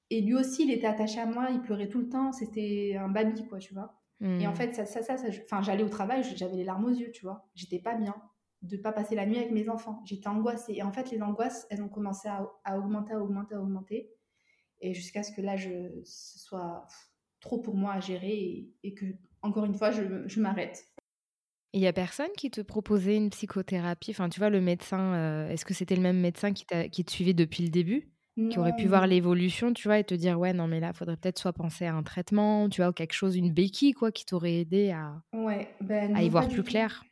et 0.10 0.22
lui 0.22 0.36
aussi, 0.36 0.64
il 0.66 0.72
était 0.72 0.88
attaché 0.88 1.20
à 1.22 1.26
moi, 1.28 1.50
il 1.52 1.62
pleurait 1.62 1.90
tout 1.90 2.00
le 2.00 2.10
temps, 2.10 2.32
c'était 2.34 2.96
un 3.00 3.10
baby 3.10 3.48
quoi, 3.48 3.60
tu 3.60 3.74
vois? 3.74 3.97
Et 4.40 4.48
en 4.48 4.54
Mmh. 4.54 4.56
fait, 4.56 4.74
ça 4.76 4.86
ça 4.86 5.04
ça 5.04 5.16
enfin, 5.46 5.62
j'allais 5.64 5.84
au 5.84 5.90
travail, 5.90 6.24
j'avais 6.24 6.56
les 6.58 6.64
larmes 6.64 6.86
aux 6.86 6.90
yeux, 6.92 7.12
tu 7.12 7.24
vois? 7.26 7.50
J'étais 7.56 7.80
pas 7.80 7.96
bien 7.96 8.16
de 8.64 8.78
pas 8.78 8.92
passer 8.92 9.16
la 9.16 9.26
nuit 9.26 9.38
avec 9.38 9.52
mes 9.52 9.70
enfants. 9.70 10.02
J'étais 10.06 10.28
angoissée 10.30 10.74
et 10.76 10.84
en 10.84 10.92
fait, 10.92 11.12
les 11.12 11.22
angoisses, 11.22 11.68
elles 11.70 11.82
ont 11.84 11.90
commencé 11.90 12.28
à 12.30 12.48
à 12.66 12.80
augmenter, 12.80 13.14
à 13.14 13.20
augmenter, 13.22 13.56
à 13.56 13.62
augmenter 13.62 14.12
et 14.82 14.94
jusqu'à 14.94 15.24
ce 15.24 15.32
que 15.34 15.42
là, 15.42 15.58
je 15.58 16.02
ce 16.06 16.40
soit 16.40 16.88
trop 17.42 17.60
pour 17.62 17.76
moi 17.76 17.94
à 17.94 18.00
gérer 18.02 18.34
et 18.34 18.76
et 18.84 18.94
que 18.96 19.06
encore 19.44 19.66
une 19.66 19.76
fois, 19.76 19.92
je 19.92 20.28
je 20.28 20.42
m'arrête. 20.42 20.86
Il 21.74 21.80
y 21.82 21.88
a 21.88 21.94
personne 21.94 22.32
qui 22.38 22.50
te 22.52 22.60
proposait 22.62 23.16
une 23.18 23.30
psychothérapie? 23.30 24.12
Enfin, 24.12 24.28
tu 24.30 24.40
vois, 24.40 24.50
le 24.50 24.60
médecin, 24.62 25.46
heu, 25.48 25.52
est-ce 25.52 25.64
que 25.66 25.74
c'était 25.74 25.96
le 25.96 26.02
même 26.02 26.20
médecin 26.20 26.52
qui 26.54 26.66
qui 26.92 27.06
te 27.06 27.12
suivait 27.12 27.34
depuis 27.34 27.64
le 27.64 27.70
début? 27.70 28.12
Qui 28.50 28.60
aurait 28.60 28.74
pu 28.74 28.88
non, 28.88 28.88
voir 28.88 29.08
l'évolution, 29.08 29.74
tu 29.74 29.88
vois? 29.88 30.00
Et 30.00 30.04
te 30.06 30.14
dire: 30.16 30.40
«Ouais, 30.40 30.54
non, 30.54 30.68
mais 30.68 30.80
là, 30.80 30.94
faudrait 30.94 31.18
peut-être 31.18 31.40
soit 31.40 31.54
penser 31.54 31.86
à 31.86 31.96
un 31.96 32.04
traitement», 32.04 32.70
tu 32.70 32.82
vois? 32.82 32.90
Ou 32.90 32.94
quelque 32.94 33.14
chose, 33.14 33.36
une 33.36 33.52
béquille, 33.52 33.92
quoi, 33.94 34.12
qui 34.12 34.26
t'aurait 34.26 34.56
aidé 34.56 34.92
à 34.92 35.22
Ouais, 35.34 35.74
ben, 35.82 36.14
à 36.14 36.24
y 36.24 36.30
voir 36.30 36.50
plus 36.50 36.64
tout. 36.64 36.64
clair? 36.64 37.04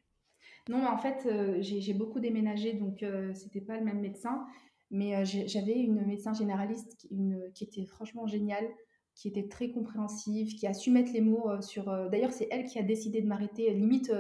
Non, 0.67 0.85
en 0.88 0.97
fait, 0.97 1.25
heu, 1.27 1.61
j'ai 1.61 1.93
beaucoup 1.93 2.19
déménagé 2.19 2.73
donc 2.73 3.03
heu, 3.03 3.33
c'était 3.33 3.61
pas 3.61 3.77
le 3.77 3.85
même 3.85 3.99
médecin, 3.99 4.45
mais 4.91 5.25
j'ai 5.25 5.47
j'avais 5.47 5.73
une 5.79 6.05
médecin 6.05 6.33
généraliste 6.33 6.95
qui 6.97 7.07
une 7.09 7.51
qui 7.53 7.63
était 7.65 7.85
franchement 7.85 8.25
géniale, 8.27 8.67
qui 9.15 9.27
était 9.27 9.47
très 9.47 9.71
compréhensive, 9.71 10.55
qui 10.55 10.67
a 10.67 10.73
su 10.73 10.91
mettre 10.91 11.13
les 11.13 11.21
mots, 11.21 11.49
heu, 11.51 11.61
sur, 11.61 11.85
d'ailleurs, 12.09 12.31
c'est 12.31 12.47
elle 12.51 12.65
qui 12.65 12.79
a 12.79 12.83
décidé 12.83 13.21
de 13.21 13.27
m'arrêter, 13.27 13.73
limite, 13.73 14.11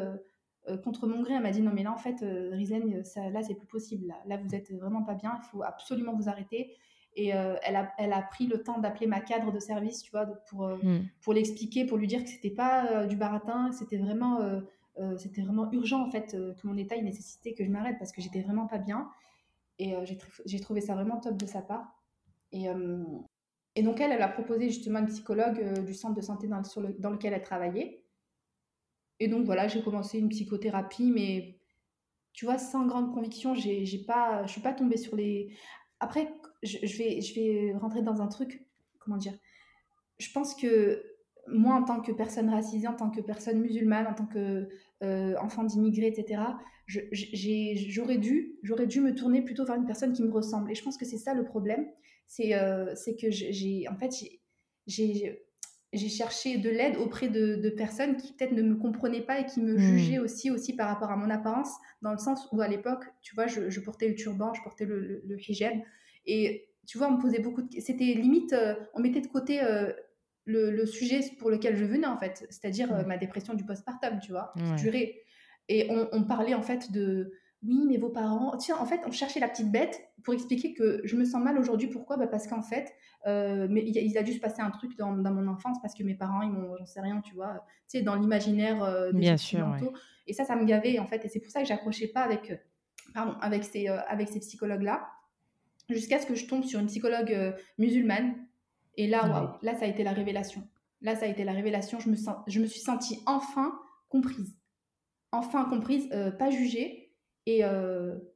contre 0.83 1.07
mon 1.07 1.21
gré. 1.21 1.33
Elle 1.35 1.43
m'a 1.43 1.51
dit: 1.51 1.61
«Non, 1.61 1.71
mais 1.73 1.83
là, 1.83 1.91
en 1.93 1.97
fait, 1.97 2.17
Rizaine, 2.51 3.03
ça 3.03 3.29
là, 3.29 3.43
c'est 3.43 3.55
plus 3.55 3.67
possible, 3.67 4.07
là. 4.07 4.15
Là, 4.25 4.37
vous 4.37 4.55
êtes 4.55 4.71
vraiment 4.73 5.03
pas 5.03 5.13
bien, 5.15 5.37
il 5.41 5.45
faut 5.49 5.63
absolument 5.63 6.15
vous 6.15 6.29
arrêter» 6.29 6.75
et 7.15 7.33
heu, 7.33 7.55
elle 7.63 7.75
a 7.77 7.93
elle 7.97 8.13
a 8.13 8.21
pris 8.21 8.47
le 8.47 8.63
temps 8.63 8.79
d'appeler 8.79 9.07
ma 9.07 9.21
cadre 9.21 9.51
de 9.51 9.59
service, 9.59 10.01
tu 10.03 10.11
vois? 10.11 10.25
Pour, 10.25 10.67
heu, 10.67 10.81
Mmh. 10.81 11.09
pour 11.21 11.33
l'expliquer, 11.33 11.85
pour 11.85 11.97
lui 11.97 12.07
dire 12.07 12.23
que 12.23 12.29
c'était 12.29 12.49
pas, 12.51 13.03
heu, 13.05 13.07
du 13.07 13.15
baratin, 13.17 13.69
que 13.69 13.75
c'était 13.75 13.97
vraiment, 13.97 14.39
c'était 15.17 15.41
vraiment 15.41 15.69
urgent, 15.71 16.01
en 16.07 16.11
fait, 16.11 16.31
que 16.31 16.67
mon 16.67 16.77
état, 16.77 16.95
il 16.95 17.03
nécessitait 17.03 17.53
que 17.53 17.65
je 17.65 17.69
m'arrête 17.69 17.97
parce 17.99 18.11
que 18.13 18.21
j'étais 18.21 18.41
vraiment 18.41 18.67
pas 18.67 18.77
bien 18.77 19.09
et 19.79 19.95
j'ai 20.05 20.17
j'ai 20.45 20.59
trouvé 20.61 20.81
ça 20.81 20.95
vraiment 20.95 21.19
top 21.19 21.37
de 21.37 21.45
sa 21.47 21.61
part 21.63 22.03
et 22.53 22.67
et 23.75 23.83
donc 23.83 24.01
elle, 24.01 24.11
elle 24.11 24.21
a 24.21 24.27
proposé 24.27 24.69
justement 24.69 24.99
une 24.99 25.05
psychologue, 25.07 25.83
du 25.85 25.93
centre 25.93 26.15
de 26.15 26.21
santé 26.21 26.47
dans 26.47 26.63
sur 26.65 26.81
le 26.81 26.93
dans 26.93 27.11
lequel 27.11 27.33
elle 27.33 27.41
travaillait 27.41 28.05
et 29.19 29.27
donc 29.27 29.45
voilà, 29.45 29.67
j'ai 29.67 29.81
commencé 29.81 30.19
une 30.19 30.29
psychothérapie 30.29 31.11
mais 31.11 31.59
tu 32.33 32.45
vois, 32.45 32.57
sans 32.59 32.85
grande 32.87 33.13
conviction, 33.13 33.55
j'ai 33.55 33.85
j'ai 33.85 33.99
pas 34.05 34.45
je 34.47 34.51
suis 34.53 34.61
pas 34.61 34.73
tombée 34.73 34.97
sur 34.97 35.15
les 35.17 35.55
après 35.99 36.33
je 36.65 36.79
je 36.85 36.97
vais 36.97 37.21
je 37.21 37.35
vais 37.35 37.73
rentrer 37.77 38.01
dans 38.01 38.21
un 38.21 38.27
truc, 38.27 38.65
comment 38.99 39.17
dire? 39.17 39.33
Je 40.19 40.31
pense 40.31 40.55
que 40.55 41.03
moi, 41.47 41.75
en 41.75 41.83
tant 41.83 42.01
que 42.01 42.11
personne 42.11 42.49
racisée, 42.49 42.87
en 42.87 42.93
tant 42.95 43.09
que 43.11 43.21
personne 43.21 43.59
musulmane, 43.59 44.07
en 44.07 44.13
tant 44.13 44.25
que, 44.25 44.69
heu, 45.03 45.35
enfant 45.39 45.63
d'immigrés 45.63 46.07
et 46.07 46.15
cetera, 46.15 46.59
je 46.87 47.01
j'ai 47.11 47.75
j'aurais 47.77 48.17
dû 48.17 48.55
j'aurais 48.63 48.87
dû 48.87 49.01
me 49.01 49.13
tourner 49.15 49.41
plutôt 49.43 49.65
vers 49.65 49.75
une 49.75 49.85
personne 49.85 50.13
qui 50.13 50.23
me 50.23 50.31
ressemble 50.31 50.71
et 50.71 50.75
je 50.75 50.83
pense 50.83 50.97
que 50.97 51.05
c'est 51.05 51.17
ça 51.17 51.33
le 51.33 51.43
problème. 51.45 51.87
C'est, 52.27 52.53
c'est 52.95 53.15
que 53.15 53.29
j'ai 53.31 53.87
en 53.89 53.95
fait, 53.97 54.11
j'ai 54.87 56.09
cherché 56.09 56.57
de 56.57 56.69
l'aide 56.69 56.97
auprès 56.97 57.29
de 57.29 57.55
de 57.55 57.69
personnes 57.69 58.17
qui 58.17 58.33
peut-être 58.33 58.51
ne 58.51 58.61
me 58.61 58.75
comprenaient 58.75 59.21
pas 59.25 59.39
et 59.39 59.45
qui 59.45 59.61
me 59.61 59.77
Mmh. 59.77 59.77
jugeaient 59.77 60.19
aussi 60.19 60.51
aussi 60.51 60.75
par 60.75 60.89
rapport 60.89 61.11
à 61.11 61.15
mon 61.15 61.29
apparence, 61.29 61.71
dans 62.01 62.11
le 62.11 62.17
sens 62.17 62.47
où 62.51 62.61
à 62.61 62.67
l'époque, 62.67 63.05
tu 63.21 63.33
vois, 63.35 63.47
je 63.47 63.69
je 63.69 63.79
portais 63.79 64.09
le 64.09 64.15
turban, 64.15 64.53
je 64.53 64.61
portais 64.63 64.85
le 64.85 64.99
le 64.99 65.21
le 65.25 65.37
hijab 65.39 65.73
et 66.25 66.69
tu 66.87 66.97
vois, 66.97 67.07
on 67.07 67.17
me 67.17 67.21
posait 67.21 67.39
beaucoup 67.39 67.61
de 67.63 67.79
c'était 67.79 68.05
limite, 68.13 68.53
heu, 68.53 68.77
on 68.93 68.99
mettait 69.01 69.21
de 69.21 69.27
côté, 69.27 69.61
heu, 69.63 69.95
le 70.45 70.71
le 70.71 70.85
sujet 70.85 71.21
pour 71.39 71.49
lequel 71.49 71.75
je 71.75 71.85
venais, 71.85 72.07
en 72.07 72.17
fait, 72.17 72.45
c'est-à-dire, 72.49 72.93
heu, 72.93 73.03
Mmh. 73.03 73.05
ma 73.05 73.17
dépression 73.17 73.53
du 73.55 73.65
postpartum, 73.65 74.19
tu 74.19 74.31
vois? 74.31 74.53
Qui 74.65 74.73
durait 74.75 75.21
et 75.69 75.87
on 75.91 76.07
on 76.11 76.23
parlait, 76.23 76.53
en 76.53 76.61
fait, 76.61 76.91
de: 76.91 77.31
«Oui, 77.63 77.85
mais 77.87 77.97
vos 77.97 78.09
parents» 78.09 78.55
tu 78.57 78.67
sais, 78.67 78.73
en 78.73 78.85
fait, 78.85 79.01
on 79.07 79.11
cherchait 79.11 79.39
la 79.39 79.49
petite 79.49 79.71
bête 79.71 79.99
pour 80.23 80.33
expliquer 80.35 80.73
que 80.75 81.01
je 81.05 81.15
me 81.15 81.25
sens 81.25 81.41
mal 81.43 81.57
aujourd'hui. 81.57 81.87
Pourquoi? 81.89 82.17
Bah, 82.17 82.27
parce 82.27 82.47
qu'en 82.47 82.61
fait, 82.61 82.93
mais 83.25 83.83
il 83.87 83.97
a 83.97 84.01
il 84.01 84.17
a 84.17 84.23
dû 84.23 84.33
se 84.33 84.39
passer 84.39 84.61
un 84.61 84.69
truc 84.71 84.95
dans 84.97 85.13
dans 85.17 85.33
mon 85.33 85.47
enfance 85.47 85.77
parce 85.81 85.95
que 85.95 86.03
mes 86.03 86.15
parents, 86.15 86.41
ils 86.43 86.51
m'ont 86.51 86.77
j'en 86.77 86.85
sais 86.85 87.01
rien, 87.01 87.21
tu 87.21 87.33
vois? 87.35 87.65
Tu 87.89 87.97
sais, 87.99 88.01
dans 88.03 88.15
l'imaginaire, 88.15 89.13
des 89.13 89.23
Bien 89.23 89.37
sûr, 89.37 89.67
ouais. 89.67 89.87
et 90.27 90.33
ça, 90.33 90.45
ça 90.45 90.55
me 90.55 90.65
gavait, 90.65 90.99
en 90.99 91.07
fait 91.07 91.23
et 91.25 91.29
c'est 91.29 91.39
pour 91.39 91.51
ça 91.51 91.61
que 91.61 91.67
j'accrochais 91.67 92.07
pas 92.07 92.21
avec, 92.21 92.53
pardon, 93.13 93.33
avec 93.41 93.63
ces, 93.63 93.87
avec 93.87 94.27
ces 94.29 94.39
psychologues-là, 94.39 95.07
jusqu'à 95.89 96.19
ce 96.19 96.25
que 96.25 96.35
je 96.35 96.47
tombe 96.47 96.63
sur 96.63 96.79
une 96.79 96.87
psychologue, 96.87 97.31
heu, 97.31 97.53
musulmane 97.77 98.35
et 98.95 99.07
là, 99.07 99.21
Ouais. 99.21 99.49
là, 99.61 99.75
ça 99.75 99.85
a 99.85 99.87
été 99.87 100.03
la 100.03 100.13
révélation. 100.13 100.67
Là, 101.01 101.15
ça 101.15 101.25
a 101.25 101.29
été 101.29 101.43
la 101.43 101.53
révélation. 101.53 101.99
Je 101.99 102.09
me 102.09 102.15
sens 102.15 102.37
je 102.47 102.59
me 102.61 102.65
suis 102.67 102.79
sentie 102.81 103.19
enfin 103.25 103.79
comprise. 104.09 104.57
Enfin 105.31 105.65
comprise, 105.65 106.09
heu, 106.13 106.35
pas 106.37 106.51
jugée 106.51 107.15
et 107.45 107.65
heu 107.65 108.33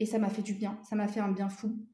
et 0.00 0.06
ça 0.06 0.18
m'a 0.18 0.30
fait 0.30 0.42
du 0.42 0.54
bien. 0.54 0.80
Ça 0.84 0.96
m'a 0.96 1.08
fait 1.08 1.20
un 1.20 1.32
bien 1.32 1.48
fou 1.50 1.86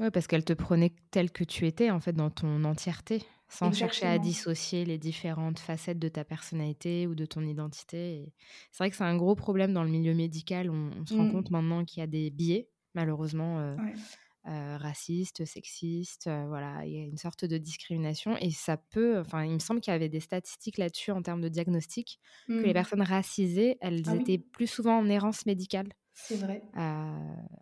Ouais, 0.00 0.10
parce 0.10 0.26
qu'elle 0.26 0.44
te 0.44 0.52
prenait 0.52 0.94
telle 1.10 1.30
que 1.32 1.42
tu 1.44 1.66
étais, 1.66 1.90
en 1.90 2.00
fait, 2.00 2.12
dans 2.12 2.28
ton 2.30 2.64
entièreté, 2.64 3.22
sans 3.48 3.72
chercher 3.72 4.06
à 4.06 4.18
dissocier 4.18 4.84
les 4.84 4.98
différentes 4.98 5.58
facettes 5.58 5.98
de 5.98 6.08
ta 6.08 6.22
personnalité 6.24 7.06
ou 7.06 7.14
de 7.14 7.24
ton 7.24 7.40
identité 7.42 8.16
et 8.22 8.34
c'est 8.72 8.82
vrai 8.82 8.90
que 8.90 8.96
c'est 8.96 9.04
un 9.04 9.16
gros 9.16 9.34
problème 9.36 9.72
dans 9.72 9.84
le 9.84 9.90
milieu 9.90 10.14
médical. 10.14 10.68
On 10.70 10.90
on 11.00 11.06
se 11.06 11.14
rend 11.14 11.26
Mmh. 11.26 11.26
compte 11.26 11.50
maintenant 11.50 11.84
qu'il 11.84 12.00
y 12.00 12.02
a 12.02 12.06
des 12.08 12.30
biais, 12.30 12.68
malheureusement, 12.96 13.60
heu 13.60 13.78
Ouais. 13.78 14.00
heu, 14.48 14.76
racistes, 14.76 15.44
sexistes, 15.44 16.26
heu, 16.28 16.46
voilà. 16.48 16.84
Il 16.86 16.92
y 16.92 16.98
a 17.00 17.04
une 17.04 17.18
sorte 17.18 17.44
de 17.44 17.58
discrimination 17.58 18.36
et 18.38 18.50
ça 18.52 18.76
peut 18.78 19.20
enfin, 19.20 19.44
il 19.44 19.52
me 19.54 19.58
semble 19.60 19.80
qu'il 19.80 19.92
y 19.92 19.96
avait 19.96 20.08
des 20.10 20.20
statistiques 20.20 20.78
là-dessus 20.78 21.10
en 21.12 21.22
termes 21.22 21.40
de 21.42 21.48
diagnostic, 21.48 22.20
que 22.58 22.66
les 22.66 22.72
Mmh. 22.72 22.74
personnes 22.74 23.02
racisées, 23.02 23.78
elles 23.80 24.08
Ah 24.08 24.14
étaient 24.14 24.38
oui, 24.38 24.46
plus 24.52 24.66
souvent 24.68 24.98
en 24.98 25.08
errance 25.08 25.46
médicale. 25.46 25.88
c'est 26.12 26.36
vrai. 26.36 26.62
Heu, 26.76 26.80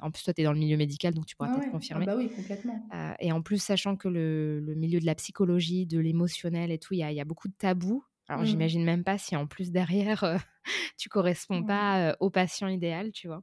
en 0.01 0.11
plus, 0.13 0.25
toi, 0.25 0.35
tu 0.35 0.43
es 0.43 0.45
dans 0.45 0.53
le 0.55 0.59
milieu 0.61 0.77
médical, 0.79 1.15
donc 1.15 1.27
tu 1.27 1.37
pourras 1.37 1.49
Ouais, 1.49 1.51
peut-être 1.51 1.67
ouais. 1.69 1.81
Ah 1.93 2.01
confirmer. 2.01 2.07
bah 2.07 2.17
oui, 2.17 2.29
complètement. 2.33 2.91
Et 3.21 3.33
en 3.33 3.43
plus, 3.43 3.59
sachant 3.59 3.97
que 3.97 4.09
le 4.09 4.61
le 4.61 4.75
milieu 4.75 5.01
de 5.01 5.07
la 5.07 5.15
psychologie, 5.15 5.87
de 5.87 5.99
l'émotionnel 5.99 6.71
et 6.73 6.79
tout, 6.79 6.95
il 6.95 6.99
y 6.99 7.03
a 7.03 7.11
il 7.13 7.17
y 7.17 7.21
a 7.21 7.25
beaucoup 7.25 7.49
de 7.49 7.55
tabous. 7.55 8.05
Alors 8.29 8.45
Mmh. 8.45 8.45
j'imagine 8.45 8.85
même 8.85 9.05
pas 9.05 9.19
si 9.19 9.37
en 9.37 9.47
plus 9.47 9.71
derrière, 9.73 10.25
heu, 10.25 10.37
tu 10.99 11.09
corresponds 11.09 11.63
Ouais, 11.63 11.65
pas, 11.65 12.17
au 12.21 12.31
patient 12.31 12.69
idéal, 12.69 13.13
tu 13.13 13.29
vois? 13.29 13.43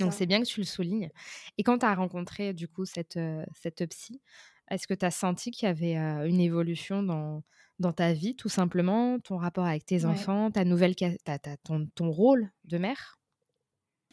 Donc 0.00 0.12
c'est 0.14 0.26
bien 0.26 0.40
que 0.42 0.46
tu 0.46 0.60
le 0.60 0.66
soulignes 0.66 1.10
et 1.58 1.62
quand 1.64 1.78
tu 1.78 1.86
as 1.86 1.94
rencontré 1.94 2.54
du 2.54 2.68
coup 2.68 2.84
cette, 2.86 3.18
cette 3.54 3.86
psy, 3.90 4.22
est-ce 4.70 4.86
que 4.86 4.94
tu 4.94 5.04
as 5.06 5.10
senti 5.10 5.50
qu'il 5.50 5.66
y 5.66 5.70
avait, 5.70 5.96
une 6.28 6.40
évolution 6.40 7.02
dans 7.02 7.42
dans 7.78 7.92
ta 7.92 8.12
vie 8.12 8.36
tout 8.36 8.48
simplement? 8.48 9.18
Ton 9.20 9.36
rapport 9.38 9.64
avec 9.66 9.84
tes 9.86 10.04
Ouais. 10.04 10.06
enfants, 10.06 10.50
ta 10.50 10.64
nouvelle 10.64 10.94
ta 10.96 11.38
ta 11.38 11.56
ton 11.58 11.88
ton 11.94 12.10
rôle 12.10 12.50
de 12.64 12.78
mère? 12.78 13.18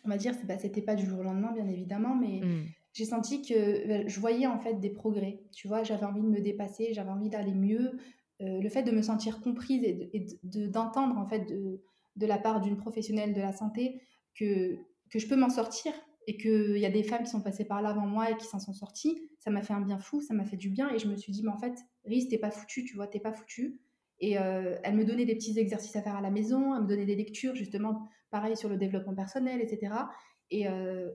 On 0.05 0.10
va 0.10 0.17
dire, 0.17 0.34
pas 0.47 0.58
c'était 0.58 0.82
pas 0.82 0.95
du 0.95 1.05
jour 1.05 1.19
au 1.19 1.23
lendemain, 1.23 1.51
bien 1.51 1.67
évidemment, 1.67 2.15
mais 2.15 2.41
Mmh. 2.41 2.73
j'ai 2.93 3.05
senti 3.05 3.41
que, 3.41 3.88
bah, 3.88 4.08
je 4.08 4.19
voyais, 4.19 4.47
en 4.47 4.60
fait, 4.60 4.75
des 4.75 4.89
progrès. 4.89 5.43
Tu 5.53 5.67
vois? 5.67 5.84
J'avais 5.84 6.05
envie 6.05 6.21
de 6.21 6.27
me 6.27 6.39
dépasser, 6.41 6.93
j'avais 6.93 7.10
envie 7.10 7.29
d'aller 7.29 7.53
mieux. 7.53 7.97
Le 8.39 8.69
fait 8.69 8.84
de 8.84 8.91
me 8.91 9.01
sentir 9.01 9.41
comprise 9.41 9.84
et 9.84 9.93
de 9.93 10.10
et 10.13 10.25
de 10.43 10.67
d'entendre, 10.67 11.17
en 11.17 11.27
fait, 11.27 11.41
de 11.45 11.82
de 12.15 12.25
la 12.25 12.38
part 12.38 12.62
d'une 12.62 12.77
professionnelle 12.77 13.34
de 13.34 13.41
la 13.41 13.51
santé 13.51 14.01
que 14.36 14.77
que 15.12 15.19
je 15.19 15.28
peux 15.28 15.36
m'en 15.36 15.50
sortir 15.50 15.93
et 16.28 16.38
qu'il 16.38 16.78
y 16.78 16.86
a 16.86 16.89
des 16.91 17.04
femmes 17.04 17.24
qui 17.24 17.30
sont 17.30 17.41
passées 17.41 17.65
par 17.65 17.82
là 17.82 17.89
avant 17.89 18.06
moi 18.06 18.32
et 18.32 18.38
qui 18.38 18.45
s'en 18.45 18.60
sont 18.60 18.74
sorties, 18.74 19.30
ça 19.39 19.50
m'a 19.52 19.62
fait 19.63 19.74
un 19.74 19.82
bien 19.82 19.98
fou, 20.00 20.22
ça 20.22 20.34
m'a 20.34 20.45
fait 20.45 20.58
du 20.58 20.69
bien 20.69 20.89
et 20.93 21.00
je 21.00 21.08
me 21.08 21.15
suis 21.15 21.32
dit: 21.32 21.41
«Mais 21.43 21.50
en 21.52 21.58
fait, 21.58 21.76
Riz, 22.06 22.28
tu 22.30 22.38
pas 22.38 22.52
foutue, 22.52 22.84
tu 22.86 22.95
vois? 22.95 23.08
t'es 23.08 23.19
pas 23.19 23.34
foutue» 23.34 23.80
et 24.19 24.38
heu, 24.38 24.78
elle 24.84 24.95
me 24.95 25.06
donnait 25.06 25.26
des 25.26 25.36
petits 25.36 25.58
exercices 25.58 25.95
à 25.95 26.02
faire 26.02 26.15
à 26.15 26.22
la 26.22 26.30
maison, 26.30 26.76
elle 26.76 26.84
me 26.84 26.88
donnait 26.88 27.06
des 27.06 27.15
lectures, 27.15 27.56
justement, 27.56 28.08
pareil 28.32 28.58
sur 28.58 28.67
le 28.69 28.78
développement 28.78 29.15
personnel, 29.15 29.62
et 29.62 29.67
cetera. 29.67 30.10
Et, 30.52 30.67
euh, 30.67 31.10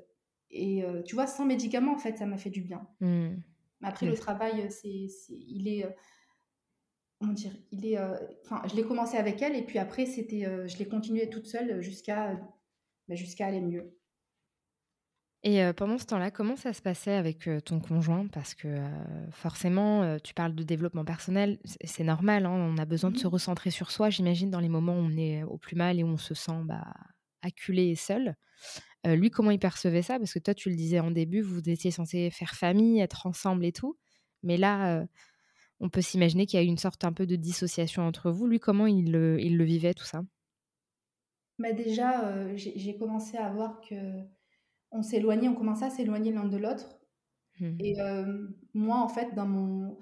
et 0.50 0.82
euh, 0.84 1.02
tu 1.02 1.14
vois, 1.14 1.26
sans 1.26 1.44
médicaments, 1.44 1.92
en 1.94 1.98
fait, 1.98 2.16
ça 2.16 2.24
m'a 2.26 2.38
fait 2.38 2.50
du 2.50 2.62
bien. 2.62 2.88
Mmh. 3.00 3.42
Après, 3.82 4.06
le 4.06 4.12
Mmh. 4.12 4.16
travail, 4.16 4.70
c'est, 4.70 5.08
c'est, 5.08 5.34
il 5.34 5.68
est, 5.68 5.84
euh, 5.84 5.90
comment 7.20 7.32
dire, 7.32 7.52
il 7.72 7.86
est, 7.86 7.98
euh, 7.98 8.16
enfin, 8.44 8.62
je 8.68 8.74
l'ai 8.76 8.84
commencé 8.84 9.16
avec 9.16 9.40
elle, 9.42 9.56
et 9.56 9.62
puis 9.62 9.78
après, 9.78 10.06
c'était, 10.06 10.46
euh, 10.46 10.66
je 10.66 10.78
l'ai 10.78 10.86
continué 10.88 11.28
toute 11.30 11.46
seule 11.46 11.80
jusqu'à, 11.82 12.40
jusqu'à 13.10 13.46
aller 13.46 13.60
mieux. 13.60 13.98
Et 15.46 15.60
heu, 15.62 15.74
pendant 15.74 15.98
ce 15.98 16.06
temps-là, 16.06 16.30
comment 16.30 16.56
ça 16.56 16.72
se 16.72 16.80
passait 16.80 17.12
avec, 17.12 17.46
heu, 17.48 17.60
ton 17.60 17.78
conjoint? 17.78 18.26
Parce 18.28 18.54
que, 18.54 18.66
heu, 18.68 19.30
forcément, 19.30 20.16
tu 20.18 20.32
parles 20.32 20.54
de 20.54 20.62
développement 20.62 21.04
personnel, 21.04 21.58
c'est 21.84 22.02
normal, 22.04 22.46
hein, 22.46 22.50
on 22.52 22.78
a 22.78 22.86
besoin 22.86 23.10
de 23.10 23.18
se 23.18 23.26
Mhm. 23.26 23.28
recentrer 23.28 23.70
sur 23.70 23.90
soi, 23.90 24.08
j'imagine, 24.08 24.50
dans 24.50 24.60
les 24.60 24.70
moments 24.70 24.94
où 24.94 25.02
on 25.02 25.16
est 25.18 25.42
au 25.42 25.58
plus 25.58 25.76
mal 25.76 25.98
et 25.98 26.02
où 26.02 26.08
on 26.08 26.16
se 26.16 26.32
sent, 26.34 26.62
bah, 26.64 26.94
acculé 27.42 27.88
et 27.88 27.94
seul. 27.96 28.36
Lui, 29.06 29.30
comment 29.30 29.50
il 29.52 29.58
percevait 29.60 30.02
ça? 30.02 30.18
Parce 30.18 30.34
que 30.34 30.40
toi, 30.40 30.54
tu 30.54 30.70
le 30.70 30.76
disais 30.76 31.00
en 31.00 31.10
début, 31.12 31.42
vous 31.42 31.68
étiez 31.70 31.90
censés 31.92 32.30
faire 32.30 32.54
famille, 32.54 33.00
être 33.00 33.26
ensemble 33.26 33.64
et 33.66 33.72
tout. 33.72 33.98
Mais 34.44 34.56
là, 34.58 35.06
on 35.80 35.90
peut 35.90 36.02
s'imaginer 36.02 36.46
qu'il 36.46 36.58
y 36.60 36.62
a 36.62 36.64
eu 36.64 36.68
une 36.68 36.78
sorte 36.78 37.04
un 37.04 37.12
peu 37.12 37.26
de 37.26 37.36
dissociation 37.36 38.02
entre 38.06 38.30
vous. 38.32 38.46
Lui, 38.48 38.60
comment 38.60 38.86
il 38.88 39.12
le 39.12 39.64
vivait 39.64 39.94
tout 39.94 40.04
ça? 40.06 40.22
Bah 41.58 41.72
déjà, 41.72 42.28
euh, 42.28 42.52
j'ai, 42.56 42.96
commencé 42.96 43.36
à 43.36 43.50
voir 43.50 43.80
que 43.80 43.94
on 44.90 45.02
s'éloignait, 45.02 45.48
on 45.48 45.54
commençait 45.54 45.84
à 45.84 45.90
s'éloigner 45.90 46.32
l'un 46.32 46.46
de 46.46 46.56
l'autre. 46.56 46.98
Mmh. 47.60 47.76
Et 47.80 48.00
euh, 48.00 48.48
moi, 48.74 48.96
en 48.96 49.08
fait, 49.08 49.34
dans 49.34 49.46
mon, 49.46 49.96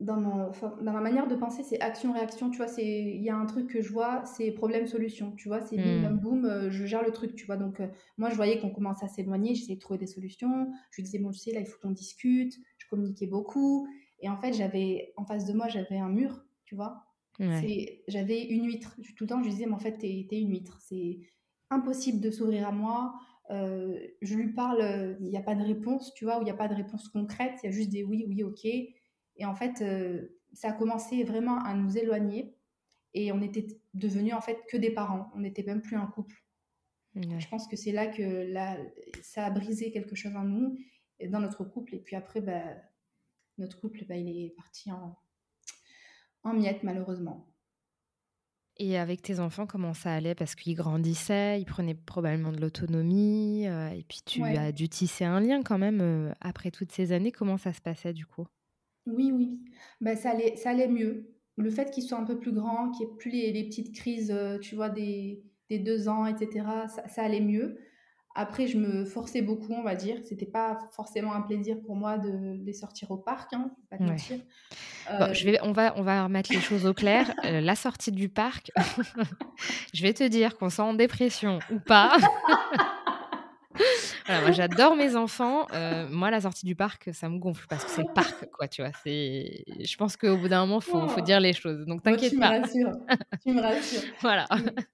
dans, 0.00 0.20
mon, 0.20 0.48
enfin, 0.48 0.76
dans 0.82 0.92
ma 0.92 1.00
manière 1.00 1.28
de 1.28 1.36
penser, 1.36 1.62
c'est 1.62 1.80
action-réaction, 1.80 2.50
tu 2.50 2.56
vois, 2.56 2.66
c'est, 2.66 2.84
il 2.84 3.22
y 3.22 3.30
a 3.30 3.36
un 3.36 3.46
truc 3.46 3.68
que 3.68 3.80
je 3.80 3.92
vois, 3.92 4.24
c'est 4.24 4.50
problème-solution, 4.50 5.32
tu 5.36 5.48
vois, 5.48 5.60
c'est 5.60 5.76
Mmh. 5.76 6.16
boum, 6.16 6.44
euh, 6.44 6.70
je 6.70 6.84
gère 6.84 7.04
le 7.04 7.12
truc, 7.12 7.36
tu 7.36 7.46
vois, 7.46 7.56
donc 7.56 7.80
moi 8.16 8.28
je 8.30 8.34
voyais 8.34 8.58
qu'on 8.58 8.70
commençait 8.70 9.04
à 9.04 9.08
s'éloigner, 9.08 9.54
j'essayais 9.54 9.76
de 9.76 9.80
trouver 9.80 9.98
des 9.98 10.06
solutions, 10.06 10.72
je 10.90 10.96
lui 10.96 11.04
disais, 11.04 11.18
bon, 11.18 11.30
tu 11.30 11.38
sais, 11.38 11.52
là, 11.52 11.60
il 11.60 11.66
faut 11.66 11.78
qu'on 11.80 11.92
discute, 11.92 12.54
je 12.78 12.88
communiquais 12.88 13.28
beaucoup, 13.28 13.86
et 14.18 14.28
en 14.28 14.36
fait, 14.36 14.52
j'avais, 14.52 15.12
en 15.16 15.24
face 15.24 15.46
de 15.46 15.52
moi, 15.52 15.68
j'avais 15.68 15.98
un 15.98 16.08
mur, 16.08 16.44
tu 16.64 16.74
vois, 16.74 17.04
Ouais. 17.38 18.02
j'avais 18.06 18.44
une 18.44 18.66
huître, 18.66 18.96
tout 19.16 19.24
le 19.24 19.28
temps, 19.28 19.38
je 19.38 19.44
lui 19.44 19.52
disais, 19.52 19.66
mais 19.66 19.72
en 19.72 19.78
fait, 19.78 19.96
t'es, 19.96 20.26
t'es 20.28 20.40
une 20.40 20.50
huître, 20.50 20.78
c'est 20.80 21.20
impossible 21.70 22.20
de 22.20 22.30
s'ouvrir 22.30 22.68
à 22.68 22.72
moi, 22.72 23.14
euh, 23.50 23.98
je 24.22 24.34
lui 24.34 24.52
parle, 24.52 24.80
euh, 24.80 25.14
il 25.20 25.28
n'y 25.28 25.36
a 25.36 25.42
pas 25.42 25.54
de 25.54 25.62
réponse, 25.62 26.14
tu 26.14 26.24
vois, 26.24 26.38
ou 26.38 26.42
il 26.42 26.44
n'y 26.44 26.50
a 26.50 26.56
pas 26.56 26.68
de 26.68 26.74
réponse 26.74 27.08
concrète, 27.08 27.54
il 27.62 27.66
y 27.66 27.68
a 27.68 27.72
juste 27.72 27.90
des 27.90 28.04
oui, 28.04 28.24
oui, 28.28 28.44
ok, 28.44 28.64
et 28.64 29.46
en 29.46 29.54
fait, 29.54 29.82
euh, 29.82 30.40
ça 30.52 30.68
a 30.68 30.72
commencé 30.72 31.24
vraiment 31.24 31.58
à 31.64 31.74
nous 31.74 31.96
éloigner 31.96 32.56
et 33.14 33.32
on 33.32 33.40
était 33.40 33.66
devenus 33.94 34.34
en 34.34 34.40
fait 34.40 34.58
que 34.68 34.76
des 34.76 34.90
parents. 34.90 35.30
On 35.34 35.40
n'était 35.40 35.62
même 35.62 35.80
plus 35.80 35.96
un 35.96 36.06
couple. 36.06 36.44
Je 37.14 37.48
pense 37.48 37.66
que 37.66 37.74
c'est 37.74 37.90
là 37.90 38.06
que 38.06 38.22
là, 38.22 38.76
ça 39.22 39.46
a 39.46 39.50
brisé 39.50 39.90
quelque 39.90 40.14
chose 40.14 40.36
en 40.36 40.44
nous, 40.44 40.78
dans 41.28 41.40
notre 41.40 41.64
couple. 41.64 41.96
Et 41.96 41.98
puis 41.98 42.14
après, 42.14 42.40
bah, 42.40 42.62
notre 43.58 43.80
couple, 43.80 44.04
bah, 44.08 44.16
il 44.16 44.28
est 44.28 44.50
parti 44.50 44.92
en, 44.92 45.16
en 46.44 46.52
miettes, 46.54 46.82
malheureusement. 46.82 47.46
Et 48.78 48.96
avec 48.98 49.20
tes 49.22 49.38
enfants, 49.40 49.66
comment 49.66 49.92
ça 49.94 50.14
allait? 50.14 50.34
Parce 50.34 50.54
qu'ils 50.54 50.74
grandissaient, 50.74 51.60
ils 51.60 51.66
prenaient 51.66 51.94
probablement 51.94 52.50
de 52.52 52.60
l'autonomie, 52.60 53.66
heu 53.68 53.90
et 53.94 54.04
puis 54.08 54.20
tu 54.24 54.56
Ouais, 54.56 54.56
as 54.56 54.72
dû 54.72 54.88
tisser 54.88 55.24
un 55.24 55.40
lien 55.40 55.62
quand 55.62 55.78
même, 55.78 56.00
heu, 56.00 56.32
après 56.40 56.70
toutes 56.70 56.90
ces 56.92 57.12
années. 57.12 57.32
Comment 57.32 57.58
ça 57.58 57.72
se 57.74 57.80
passait 57.82 58.14
du 58.14 58.24
coup? 58.26 58.46
oui, 59.06 59.32
oui. 59.32 59.60
Bah, 60.00 60.16
ça, 60.16 60.30
allait, 60.30 60.56
ça 60.56 60.70
allait 60.70 60.88
mieux. 60.88 61.34
Le 61.56 61.70
fait 61.70 61.90
qu'ils 61.90 62.04
soient 62.04 62.18
un 62.18 62.24
peu 62.24 62.38
plus 62.38 62.52
grands, 62.52 62.90
qu'il 62.90 63.06
n'y 63.06 63.12
ait 63.12 63.16
plus 63.16 63.30
les, 63.30 63.52
les 63.52 63.64
petites 63.64 63.94
crises, 63.94 64.30
euh, 64.30 64.58
tu 64.58 64.74
vois, 64.76 64.88
des, 64.90 65.42
des 65.68 65.78
deux 65.78 66.08
ans, 66.08 66.26
etc., 66.26 66.88
ça, 66.88 67.06
ça 67.08 67.22
allait 67.24 67.40
mieux. 67.40 67.78
Après, 68.34 68.66
je 68.68 68.78
me 68.78 69.04
forçais 69.04 69.42
beaucoup, 69.42 69.72
on 69.72 69.82
va 69.82 69.94
dire. 69.96 70.18
C'était 70.24 70.46
pas 70.46 70.78
forcément 70.92 71.32
un 71.34 71.42
plaisir 71.42 71.76
pour 71.84 71.96
moi 71.96 72.16
de 72.18 72.56
les 72.64 72.72
sortir 72.72 73.10
au 73.10 73.16
parc, 73.16 73.52
hein, 73.52 73.70
pas 73.90 73.98
te 73.98 74.02
Ouais. 74.02 74.10
mentir. 74.10 74.38
Bon, 75.18 75.26
Euh, 75.26 75.32
je 75.32 75.44
vais 75.44 75.58
on 75.62 75.72
va 75.72 75.94
on 75.96 76.02
va 76.02 76.24
remettre 76.24 76.50
les 76.52 76.60
choses 76.60 76.86
au 76.86 76.94
clair. 76.94 77.34
Heu, 77.44 77.60
la 77.60 77.74
sortie 77.74 78.12
du 78.12 78.28
parc, 78.28 78.70
je 79.94 80.02
vais 80.02 80.14
te 80.14 80.26
dire 80.28 80.56
qu'on 80.56 80.70
soit 80.70 80.84
en 80.84 80.94
dépression 80.94 81.60
ou 81.70 81.80
pas, 81.80 82.16
moi 84.38 84.50
j'adore 84.50 84.96
mes 84.96 85.16
enfants, 85.16 85.66
heu, 85.72 86.08
moi 86.08 86.30
la 86.30 86.40
sortie 86.42 86.66
du 86.66 86.76
parc, 86.76 87.10
ça 87.14 87.28
me 87.28 87.38
gonfle 87.38 87.66
parce 87.68 87.84
que 87.84 87.90
c'est 87.90 88.02
le 88.02 88.08
parc 88.12 88.46
quoi, 88.52 88.68
tu 88.68 88.82
vois? 88.82 88.92
C'est 88.92 89.64
je 89.66 89.96
pense 89.96 90.16
qu'au 90.16 90.38
bout 90.38 90.48
d'un 90.48 90.60
moment, 90.66 90.80
faut 90.80 91.08
faut 91.08 91.20
oh, 91.20 91.22
dire 91.22 91.40
les 91.40 91.52
choses, 91.52 91.86
donc 91.86 92.02
bon, 92.04 92.18
tu 92.20 92.20
t'inquiète 92.20 92.36
me 92.36 92.46
pas. 92.46 92.48
rassures, 92.48 92.92
tu 93.46 93.52
me 93.52 93.60
rassures. 93.60 94.04
Voilà. 94.22 94.46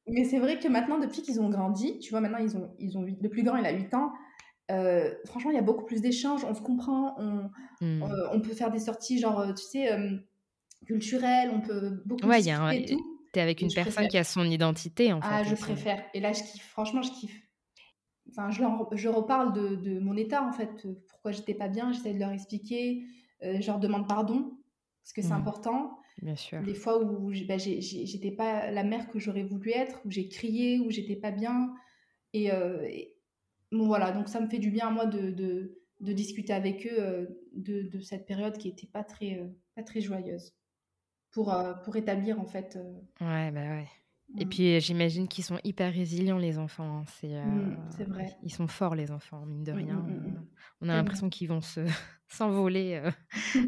Mais, 0.09 0.25
c'est 0.25 0.39
vrai 0.39 0.59
que 0.59 0.69
maintenant, 0.69 0.99
depuis 0.99 1.23
qu'ils 1.23 1.41
ont 1.41 1.51
grandi, 1.51 1.99
tu 1.99 2.11
vois, 2.11 2.21
maintenant 2.21 2.39
ils 2.39 2.57
ont, 2.57 2.75
ils 2.79 2.97
ont 2.99 3.03
huit- 3.03 3.21
le 3.23 3.29
plus 3.29 3.43
grand, 3.43 3.57
il 3.57 3.67
a 3.67 3.73
8 3.73 3.93
ans. 3.95 4.13
euh, 4.71 5.15
franchement, 5.27 5.51
il 5.53 5.57
y 5.57 5.59
a 5.59 5.63
beaucoup 5.63 5.85
plus 5.85 6.01
d'échanges, 6.03 6.45
on 6.45 6.55
se 6.55 6.63
comprend, 6.63 7.17
on, 7.19 7.51
on, 8.01 8.07
Mmh. 8.07 8.29
on 8.33 8.41
peut 8.41 8.55
faire 8.55 8.71
des 8.71 8.81
sorties, 8.81 9.19
genre, 9.21 9.41
euh, 9.41 9.53
tu 9.55 9.65
sais, 9.65 9.93
euh, 9.93 10.17
culturelles, 10.87 11.51
on 11.55 11.61
peut 11.63 12.03
beaucoup 12.07 12.27
Ouais, 12.29 12.41
il 12.41 12.47
y 12.47 12.51
a 12.51 12.61
un 12.61 12.71
et 12.73 12.85
tout. 12.85 13.21
tu 13.33 13.41
avec 13.41 13.61
Et 13.61 13.65
une 13.65 13.69
je 13.71 13.75
personne 13.75 13.93
préfère. 13.95 14.09
qui 14.09 14.19
a 14.19 14.25
son 14.25 14.45
identité 14.45 15.13
en 15.13 15.21
Ah, 15.21 15.43
fait 15.43 15.45
je 15.45 15.51
et 15.53 15.57
c'est 15.57 15.75
préfère. 15.75 16.05
Et 16.15 16.21
là, 16.21 16.33
je 16.33 16.43
kiffe. 16.43 16.67
Franchement, 16.71 17.03
je 17.03 17.11
kiffe. 17.13 17.46
Enfin, 18.29 18.51
je, 18.51 18.61
leur, 18.61 18.89
je 18.97 19.09
reparle 19.09 19.53
de, 19.53 19.77
de 19.77 19.99
mon 19.99 20.17
état, 20.17 20.43
en 20.43 20.53
fait, 20.53 20.85
euh, 20.85 20.95
pourquoi 21.09 21.33
j'étais 21.33 21.55
pas 21.55 21.69
bien, 21.69 21.93
j'essaie 21.93 22.15
de 22.15 22.19
leur 22.19 22.31
expliquer, 22.33 23.05
euh, 23.43 23.61
je 23.61 23.67
leur 23.67 23.79
demande 23.79 24.09
pardon, 24.09 24.59
parce 25.03 25.13
que 25.13 25.23
c'est 25.23 25.29
mmh, 25.29 25.33
important. 25.33 25.99
bien 26.23 26.37
sûr. 26.37 26.61
Les 26.63 26.75
fois 26.75 27.03
où 27.03 27.33
j'ai- 27.33 27.81
j'étais 27.81 28.31
pas 28.31 28.71
la 28.71 28.85
mère 28.85 29.09
que 29.09 29.19
j'aurais 29.19 29.45
voulu 29.45 29.71
être, 29.71 30.01
où 30.05 30.11
j'ai 30.11 30.29
crié, 30.29 30.81
où 30.81 30.91
j'étais 30.91 31.17
pas 31.17 31.31
bien. 31.31 31.75
Et, 32.33 32.53
euh, 32.53 32.83
et 32.85 33.17
bon, 33.73 33.87
voilà, 33.87 34.13
donc 34.13 34.29
ça 34.29 34.41
me 34.41 34.49
fait 34.49 34.59
du 34.59 34.71
bien 34.71 34.89
à 34.89 34.91
moi 34.91 35.07
de, 35.07 35.31
de, 35.31 35.79
de 36.01 36.13
discuter 36.13 36.53
avec 36.53 36.87
eux 36.87 36.97
euh, 36.99 37.27
de, 37.55 37.83
de 37.83 38.01
cette 38.01 38.27
période 38.27 38.59
qui 38.59 38.69
était 38.69 38.87
pas 38.89 39.05
très, 39.05 39.43
pas 39.75 39.83
très 39.83 40.01
joyeuse, 40.01 40.55
pour, 41.33 41.55
pour 41.85 41.97
établir, 41.97 42.41
en 42.41 42.47
fait. 42.47 42.79
Ouais, 43.21 43.51
bah, 43.51 43.61
ouais 43.77 43.89
et 44.39 44.45
mm, 44.45 44.47
puis, 44.47 44.81
j'imagine 44.81 45.29
qu'ils 45.29 45.45
sont 45.45 45.59
hyper 45.65 45.93
résilients 45.93 46.39
les 46.39 46.59
enfants, 46.59 46.99
hein. 47.01 47.05
C'est, 47.09 47.35
heu, 47.35 47.43
mm, 47.43 47.77
c'est 47.89 48.05
vrai. 48.05 48.37
ils 48.43 48.53
sont 48.53 48.69
forts 48.69 48.95
les 48.95 49.11
enfants, 49.11 49.47
mine 49.47 49.65
de 49.65 49.73
Mm, 49.73 49.81
rien, 49.83 50.11
on 50.83 50.89
a 50.89 50.95
l'impression 50.97 51.31
qu'ils 51.31 51.49
vont 51.49 51.61
se 51.63 51.81
s'envoler, 52.29 53.03
heu, 53.05 53.13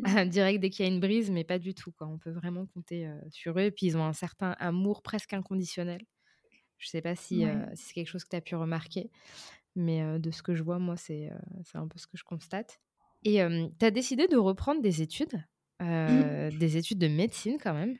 direct 0.29 0.61
dès 0.61 0.71
qu'il 0.71 0.87
y 0.87 0.89
a 0.89 0.93
une 0.93 1.01
brise, 1.01 1.31
mais 1.31 1.45
pas 1.45 1.59
du 1.59 1.75
tout, 1.75 1.93
quoi. 1.93 2.07
On 2.09 2.19
peut 2.19 2.31
vraiment 2.33 2.67
compter, 2.67 3.07
heu, 3.09 3.21
sur 3.31 3.59
eux 3.59 3.63
et 3.65 3.71
puis 3.73 3.87
ils 3.87 3.97
ont 3.99 4.05
un 4.05 4.13
certain 4.15 4.53
amour 4.59 5.03
presque 5.03 5.33
inconditionnel. 5.35 6.03
Je 6.79 6.89
sais 6.89 7.03
pas 7.03 7.17
si, 7.17 7.43
Ouais. 7.43 7.69
si 7.75 7.85
c'est 7.87 7.95
quelque 7.95 8.09
chose 8.09 8.25
que 8.25 8.31
tu 8.31 8.37
as 8.37 8.41
pu 8.43 8.57
remarquer, 8.57 9.11
mais, 9.77 10.19
de 10.21 10.31
ce 10.33 10.43
que 10.43 10.55
je 10.55 10.63
vois, 10.65 10.79
moi, 10.81 10.97
c'est 10.97 11.31
un 11.75 11.89
peu 11.89 11.99
ce 11.99 12.07
que 12.09 12.17
je 12.19 12.25
constate. 12.25 12.81
Et 13.25 13.41
tu 13.81 13.87
as 13.87 13.91
décidé 13.93 14.29
de 14.29 14.37
reprendre 14.39 14.83
des 14.83 15.03
études, 15.03 15.45
Mmh. 16.07 16.33
des 16.53 16.77
études 16.77 16.99
de 16.99 17.09
médecine 17.09 17.59
quand 17.63 17.75
même, 17.75 17.99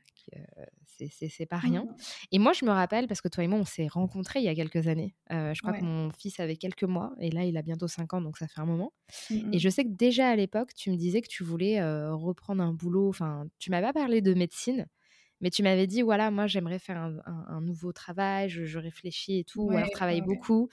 c'est 1.11 1.47
pas 1.47 1.59
rien. 1.59 1.87
Mmh. 1.87 2.05
Et 2.33 2.39
moi, 2.39 2.53
je 2.53 2.65
me 2.65 2.71
rappelle, 2.71 3.07
parce 3.09 3.21
que 3.21 3.29
toi 3.29 3.45
et 3.45 3.49
moi, 3.49 3.59
on 3.59 3.65
s'est 3.65 3.87
rencontrés 3.89 4.41
il 4.41 4.45
y 4.45 4.49
a 4.49 4.55
quelques 4.55 4.89
années. 4.89 5.15
je 5.31 5.61
crois 5.63 5.75
que 5.75 5.85
mon 5.85 6.11
fils 6.11 6.41
avait 6.41 6.57
quelques 6.57 6.85
mois, 6.85 7.13
et 7.21 7.31
là, 7.31 7.45
il 7.45 7.57
a 7.57 7.63
bientôt 7.63 7.89
5 7.89 8.15
ans, 8.15 8.21
donc 8.21 8.39
ça 8.39 8.49
fait 8.49 8.61
un 8.61 8.67
moment. 8.67 8.93
Mmh 9.31 9.45
Et 9.53 9.59
je 9.59 9.69
mh. 9.69 9.71
sais 9.71 9.85
que 9.85 9.91
déjà 9.91 10.29
à 10.31 10.37
l'époque, 10.37 10.75
tu 10.75 10.91
me 10.91 10.97
disais 10.97 11.21
que 11.23 11.29
tu 11.29 11.45
voulais 11.45 11.83
reprendre 12.11 12.63
un 12.63 12.73
boulot. 12.73 13.09
Enfin, 13.09 13.47
tu 13.59 13.71
m'as 13.71 13.83
pas 13.83 13.93
parlé 13.93 14.21
de 14.23 14.35
médecine, 14.35 14.87
mais 15.41 15.51
tu 15.51 15.63
m'avais 15.63 15.87
dit 15.87 16.03
voilà, 16.03 16.31
moi, 16.31 16.47
j'aimerais 16.47 16.79
faire 16.81 16.99
un, 16.99 17.19
un- 17.27 17.47
un 17.49 17.61
nouveau 17.63 17.93
travail, 17.93 18.49
je, 18.51 18.65
je 18.67 18.79
réfléchis 18.79 19.39
et 19.41 19.45
tout, 19.45 19.63
ou 19.63 19.77
alors 19.77 19.91
Ouais, 19.91 19.93
travailler 19.93 20.21
ouais, 20.21 20.27
ouais. 20.27 20.39
beaucoup 20.39 20.69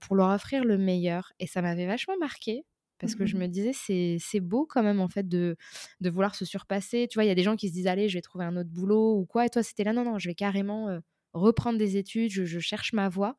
pour 0.00 0.16
leur 0.16 0.30
offrir 0.30 0.64
le 0.64 0.78
meilleur. 0.78 1.32
Et 1.38 1.46
ça 1.46 1.62
m'avait 1.62 1.86
vachement 1.86 2.16
marqué. 2.18 2.64
Parce 2.98 3.14
Mmh 3.14 3.14
que 3.14 3.26
je 3.26 3.36
me 3.36 3.46
disais, 3.48 3.72
c'est 4.18 4.40
beau 4.40 4.66
quand 4.66 4.82
même, 4.82 5.00
en 5.00 5.08
fait, 5.08 5.28
de, 5.28 5.56
de 6.00 6.10
vouloir 6.10 6.34
se 6.34 6.44
surpasser. 6.44 7.08
Tu 7.10 7.16
vois, 7.16 7.24
il 7.24 7.28
y 7.28 7.30
a 7.30 7.34
des 7.34 7.42
gens 7.42 7.56
qui 7.56 7.68
se 7.68 7.72
disent, 7.74 7.86
allez, 7.88 8.08
je 8.08 8.16
vais 8.18 8.22
trouver 8.22 8.44
un 8.44 8.56
autre 8.56 8.70
boulot 8.70 9.16
ou 9.18 9.26
quoi. 9.26 9.46
Et 9.46 9.50
toi, 9.50 9.62
c'était 9.62 9.84
là, 9.84 9.92
non, 9.92 10.04
non, 10.04 10.18
je 10.18 10.28
vais 10.28 10.34
carrément 10.34 10.88
euh, 10.88 11.00
reprendre 11.32 11.78
des 11.78 11.96
études, 11.96 12.30
je, 12.30 12.44
je 12.44 12.58
cherche 12.60 12.92
ma 12.92 13.08
voie. 13.08 13.36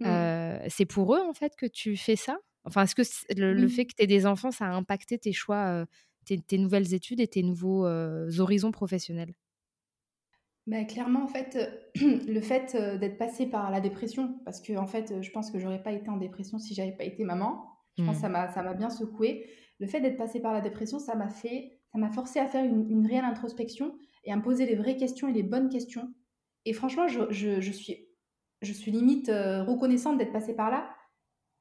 Mmh. 0.00 0.28
Euh, 0.46 0.58
c'est 0.68 0.86
pour 0.86 1.14
eux, 1.14 1.20
en 1.20 1.32
fait, 1.34 1.54
que 1.56 1.66
tu 1.66 1.96
fais 1.96 2.16
ça? 2.16 2.38
Enfin, 2.64 2.84
est-ce 2.84 2.94
que 2.94 3.02
le, 3.40 3.54
le 3.54 3.68
fait 3.68 3.86
que 3.86 3.94
tu 3.96 4.02
aies 4.04 4.06
des 4.06 4.26
enfants, 4.26 4.50
ça 4.50 4.66
a 4.66 4.72
impacté 4.74 5.18
tes 5.18 5.32
choix, 5.32 5.66
euh, 5.68 5.86
tes, 6.26 6.38
tes 6.40 6.58
nouvelles 6.58 6.94
études 6.94 7.20
et 7.20 7.28
tes 7.28 7.42
nouveaux 7.42 7.86
horizons 8.40 8.72
professionnels? 8.72 9.34
Bah, 10.66 10.84
clairement, 10.84 11.22
en 11.24 11.28
fait, 11.28 11.58
le 12.00 12.40
fait, 12.40 12.74
d'être 12.98 13.18
passée 13.18 13.46
par 13.46 13.70
la 13.70 13.80
dépression, 13.80 14.40
parce 14.44 14.60
que 14.62 14.76
en 14.76 14.86
fait, 14.86 15.20
je 15.22 15.30
pense 15.30 15.50
que 15.50 15.58
j'aurais 15.58 15.82
pas 15.82 15.92
été 15.92 16.08
en 16.08 16.16
dépression 16.16 16.58
si 16.58 16.74
j'avais 16.74 16.92
pas 16.96 17.04
été 17.04 17.22
maman. 17.24 17.73
Je 17.96 18.04
pense 18.04 18.16
que 18.16 18.22
ça 18.22 18.28
m'a 18.28 18.48
ça 18.48 18.62
m'a 18.62 18.74
bien 18.74 18.90
secouée. 18.90 19.46
Le 19.80 19.86
fait 19.86 20.00
d'être 20.00 20.16
passée 20.16 20.40
par 20.40 20.52
la 20.52 20.60
dépression, 20.60 20.98
ça 20.98 21.14
m'a 21.16 21.28
fait 21.28 21.80
ça 21.92 21.98
m'a 21.98 22.10
forcée 22.10 22.40
à 22.40 22.46
faire 22.48 22.64
une 22.64 22.90
une 22.90 23.06
réelle 23.06 23.24
introspection 23.24 23.96
et 24.24 24.32
à 24.32 24.36
me 24.36 24.42
poser 24.42 24.66
les 24.66 24.74
vraies 24.76 24.96
questions 24.96 25.28
et 25.28 25.32
les 25.32 25.42
bonnes 25.42 25.68
questions 25.68 26.14
et 26.66 26.72
franchement, 26.72 27.08
je 27.08 27.30
je 27.32 27.60
je 27.60 27.72
suis 27.72 28.08
je 28.62 28.72
suis 28.72 28.90
limite, 28.92 29.28
heu, 29.28 29.62
reconnaissante 29.62 30.18
d'être 30.18 30.32
passée 30.32 30.54
par 30.56 30.70
là, 30.70 30.90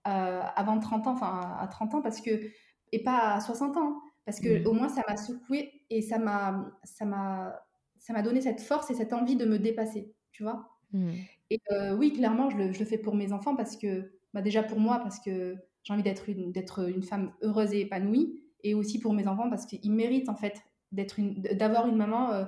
heu, 0.07 0.11
avant 0.55 0.79
30 0.79 1.07
ans, 1.07 1.13
enfin 1.13 1.57
à 1.59 1.67
30 1.67 1.93
ans 1.95 2.01
parce 2.01 2.21
que 2.21 2.49
et 2.91 3.03
pas 3.03 3.33
à 3.35 3.39
60 3.41 3.77
ans, 3.77 3.87
hein, 3.97 4.01
parce 4.25 4.39
Mmh. 4.39 4.63
qu'au 4.63 4.73
moins 4.73 4.89
ça 4.89 5.01
m'a 5.07 5.17
secouée 5.17 5.85
et 5.89 6.01
ça 6.01 6.19
m'a 6.19 6.71
ça 6.83 7.05
m'a 7.05 7.65
ça 7.99 8.13
m'a 8.13 8.21
donné 8.21 8.41
cette 8.41 8.61
force 8.61 8.91
et 8.91 8.95
cette 8.95 9.13
envie 9.13 9.35
de 9.37 9.45
me 9.45 9.59
dépasser, 9.59 10.15
tu 10.31 10.43
vois? 10.43 10.69
Mmh. 10.91 11.25
Et 11.49 11.59
heu, 11.71 11.95
oui, 11.95 12.13
clairement, 12.13 12.49
je 12.49 12.57
le 12.57 12.71
je 12.73 12.79
le 12.79 12.85
fais 12.85 12.97
pour 12.97 13.15
mes 13.15 13.33
enfants 13.33 13.55
parce 13.55 13.77
que, 13.77 14.13
bah, 14.33 14.41
déjà 14.41 14.63
pour 14.63 14.79
moi, 14.79 14.99
parce 14.99 15.19
que 15.19 15.57
j'ai 15.83 15.93
envie 15.93 16.03
d'être 16.03 16.29
une 16.29 16.51
d'être 16.51 16.89
une 16.89 17.03
femme 17.03 17.33
heureuse 17.41 17.73
et 17.73 17.81
épanouie 17.81 18.41
et 18.61 18.73
aussi 18.73 18.99
pour 18.99 19.13
mes 19.13 19.27
enfants 19.27 19.49
parce 19.49 19.65
qu'ils 19.65 19.91
méritent 19.91 20.29
en 20.29 20.35
fait 20.35 20.61
d'être 20.91 21.19
une 21.19 21.41
d'avoir 21.41 21.87
une 21.87 21.95
maman, 21.97 22.33
heu, 22.33 22.45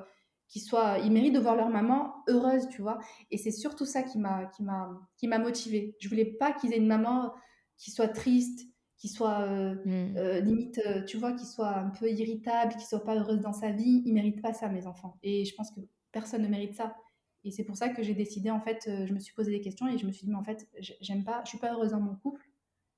qui 0.48 0.60
soit 0.60 1.00
ils 1.00 1.12
méritent 1.12 1.34
de 1.36 1.40
voir 1.40 1.56
leur 1.56 1.70
maman 1.70 2.16
heureuse, 2.28 2.68
tu 2.70 2.82
vois? 2.82 3.00
Et 3.32 3.38
c'est 3.38 3.52
surtout 3.52 3.86
ça 3.86 4.04
qui 4.04 4.20
m'a 4.20 4.46
qui 4.46 4.64
m'a 4.64 5.10
qui 5.18 5.28
m'a 5.28 5.40
motivée. 5.40 5.96
Je 6.00 6.08
voulais 6.10 6.26
pas 6.26 6.54
qu'ils 6.54 6.74
aient 6.74 6.78
une 6.78 6.88
maman 6.88 7.34
qui 7.78 7.92
soit 7.92 8.08
triste, 8.10 8.62
qui 8.98 9.10
soit, 9.10 9.48
heu 9.50 9.86
Mmh. 9.86 10.18
heu, 10.18 10.40
limite, 10.42 10.80
tu 11.08 11.18
vois, 11.18 11.34
qui 11.34 11.46
soit 11.46 11.76
un 11.78 11.90
peu 11.90 12.10
irritable, 12.10 12.76
qui 12.78 12.86
soit 12.86 13.04
pas 13.04 13.16
heureuse 13.16 13.42
dans 13.42 13.52
sa 13.54 13.72
vie. 13.72 14.02
Ils 14.06 14.14
méritent 14.14 14.42
pas 14.42 14.54
ça, 14.54 14.70
mes 14.70 14.88
enfants 14.88 15.18
et 15.24 15.46
je 15.46 15.54
pense 15.56 15.72
que 15.72 15.82
personne 16.12 16.42
ne 16.44 16.48
mérite 16.48 16.74
ça. 16.76 16.96
Et 17.44 17.52
c'est 17.52 17.64
pour 17.66 17.78
ça 17.78 17.90
que 17.90 18.02
j'ai 18.04 18.14
décidé, 18.16 18.50
en 18.50 18.60
fait, 18.62 18.86
euh, 18.88 19.06
je 19.06 19.14
me 19.14 19.20
suis 19.20 19.34
posé 19.36 19.52
des 19.52 19.62
questions 19.62 19.88
et 19.88 19.98
je 19.98 20.06
me 20.08 20.12
suis 20.12 20.26
dit, 20.26 20.32
mais 20.32 20.38
en 20.38 20.44
fait, 20.44 20.68
j'aime 20.80 21.24
pas, 21.24 21.44
je 21.44 21.50
suis 21.50 21.58
pas 21.60 21.74
heureuse 21.74 21.92
dans 21.92 22.00
mon 22.00 22.16
couple. 22.16 22.50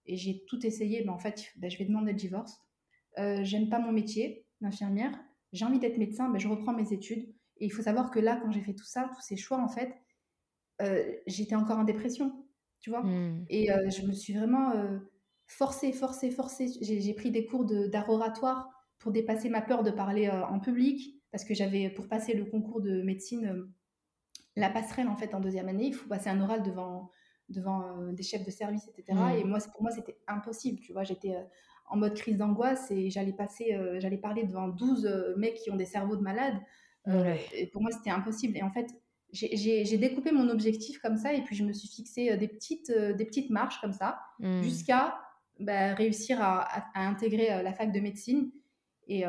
Et 0.07 0.17
j'ai 0.17 0.43
tout 0.47 0.65
essayé, 0.65 1.03
mais 1.03 1.11
en 1.11 1.19
fait, 1.19 1.51
ben, 1.57 1.69
je 1.69 1.77
vais 1.77 1.85
demander 1.85 2.11
le 2.11 2.17
divorce. 2.17 2.61
Euh, 3.17 3.43
j'aime 3.43 3.69
pas 3.69 3.79
mon 3.79 3.91
métier 3.91 4.45
d'infirmière. 4.61 5.17
J'ai 5.53 5.65
envie 5.65 5.79
d'être 5.79 5.97
médecin, 5.97 6.29
mais 6.29 6.39
je 6.39 6.47
reprends 6.47 6.73
mes 6.73 6.93
études. 6.93 7.27
Et 7.59 7.65
il 7.65 7.69
faut 7.69 7.81
savoir 7.81 8.11
que 8.11 8.19
là, 8.19 8.39
quand 8.41 8.51
j'ai 8.51 8.61
fait 8.61 8.73
tout 8.73 8.85
ça, 8.85 9.09
tous 9.13 9.21
ces 9.21 9.37
choix, 9.37 9.57
en 9.57 9.67
fait, 9.67 9.93
euh, 10.81 11.11
j'étais 11.25 11.55
encore 11.55 11.79
en 11.79 11.83
dépression, 11.83 12.45
tu 12.79 12.89
vois. 12.89 13.03
Mmh. 13.03 13.45
Et 13.49 13.71
euh, 13.71 13.89
je 13.89 14.05
me 14.05 14.13
suis 14.13 14.33
vraiment 14.33 14.71
euh, 14.71 14.99
forcée, 15.47 15.91
forcée, 15.91 16.29
forcée. 16.29 16.67
J'ai 16.81 17.13
pris 17.13 17.31
des 17.31 17.45
cours 17.45 17.65
d'art 17.65 18.09
oratoire 18.09 18.69
pour 18.99 19.11
dépasser 19.11 19.49
ma 19.49 19.61
peur 19.61 19.83
de 19.83 19.91
parler 19.91 20.29
en 20.29 20.59
public, 20.59 21.21
parce 21.31 21.43
que 21.43 21.53
j'avais, 21.53 21.89
pour 21.89 22.07
passer 22.07 22.33
le 22.33 22.45
concours 22.45 22.81
de 22.81 23.01
médecine, 23.03 23.71
la 24.55 24.69
passerelle 24.71 25.07
en 25.07 25.15
fait 25.15 25.35
en 25.35 25.39
deuxième 25.39 25.69
année, 25.69 25.87
il 25.87 25.93
faut 25.93 26.09
passer 26.09 26.29
un 26.29 26.41
oral 26.41 26.63
devant 26.63 27.11
devant 27.49 27.81
euh, 27.81 28.11
des 28.11 28.23
chefs 28.23 28.45
de 28.45 28.51
service, 28.51 28.87
etc. 28.87 29.17
Et 29.37 29.43
Mmh. 29.43 29.47
moi, 29.47 29.59
pour 29.71 29.81
moi, 29.81 29.91
c'était 29.91 30.17
impossible, 30.27 30.79
tu 30.79 30.91
vois. 30.93 31.03
J'étais 31.03 31.35
euh, 31.35 31.43
en 31.89 31.97
mode 31.97 32.13
crise 32.15 32.37
d'angoisse 32.37 32.91
et 32.91 33.09
j'allais 33.09 33.33
passer, 33.33 33.73
euh, 33.73 33.99
j'allais 33.99 34.17
parler 34.17 34.43
devant 34.43 34.67
12 34.67 35.05
euh, 35.05 35.35
mecs 35.37 35.55
qui 35.55 35.71
ont 35.71 35.75
des 35.77 35.85
cerveaux 35.85 36.15
de 36.17 36.21
malades. 36.21 36.57
Ouais. 37.05 37.39
et 37.53 37.67
pour 37.67 37.81
moi, 37.81 37.91
c'était 37.91 38.09
impossible. 38.09 38.57
Et 38.57 38.63
en 38.63 38.69
fait, 38.69 38.87
j'ai 39.31 39.97
découpé 39.97 40.31
mon 40.31 40.49
objectif 40.49 40.99
comme 40.99 41.15
ça 41.15 41.33
et 41.33 41.41
puis 41.41 41.55
je 41.55 41.63
me 41.63 41.71
suis 41.71 41.87
fixé 41.87 42.35
des 42.35 42.47
petites, 42.49 42.91
des 42.91 43.23
petites 43.25 43.49
marches 43.49 43.79
comme 43.81 43.93
ça 43.93 44.19
Mmh. 44.39 44.61
jusqu'à 44.61 45.17
bah, 45.59 45.93
réussir 45.93 46.41
à, 46.41 46.61
à, 46.61 46.83
à 46.95 47.07
intégrer 47.07 47.63
la 47.63 47.73
fac 47.73 47.91
de 47.93 47.99
médecine. 48.01 48.51
Et, 49.07 49.23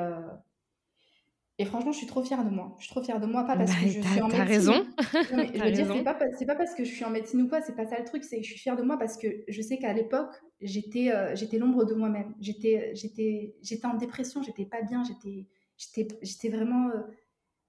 et 1.59 1.65
franchement, 1.65 1.93
je 1.93 1.99
suis 1.99 2.07
trop 2.07 2.23
fière 2.23 2.45
de 2.45 2.51
moi. 2.51 2.75
Je 2.79 2.85
suis 2.85 2.91
trop 2.95 3.03
fière 3.03 3.21
de 3.21 3.27
moi, 3.27 3.45
pas 3.45 3.57
Bah, 3.57 3.67
parce 3.67 3.75
que 3.77 3.89
je 3.89 4.01
suis 4.01 4.21
t'as 4.21 4.23
en 4.23 4.29
médecine. 4.29 4.45
raison. 4.45 4.87
Non, 5.31 5.39
mais 5.39 5.51
je 5.55 5.59
T'as 5.59 5.65
veux 5.65 5.73
dire, 5.73 5.87
c'est 5.93 6.03
pas, 6.03 6.15
pas 6.15 6.55
parce 6.57 6.75
que 6.75 6.85
je 6.85 6.91
suis 6.93 7.05
en 7.05 7.11
médecine 7.11 7.43
ou 7.43 7.49
quoi, 7.49 7.61
c'est 7.61 7.75
pas 7.77 7.87
ça 7.87 7.99
le 7.99 8.05
truc, 8.05 8.25
c'est 8.25 8.39
que 8.39 8.45
je 8.45 8.51
suis 8.51 8.59
fière 8.59 8.77
de 8.77 8.83
moi 8.83 8.99
parce 8.99 9.17
que 9.19 9.29
je 9.49 9.63
sais 9.63 9.79
qu'à 9.79 9.93
l'époque, 9.93 10.35
j'étais 10.61 11.11
euh, 11.13 11.35
j'étais 11.37 11.59
l'ombre 11.59 11.85
de 11.85 11.95
moi-même. 11.95 12.35
J'étais 12.41 12.95
j'étais 12.95 13.57
j'étais 13.63 13.87
en 13.87 13.95
dépression, 13.97 14.43
j'étais 14.43 14.65
pas 14.67 14.83
bien, 14.83 15.03
j'étais 15.05 15.47
j'étais 15.77 16.09
j'étais 16.23 16.49
vraiment 16.49 16.89
euh, 16.91 17.03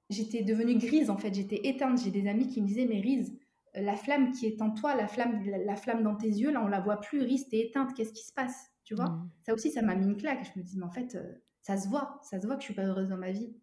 j'étais 0.10 0.44
devenue 0.44 0.78
grise 0.78 1.10
en 1.10 1.18
fait, 1.18 1.34
j'étais 1.34 1.62
éteinte. 1.64 2.00
J'ai 2.04 2.12
des 2.12 2.28
amis 2.28 2.48
qui 2.48 2.62
me 2.62 2.68
disaient 2.68 2.88
mais 2.88 3.00
Rise, 3.02 3.38
euh, 3.78 3.82
la 3.82 3.96
flamme 3.96 4.32
qui 4.32 4.48
est 4.48 4.62
en 4.62 4.72
toi, 4.72 4.96
la 4.96 5.08
flamme 5.08 5.44
la, 5.46 5.58
la 5.60 5.76
flamme 5.76 6.04
dans 6.04 6.16
tes 6.16 6.28
yeux, 6.30 6.52
là 6.52 6.64
on 6.64 6.68
la 6.68 6.80
voit 6.82 6.98
plus, 7.02 7.22
Rise, 7.22 7.48
t'es 7.50 7.60
éteinte, 7.60 7.94
qu'est-ce 7.96 8.14
qui 8.14 8.26
se 8.26 8.34
passe? 8.34 8.72
Tu 8.84 8.96
vois? 8.96 9.10
Mmh. 9.10 9.30
Ça 9.46 9.54
aussi 9.54 9.72
ça 9.72 9.82
m'a 9.82 9.96
mis 9.96 10.06
une 10.06 10.18
claque. 10.18 10.50
Je 10.54 10.60
me 10.60 10.64
dis 10.66 10.78
mais 10.78 10.86
en 10.86 10.92
fait 10.92 11.16
euh, 11.16 11.34
ça 11.62 11.78
se 11.78 11.88
voit, 11.90 12.20
ça 12.24 12.40
se 12.42 12.48
voit 12.48 12.56
que 12.56 12.62
je 12.62 12.66
suis 12.66 12.74
pas 12.76 12.86
heureuse 12.86 13.10
dans 13.10 13.18
ma 13.18 13.32
vie. 13.32 13.54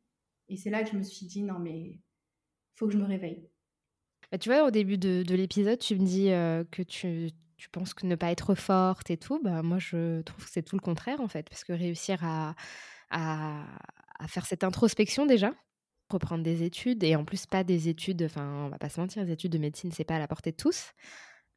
Et 0.49 0.57
c'est 0.57 0.71
là 0.71 0.83
que 0.85 0.91
je 0.91 0.97
me 0.97 1.03
suis 1.03 1.27
dit, 1.27 1.43
non, 1.43 1.59
mais 1.61 2.01
faut 2.77 2.87
que 2.87 2.93
je 2.95 2.99
me 2.99 3.05
réveille. 3.07 3.51
Bah, 4.33 4.39
tu 4.39 4.49
vois, 4.49 4.65
au 4.67 4.71
début 4.71 4.99
de, 4.99 5.23
de 5.23 5.35
l'épisode, 5.35 5.79
tu 5.79 5.95
me 5.97 6.05
dis 6.05 6.31
euh, 6.31 6.65
que 6.71 6.83
tu, 6.83 7.31
tu 7.57 7.69
penses 7.71 7.95
que 7.95 8.07
ne 8.07 8.17
pas 8.17 8.31
être 8.33 8.55
forte 8.55 9.11
et 9.11 9.17
tout. 9.17 9.41
Bah, 9.43 9.63
moi, 9.63 9.79
je 9.79 10.23
trouve 10.23 10.45
que 10.45 10.51
c'est 10.51 10.63
tout 10.63 10.77
le 10.77 10.81
contraire, 10.83 11.21
en 11.21 11.29
fait. 11.29 11.49
Parce 11.49 11.65
que 11.65 11.73
réussir 11.73 12.25
à, 12.25 12.55
à, 13.11 13.65
à 14.19 14.29
faire 14.29 14.47
cette 14.47 14.65
introspection 14.65 15.27
déjà, 15.27 15.55
reprendre 16.11 16.43
des 16.45 16.63
études, 16.65 17.05
et 17.05 17.17
en 17.17 17.25
plus, 17.25 17.47
pas 17.47 17.65
des 17.65 17.89
études, 17.89 18.23
enfin, 18.25 18.67
on 18.67 18.69
va 18.71 18.79
pas 18.79 18.89
se 18.89 19.01
mentir, 19.01 19.25
les 19.25 19.33
études 19.33 19.53
de 19.53 19.59
médecine, 19.59 19.93
c'est 19.93 20.05
pas 20.05 20.17
à 20.17 20.19
la 20.21 20.29
portée 20.29 20.53
de 20.53 20.57
tous. 20.57 20.93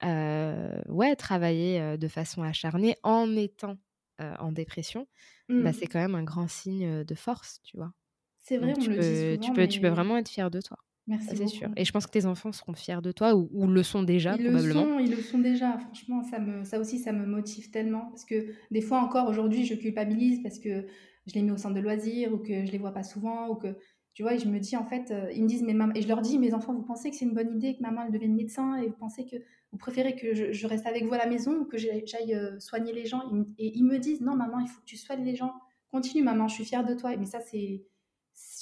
Euh, 0.03 0.81
ouais, 0.87 1.15
travailler 1.15 1.81
euh, 1.81 1.97
de 1.97 2.07
façon 2.07 2.43
acharnée 2.43 2.95
en 3.03 3.35
étant 3.37 3.77
euh, 4.21 4.35
en 4.39 4.51
dépression, 4.53 5.07
Mmh. 5.49 5.63
bah, 5.63 5.73
c'est 5.73 5.87
quand 5.87 5.99
même 5.99 6.15
un 6.15 6.23
grand 6.23 6.47
signe 6.49 7.03
de 7.05 7.15
force, 7.15 7.61
tu 7.63 7.77
vois. 7.77 7.93
C'est 8.49 8.57
vrai, 8.57 8.73
Donc 8.73 8.77
on 8.79 8.81
tu 8.81 8.89
le 8.89 8.95
dit 8.97 9.01
peux, 9.01 9.33
souvent, 9.35 9.41
tu 9.41 9.53
peux, 9.53 9.67
tu 9.67 9.79
peux 9.79 9.87
vraiment 9.89 10.17
être 10.17 10.27
fière 10.27 10.49
de 10.49 10.59
toi. 10.59 10.77
Merci 11.05 11.37
c'est 11.37 11.47
sûr. 11.47 11.69
Et 11.77 11.85
je 11.85 11.91
pense 11.91 12.07
que 12.07 12.11
tes 12.11 12.25
enfants 12.25 12.51
seront 12.51 12.73
fiers 12.73 13.01
de 13.01 13.11
toi 13.11 13.35
ou, 13.35 13.47
ou 13.53 13.67
le 13.67 13.83
sont 13.83 14.01
déjà, 14.01 14.35
Ils 14.35 14.43
le 14.43 14.49
probablement. 14.49 14.81
sont, 14.81 14.99
ils 14.99 15.11
le 15.11 15.21
sont 15.21 15.37
déjà. 15.37 15.77
Franchement, 15.77 16.23
ça, 16.23 16.39
me, 16.39 16.63
ça 16.63 16.79
aussi, 16.79 16.97
ça 16.97 17.11
me 17.11 17.27
motive 17.27 17.69
tellement. 17.69 18.07
Parce 18.07 18.25
que 18.25 18.47
des 18.71 18.81
fois 18.81 19.01
encore, 19.01 19.29
aujourd'hui, 19.29 19.65
je 19.65 19.75
culpabilise 19.75 20.41
parce 20.41 20.57
que 20.57 20.87
je 21.27 21.33
les 21.35 21.43
mets 21.43 21.51
au 21.51 21.57
centre 21.57 21.75
de 21.75 21.79
loisirs 21.79 22.33
ou 22.33 22.39
que 22.39 22.65
je 22.65 22.71
les 22.71 22.77
vois 22.79 22.91
pas 22.91 23.03
souvent 23.03 23.49
ou 23.49 23.55
que, 23.55 23.67
tu 24.15 24.23
vois, 24.23 24.33
et 24.33 24.39
je 24.39 24.47
me 24.47 24.59
dis, 24.59 24.75
en 24.75 24.85
fait, 24.85 25.11
euh, 25.11 25.31
ils 25.31 25.43
me 25.43 25.47
disent, 25.47 25.61
mais 25.63 25.73
maman, 25.75 25.93
et 25.95 26.01
je 26.01 26.07
leur 26.07 26.21
dis, 26.21 26.39
mes 26.39 26.55
enfants, 26.55 26.73
vous 26.73 26.81
pensez 26.81 27.11
que 27.11 27.15
c'est 27.15 27.25
une 27.25 27.35
bonne 27.35 27.53
idée 27.55 27.75
que 27.75 27.81
maman 27.83 28.01
elle 28.05 28.11
devienne 28.11 28.33
médecin 28.35 28.75
et 28.77 28.87
vous 28.87 28.97
pensez 28.97 29.25
que 29.25 29.35
vous 29.71 29.77
préférez 29.77 30.15
que 30.15 30.33
je, 30.33 30.51
je 30.51 30.67
reste 30.67 30.87
avec 30.87 31.05
vous 31.05 31.13
à 31.13 31.17
la 31.19 31.27
maison 31.27 31.59
ou 31.59 31.65
que 31.65 31.77
j'aille 31.77 32.03
j'aille, 32.07 32.33
euh, 32.33 32.59
soigner 32.59 32.93
les 32.93 33.05
gens? 33.05 33.21
Et 33.59 33.77
ils 33.77 33.83
me 33.83 33.99
disent, 33.99 34.21
non, 34.21 34.35
maman, 34.35 34.59
il 34.59 34.67
faut 34.67 34.79
que 34.81 34.85
tu 34.85 34.97
soignes 34.97 35.23
les 35.23 35.35
gens. 35.35 35.53
Continue, 35.91 36.23
maman, 36.23 36.47
je 36.47 36.55
suis 36.55 36.65
fière 36.65 36.83
de 36.83 36.95
toi. 36.95 37.15
Mais 37.17 37.25
ça, 37.27 37.39
c'est, 37.39 37.85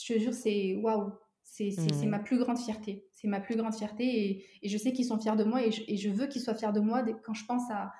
je 0.05 0.13
te 0.13 0.19
jure, 0.19 0.33
c'est 0.33 0.75
waouh. 0.75 1.11
C'est 1.43 1.69
Mmh. 1.77 2.09
ma 2.09 2.19
plus 2.19 2.37
grande 2.37 2.59
fierté. 2.59 3.07
C'est 3.15 3.27
ma 3.27 3.39
plus 3.39 3.55
grande 3.55 3.73
fierté 3.73 4.03
et, 4.05 4.45
et 4.61 4.69
je 4.69 4.77
sais 4.77 4.91
qu'ils 4.93 5.05
sont 5.05 5.17
fiers 5.19 5.35
de 5.35 5.43
moi 5.43 5.65
et 5.65 5.71
je, 5.71 5.81
et 5.87 5.97
je 5.97 6.09
veux 6.09 6.27
qu'ils 6.27 6.41
soient 6.41 6.53
fiers 6.53 6.71
de 6.73 6.79
moi 6.79 7.03
quand 7.23 7.33
je 7.33 7.45
pense 7.45 7.63
à. 7.71 7.91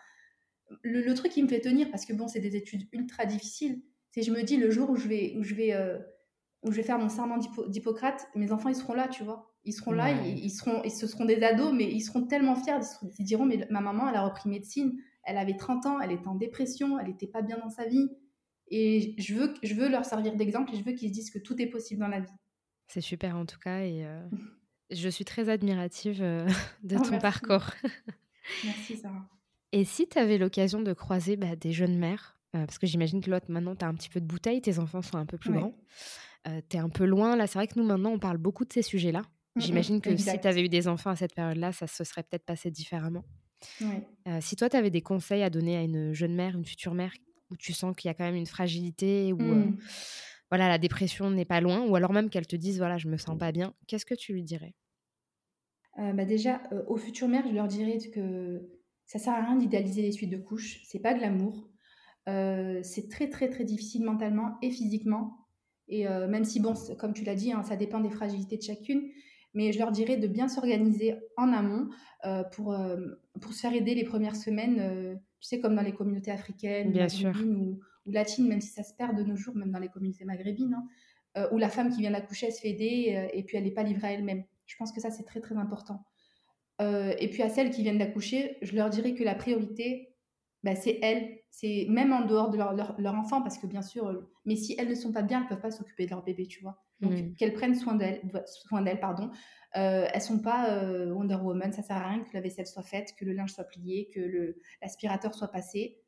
Le, 0.84 1.02
le 1.02 1.14
truc 1.14 1.32
qui 1.32 1.42
me 1.42 1.48
fait 1.48 1.62
tenir, 1.62 1.90
parce 1.90 2.06
que 2.06 2.14
bon, 2.14 2.28
c'est 2.28 2.42
des 2.42 2.56
études 2.58 2.88
ultra 2.92 3.26
difficiles, 3.26 3.82
c'est 4.12 4.22
je 4.22 4.32
me 4.32 4.44
dis 4.44 4.58
le 4.58 4.70
jour 4.70 4.90
où 4.90 4.96
je 4.98 5.08
vais, 5.08 5.34
où 5.38 5.44
je 5.44 5.56
vais, 5.56 5.74
euh, 5.74 5.98
où 6.64 6.72
je 6.72 6.78
vais 6.78 6.84
faire 6.84 7.00
mon 7.00 7.08
serment 7.10 7.38
d'Hippo- 7.38 7.68
d'Hippocrate, 7.70 8.28
mes 8.36 8.52
enfants, 8.52 8.70
ils 8.70 8.76
seront 8.76 8.94
là, 8.94 9.08
tu 9.08 9.24
vois. 9.24 9.50
Ils 9.64 9.72
seront 9.74 9.92
là, 9.92 10.06
Ouais. 10.14 10.30
ils, 10.32 10.46
ils 10.46 10.50
seront, 10.52 10.84
et 10.84 10.90
ce 10.90 11.08
seront 11.08 11.24
des 11.26 11.42
ados, 11.42 11.74
mais 11.74 11.86
ils 11.90 12.02
seront 12.02 12.24
tellement 12.28 12.56
fiers. 12.56 12.76
Ils, 12.80 12.84
seront- 12.84 13.10
ils 13.18 13.26
diront, 13.26 13.46
mais 13.46 13.66
ma 13.70 13.80
maman, 13.82 14.10
elle 14.10 14.16
a 14.16 14.24
repris 14.26 14.50
médecine, 14.50 14.94
elle 15.24 15.38
avait 15.38 15.56
30 15.58 15.86
ans, 15.86 16.00
elle 16.02 16.12
était 16.12 16.28
en 16.28 16.36
dépression, 16.36 17.00
elle 17.00 17.08
n'était 17.08 17.28
pas 17.28 17.42
bien 17.42 17.58
dans 17.60 17.70
sa 17.70 17.86
vie. 17.86 18.10
Et 18.70 19.16
je 19.18 19.34
veux, 19.36 19.54
je 19.64 19.74
veux 19.74 19.90
leur 19.90 20.06
servir 20.06 20.36
d'exemple 20.36 20.74
et 20.74 20.78
je 20.78 20.84
veux 20.84 20.92
qu'ils 20.94 21.10
se 21.10 21.14
disent 21.14 21.30
que 21.32 21.40
tout 21.40 21.60
est 21.62 21.68
possible 21.68 22.02
dans 22.02 22.08
la 22.08 22.20
vie. 22.20 22.32
C'est 22.88 23.02
super 23.02 23.36
en 23.38 23.46
tout 23.46 23.60
cas 23.60 23.82
et 23.82 24.06
euh, 24.06 24.22
je 24.92 25.10
suis 25.10 25.26
très 25.26 25.50
admirative 25.50 26.22
euh, 26.22 26.46
de 26.84 26.96
Oh, 26.98 27.02
ton 27.02 27.12
merci. 27.12 27.22
parcours. 27.22 27.66
Merci, 28.64 28.96
Sarah. 28.98 29.28
Et 29.74 29.84
si 29.84 30.08
tu 30.08 30.18
avais 30.18 30.38
l'occasion 30.38 30.82
de 30.82 30.94
croiser 30.94 31.36
bah, 31.36 31.56
des 31.58 31.74
jeunes 31.74 31.98
mères 31.98 32.38
parce 32.54 32.80
que 32.80 32.88
j'imagine 32.88 33.22
que 33.22 33.30
l'autre, 33.30 33.46
maintenant, 33.50 33.76
tu 33.76 33.86
as 33.86 33.88
un 33.88 33.94
petit 33.94 34.10
peu 34.10 34.20
de 34.22 34.26
bouteille, 34.26 34.62
tes 34.62 34.80
enfants 34.80 35.02
sont 35.04 35.18
un 35.18 35.26
peu 35.28 35.38
plus 35.38 35.52
grands. 35.52 35.76
tu 36.46 36.78
es 36.78 36.80
un 36.80 36.90
peu 36.90 37.06
loin. 37.06 37.36
Là, 37.36 37.46
c'est 37.46 37.60
vrai 37.60 37.68
que 37.68 37.78
nous, 37.78 37.86
maintenant, 37.86 38.12
on 38.12 38.20
parle 38.20 38.38
beaucoup 38.38 38.66
de 38.66 38.72
ces 38.74 38.82
sujets-là. 38.82 39.20
Mmh, 39.20 39.24
mmh, 39.60 39.62
j'imagine 39.62 40.02
que 40.02 40.16
si 40.18 40.40
tu 40.40 40.48
avais 40.48 40.64
eu 40.64 40.70
des 40.70 40.88
enfants 40.88 41.12
à 41.12 41.16
cette 41.16 41.36
période-là, 41.36 41.72
ça 41.74 41.86
se 41.86 42.04
serait 42.04 42.24
peut-être 42.24 42.46
passé 42.46 42.72
différemment. 42.72 43.26
si 44.40 44.56
toi, 44.56 44.70
tu 44.70 44.78
avais 44.78 44.90
des 44.90 45.02
conseils 45.02 45.44
à 45.44 45.50
donner 45.52 45.78
à 45.78 45.82
une 45.84 46.14
jeune 46.14 46.34
mère, 46.34 46.56
une 46.56 46.66
future 46.66 46.94
mère, 46.96 47.12
où 47.52 47.58
tu 47.58 47.74
sens 47.74 47.96
qu'il 47.96 48.10
y 48.10 48.12
a 48.12 48.14
quand 48.14 48.26
même 48.26 48.36
une 48.36 48.48
fragilité, 48.48 49.34
où 49.34 49.42
mmh. 49.42 49.78
voilà, 50.50 50.68
la 50.68 50.78
dépression 50.78 51.30
n'est 51.30 51.46
pas 51.46 51.62
loin, 51.62 51.86
ou 51.86 51.96
alors 51.96 52.14
même 52.14 52.30
qu'elle 52.30 52.48
te 52.48 52.56
dise, 52.56 52.78
voilà, 52.78 52.98
je 52.98 53.08
me 53.08 53.18
sens 53.18 53.38
pas 53.38 53.52
bien, 53.52 53.74
qu'est-ce 53.88 54.06
que 54.06 54.16
tu 54.16 54.34
lui 54.34 54.44
dirais? 54.44 54.74
Bah 55.98 56.26
Déjà, 56.26 56.62
aux 56.88 56.98
futures 56.98 57.28
mères, 57.28 57.48
je 57.48 57.54
leur 57.54 57.68
dirais 57.68 57.98
que 58.14 58.70
ça 59.06 59.18
sert 59.18 59.34
à 59.34 59.42
rien 59.42 59.56
d'idéaliser 59.56 60.04
les 60.04 60.12
suites 60.12 60.30
de 60.30 60.38
couches, 60.38 60.82
c'est 60.86 61.00
pas 61.00 61.16
de 61.16 61.22
l'amour. 61.22 61.70
c'est 62.28 63.10
très 63.10 63.30
très 63.30 63.50
très 63.50 63.64
difficile 63.64 64.04
mentalement 64.04 64.58
et 64.62 64.70
physiquement. 64.70 65.48
Et 65.88 66.08
même 66.08 66.44
si, 66.44 66.60
bon, 66.60 66.76
comme 67.00 67.14
tu 67.14 67.24
l'as 67.24 67.34
dit, 67.34 67.52
hein, 67.52 67.64
ça 67.64 67.76
dépend 67.78 68.00
des 68.00 68.12
fragilités 68.12 68.58
de 68.58 68.62
chacune, 68.62 69.10
mais 69.56 69.72
je 69.72 69.80
leur 69.80 69.92
dirais 69.92 70.18
de 70.18 70.28
bien 70.28 70.48
s'organiser 70.48 71.16
en 71.36 71.52
amont 71.52 71.90
pour, 72.52 72.78
pour 73.42 73.54
se 73.54 73.62
faire 73.62 73.74
aider 73.74 73.96
les 73.96 74.04
premières 74.04 74.36
semaines, 74.36 75.20
tu 75.40 75.48
sais, 75.48 75.60
comme 75.60 75.76
dans 75.76 75.82
les 75.82 75.94
communautés 75.94 76.32
africaines, 76.32 76.92
Ou, 78.06 78.12
latines, 78.12 78.48
même 78.48 78.62
si 78.62 78.70
ça 78.70 78.84
se 78.84 78.94
perd 78.94 79.18
de 79.18 79.24
nos 79.24 79.36
jours, 79.36 79.56
même 79.56 79.72
dans 79.72 79.80
les 79.80 79.90
communautés 79.90 80.24
maghrébines, 80.24 80.74
hein, 81.36 81.50
où 81.52 81.58
la 81.58 81.70
femme 81.70 81.90
qui 81.94 82.00
vient 82.00 82.12
d'accoucher, 82.12 82.48
elle 82.48 82.54
se 82.54 82.62
fait 82.62 82.70
aider 82.70 83.30
et 83.34 83.44
puis 83.44 83.58
elle 83.58 83.66
n'est 83.66 83.72
pas 83.72 83.84
livrée 83.84 84.08
à 84.08 84.12
elle-même. 84.14 84.44
Je 84.66 84.76
pense 84.78 84.92
que 84.92 85.02
ça, 85.02 85.12
c'est 85.12 85.24
très 85.24 85.42
très 85.42 85.58
important. 85.58 86.06
et 86.80 87.30
puis 87.30 87.44
à 87.44 87.50
celles 87.50 87.70
qui 87.70 87.84
viennent 87.84 87.98
d'accoucher, 87.98 88.58
je 88.62 88.76
leur 88.76 88.90
dirais 88.90 89.14
que 89.14 89.26
la 89.26 89.36
priorité, 89.36 90.16
bah, 90.64 90.76
c'est 90.76 91.00
elles, 91.02 91.40
c'est 91.50 91.86
même 91.90 92.14
en 92.14 92.26
dehors 92.26 92.50
de 92.50 92.58
leur, 92.58 92.74
leur, 93.00 93.16
enfant, 93.16 93.42
parce 93.42 93.58
que 93.58 93.68
bien 93.68 93.82
sûr, 93.82 94.28
mais 94.46 94.56
si 94.56 94.76
elles 94.78 94.90
ne 94.90 94.96
sont 94.96 95.12
pas 95.12 95.22
bien, 95.22 95.40
elles 95.40 95.44
ne 95.46 95.50
peuvent 95.50 95.62
pas 95.62 95.72
s'occuper 95.72 96.06
de 96.06 96.12
leur 96.12 96.24
bébé, 96.24 96.48
tu 96.48 96.62
vois. 96.62 96.84
Donc 97.00 97.14
mmh. 97.14 97.36
qu'elles 97.36 97.54
prennent 97.54 97.76
soin 97.76 97.96
d'elles, 97.96 98.22
soin 98.46 98.82
d'elles, 98.82 99.00
pardon. 99.00 99.30
Euh, 99.78 100.08
elles 100.12 100.22
sont 100.22 100.40
pas 100.40 100.72
euh, 100.72 101.12
Wonder 101.12 101.36
Woman, 101.36 101.72
ça 101.72 101.84
sert 101.84 101.98
à 101.98 102.10
rien 102.10 102.24
que 102.24 102.34
la 102.34 102.42
vaisselle 102.42 102.68
soit 102.68 102.84
faite, 102.84 103.14
que 103.18 103.26
le 103.26 103.34
linge 103.34 103.54
soit 103.54 103.64
plié, 103.64 104.10
que 104.14 104.56
l'aspirateur 104.82 105.34
soit 105.34 105.50
passé. 105.50 106.00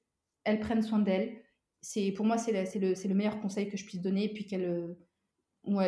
Elles 0.44 0.60
prennent 0.60 0.82
soin 0.82 1.00
d'elles. 1.00 1.42
C'est 1.82 2.12
pour 2.12 2.26
moi 2.26 2.38
c'est 2.38 2.52
le, 2.52 3.08
le, 3.08 3.16
meilleur 3.16 3.40
conseil 3.40 3.70
que 3.70 3.78
je 3.78 3.86
puisse 3.86 4.02
donner, 4.02 4.30
puis 4.30 4.46
qu'elles 4.46 4.96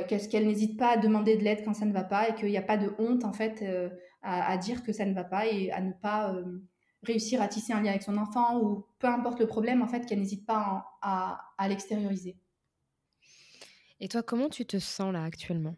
qu'elles 0.08 0.48
n'hésitent 0.48 0.78
pas 0.78 0.92
à 0.92 0.98
demander 0.98 1.38
de 1.38 1.44
l'aide 1.44 1.64
quand 1.64 1.74
ça 1.74 1.86
ne 1.86 1.94
va 1.94 2.04
pas, 2.04 2.30
et 2.30 2.36
qu'il 2.36 2.50
n'y 2.50 2.58
a 2.58 2.62
pas 2.62 2.78
de 2.78 2.92
honte 3.00 3.26
en 3.26 3.34
fait 3.34 3.62
euh, 3.62 3.90
à, 4.22 4.58
dire 4.58 4.84
que 4.84 4.94
ça 4.94 5.06
ne 5.06 5.14
va 5.14 5.24
pas 5.24 5.48
et 5.48 5.72
à 5.72 5.82
ne 5.82 5.94
pas 5.94 6.34
euh, 6.34 6.60
réussir 7.04 7.42
à 7.42 7.48
tisser 7.48 7.74
un 7.74 7.82
lien 7.82 7.90
avec 7.90 8.04
son 8.04 8.18
enfant 8.18 8.60
ou 8.60 8.86
peu 9.00 9.08
importe 9.08 9.40
le 9.40 9.48
problème, 9.48 9.82
en 9.82 9.88
fait, 9.88 10.06
qu'elle 10.06 10.20
n'hésite 10.20 10.46
pas 10.46 10.86
à, 11.02 11.42
à, 11.58 11.68
l'extérioriser. 11.68 12.38
Et 14.00 14.08
toi, 14.08 14.22
comment 14.22 14.50
tu 14.50 14.66
te 14.66 14.78
sens 14.78 15.12
là 15.14 15.24
actuellement? 15.24 15.76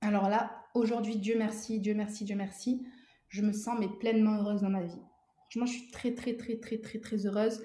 Alors 0.00 0.28
là, 0.28 0.50
aujourd'hui, 0.74 1.16
Dieu 1.16 1.36
merci, 1.36 1.78
Dieu 1.80 1.94
merci, 1.94 2.24
Dieu 2.24 2.36
merci, 2.36 2.86
je 3.28 3.42
me 3.42 3.52
sens 3.52 3.76
mais 3.78 3.88
pleinement 3.88 4.36
heureuse 4.38 4.62
dans 4.62 4.70
ma 4.70 4.82
vie. 4.82 4.98
Franchement, 5.50 5.66
je 5.66 5.72
suis 5.72 5.90
très, 5.90 6.14
très, 6.14 6.36
très, 6.36 6.56
très, 6.56 6.78
très, 6.78 6.98
très 6.98 7.26
heureuse. 7.26 7.62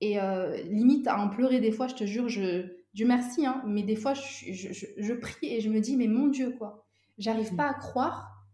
Et 0.00 0.20
euh, 0.20 0.56
limite 0.64 1.06
à 1.06 1.18
en 1.18 1.28
pleurer 1.28 1.60
des 1.60 1.72
fois, 1.72 1.88
je 1.88 1.94
te 1.94 2.04
jure, 2.04 2.28
je, 2.28 2.66
Dieu 2.94 3.06
merci, 3.06 3.46
hein, 3.46 3.62
mais 3.66 3.82
des 3.82 3.96
fois, 3.96 4.14
je, 4.14 4.52
je, 4.52 4.86
je, 4.96 5.12
prie 5.14 5.46
et 5.46 5.60
je 5.60 5.68
me 5.68 5.80
dis, 5.80 5.96
mais 5.96 6.06
mon 6.06 6.28
Dieu, 6.28 6.50
quoi. 6.56 6.84
J'arrive 7.16 7.54
pas 7.56 7.68
à 7.68 7.74
croire 7.74 8.46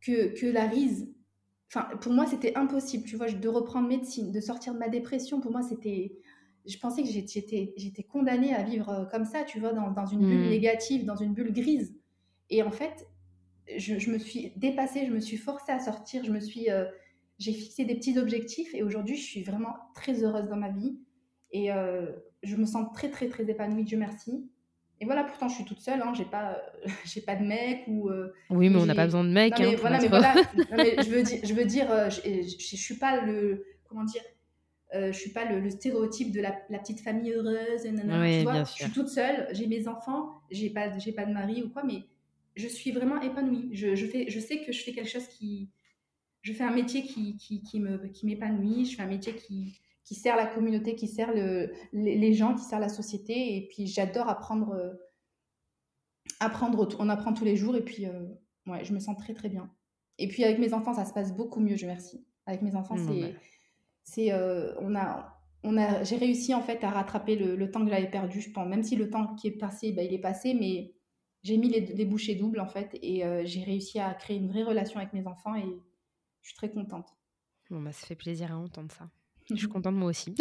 que, 0.00 0.38
que 0.38 0.46
la 0.46 0.66
rise, 0.66 1.08
Enfin, 1.70 1.86
pour 2.00 2.12
moi, 2.12 2.24
c'était 2.24 2.56
impossible, 2.56 3.04
tu 3.04 3.16
vois, 3.16 3.30
de 3.30 3.48
reprendre 3.48 3.88
médecine, 3.88 4.32
de 4.32 4.40
sortir 4.40 4.72
de 4.72 4.78
ma 4.78 4.88
dépression. 4.88 5.40
Pour 5.40 5.52
moi, 5.52 5.62
c'était. 5.62 6.16
Je 6.66 6.78
pensais 6.78 7.02
que 7.02 7.08
j'étais, 7.08 8.02
condamnée 8.10 8.54
à 8.54 8.62
vivre 8.62 8.88
euh, 8.88 9.04
comme 9.04 9.24
ça, 9.24 9.44
tu 9.44 9.60
vois, 9.60 9.72
dans, 9.72 9.90
dans 9.90 10.06
une 10.06 10.20
bulle 10.20 10.46
mmh. 10.46 10.50
négative, 10.50 11.04
dans 11.04 11.16
une 11.16 11.34
bulle 11.34 11.52
grise. 11.52 11.94
Et 12.50 12.62
en 12.62 12.70
fait, 12.70 13.06
je, 13.76 13.98
je, 13.98 14.10
me 14.10 14.18
suis 14.18 14.52
dépassée, 14.56 15.06
je 15.06 15.12
me 15.12 15.20
suis 15.20 15.36
forcée 15.36 15.72
à 15.72 15.80
sortir, 15.80 16.24
je 16.24 16.30
me 16.30 16.40
suis. 16.40 16.70
Euh, 16.70 16.84
j'ai 17.38 17.52
fixé 17.52 17.84
des 17.84 17.94
petits 17.94 18.18
objectifs 18.18 18.74
et 18.74 18.82
aujourd'hui, 18.82 19.16
je 19.16 19.22
suis 19.22 19.44
vraiment 19.44 19.76
très 19.94 20.24
heureuse 20.24 20.48
dans 20.48 20.56
ma 20.56 20.70
vie. 20.70 20.98
Et 21.52 21.72
euh, 21.72 22.06
je 22.42 22.56
me 22.56 22.66
sens 22.66 22.88
très, 22.92 23.10
très, 23.10 23.28
très 23.28 23.48
épanouie, 23.48 23.84
Dieu 23.84 23.96
merci. 23.96 24.50
Et 25.00 25.04
voilà, 25.04 25.22
pourtant, 25.22 25.48
je 25.48 25.54
suis 25.54 25.64
toute 25.64 25.78
seule, 25.78 26.02
hein, 26.02 26.12
j'ai 26.16 26.24
pas, 26.24 26.60
j'ai 27.04 27.20
pas 27.20 27.36
de 27.36 27.44
mec 27.44 27.84
ou. 27.86 28.08
Euh, 28.08 28.32
oui, 28.50 28.68
mais 28.70 28.80
on 28.80 28.86
n'a 28.86 28.94
pas 28.94 29.04
besoin 29.04 29.22
de 29.22 29.30
mec. 29.30 29.54
mais, 29.58 29.66
hein, 29.66 29.76
voilà, 29.80 30.00
mais 30.00 30.08
voilà, 30.08 30.34
je 30.56 31.10
veux 31.10 31.22
dire, 31.22 31.38
je 31.44 31.54
veux 31.54 31.64
dire, 31.64 32.10
je, 32.10 32.20
je, 32.42 32.76
suis 32.76 32.96
pas 32.96 33.24
le, 33.24 33.64
comment 33.88 34.04
dire, 34.04 34.22
je 34.92 35.12
suis 35.12 35.30
pas 35.30 35.44
le, 35.44 35.70
stéréotype 35.70 36.32
de 36.32 36.40
la, 36.40 36.56
la, 36.70 36.78
petite 36.80 37.00
famille 37.00 37.32
heureuse. 37.32 37.82
tu 37.82 38.42
vois, 38.42 38.64
je 38.64 38.72
suis 38.72 38.90
toute 38.90 39.08
seule, 39.08 39.46
j'ai 39.52 39.68
mes 39.68 39.86
enfants, 39.86 40.40
j'ai 40.50 40.70
pas, 40.70 40.98
j'ai 40.98 41.12
pas 41.12 41.26
de 41.26 41.32
mari 41.32 41.62
ou 41.62 41.68
quoi, 41.68 41.84
mais 41.84 42.02
je 42.58 42.68
suis 42.68 42.90
vraiment 42.90 43.20
épanouie. 43.20 43.70
Je, 43.72 43.94
je, 43.94 44.06
fais, 44.06 44.28
je 44.28 44.40
sais 44.40 44.60
que 44.60 44.72
je 44.72 44.82
fais 44.82 44.92
quelque 44.92 45.08
chose 45.08 45.26
qui, 45.28 45.70
je 46.42 46.52
fais 46.52 46.64
un 46.64 46.74
métier 46.74 47.02
qui, 47.02 47.36
qui, 47.36 47.62
qui 47.62 47.80
me, 47.80 48.08
qui 48.08 48.26
m'épanouit. 48.26 48.84
Je 48.84 48.96
fais 48.96 49.02
un 49.02 49.08
métier 49.08 49.34
qui 49.34 49.80
qui 50.08 50.14
sert 50.14 50.36
la 50.36 50.46
communauté, 50.46 50.94
qui 50.94 51.06
sert 51.06 51.34
le, 51.34 51.70
les, 51.92 52.32
gens, 52.32 52.54
qui 52.54 52.64
sert 52.64 52.80
la 52.80 52.88
société. 52.88 53.58
Et 53.58 53.68
puis 53.68 53.86
j'adore 53.86 54.30
apprendre, 54.30 54.70
euh, 54.72 54.94
apprendre, 56.40 56.88
on 56.98 57.10
apprend 57.10 57.34
tous 57.34 57.44
les 57.44 57.56
jours. 57.56 57.76
Et 57.76 57.84
puis 57.84 58.06
euh, 58.06 58.24
ouais, 58.66 58.86
je 58.86 58.94
me 58.94 59.00
sens 59.00 59.18
très 59.18 59.34
très 59.34 59.50
bien. 59.50 59.70
Et 60.16 60.26
puis 60.26 60.44
avec 60.44 60.58
mes 60.58 60.72
enfants, 60.72 60.94
ça 60.94 61.04
se 61.04 61.12
passe 61.12 61.36
beaucoup 61.36 61.60
mieux, 61.60 61.76
je 61.76 61.84
remercie. 61.84 62.24
Avec 62.46 62.62
mes 62.62 62.74
enfants, 62.74 62.96
c'est, 62.96 63.20
bah. 63.20 63.38
c'est, 64.02 64.32
euh, 64.32 64.72
on 64.80 64.96
a, 64.96 65.38
on 65.62 65.76
a, 65.76 66.02
j'ai 66.04 66.16
réussi 66.16 66.54
en 66.54 66.62
fait 66.62 66.82
à 66.84 66.88
rattraper 66.88 67.36
le, 67.36 67.70
temps 67.70 67.84
que 67.84 67.90
j'avais 67.90 68.10
perdu. 68.10 68.40
Je 68.40 68.50
pense, 68.50 68.66
même 68.66 68.82
si 68.82 68.96
le 68.96 69.10
temps 69.10 69.34
qui 69.34 69.48
est 69.48 69.58
passé, 69.58 69.92
bah, 69.92 70.04
il 70.04 70.14
est 70.14 70.20
passé, 70.20 70.54
mais 70.54 70.94
j'ai 71.42 71.56
mis 71.56 71.68
les, 71.68 72.04
bouchées 72.04 72.34
doubles 72.34 72.60
en 72.60 72.68
fait, 72.68 72.98
et 73.02 73.22
j'ai 73.44 73.62
réussi 73.62 73.98
à 73.98 74.12
créer 74.14 74.36
une 74.36 74.48
vraie 74.48 74.64
relation 74.64 74.98
avec 74.98 75.12
mes 75.12 75.26
enfants, 75.26 75.54
et 75.54 75.80
je 76.42 76.48
suis 76.48 76.56
très 76.56 76.70
contente. 76.70 77.08
Bon, 77.70 77.82
bah, 77.82 77.92
ça 77.92 78.06
fait 78.06 78.14
plaisir 78.14 78.52
à 78.52 78.56
entendre 78.56 78.90
ça. 78.92 79.10
Je 79.50 79.56
suis 79.56 79.68
contente 79.68 79.94
moi 79.94 80.08
aussi. 80.08 80.34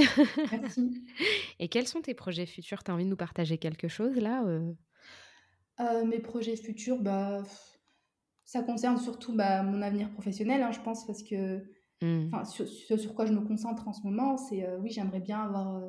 Merci. 0.51 1.03
Et 1.59 1.67
quels 1.67 1.87
sont 1.87 2.01
tes 2.01 2.13
projets 2.13 2.45
futurs? 2.45 2.83
Tu 2.83 2.91
as 2.91 2.93
envie 2.93 3.05
de 3.05 3.09
nous 3.09 3.17
partager 3.17 3.57
quelque 3.57 3.87
chose 3.87 4.15
là 4.17 4.43
euh? 4.45 4.73
Euh, 5.79 6.05
Mes 6.05 6.19
projets 6.19 6.55
futurs, 6.55 6.99
bah, 7.01 7.43
ça 8.45 8.63
concerne 8.63 8.97
surtout 8.97 9.35
bah, 9.35 9.63
mon 9.63 9.81
avenir 9.81 10.09
professionnel, 10.11 10.61
hein, 10.61 10.71
je 10.71 10.79
pense, 10.79 11.05
parce 11.05 11.23
que 11.23 11.63
mmh. 12.01 12.45
ce 12.45 12.97
sur, 12.97 13.13
quoi 13.13 13.25
je 13.25 13.33
me 13.33 13.41
concentre 13.41 13.87
en 13.87 13.93
ce 13.93 14.01
moment, 14.03 14.37
c'est 14.37 14.65
euh, 14.65 14.77
oui, 14.79 14.89
j'aimerais 14.89 15.19
bien 15.19 15.41
avoir, 15.41 15.81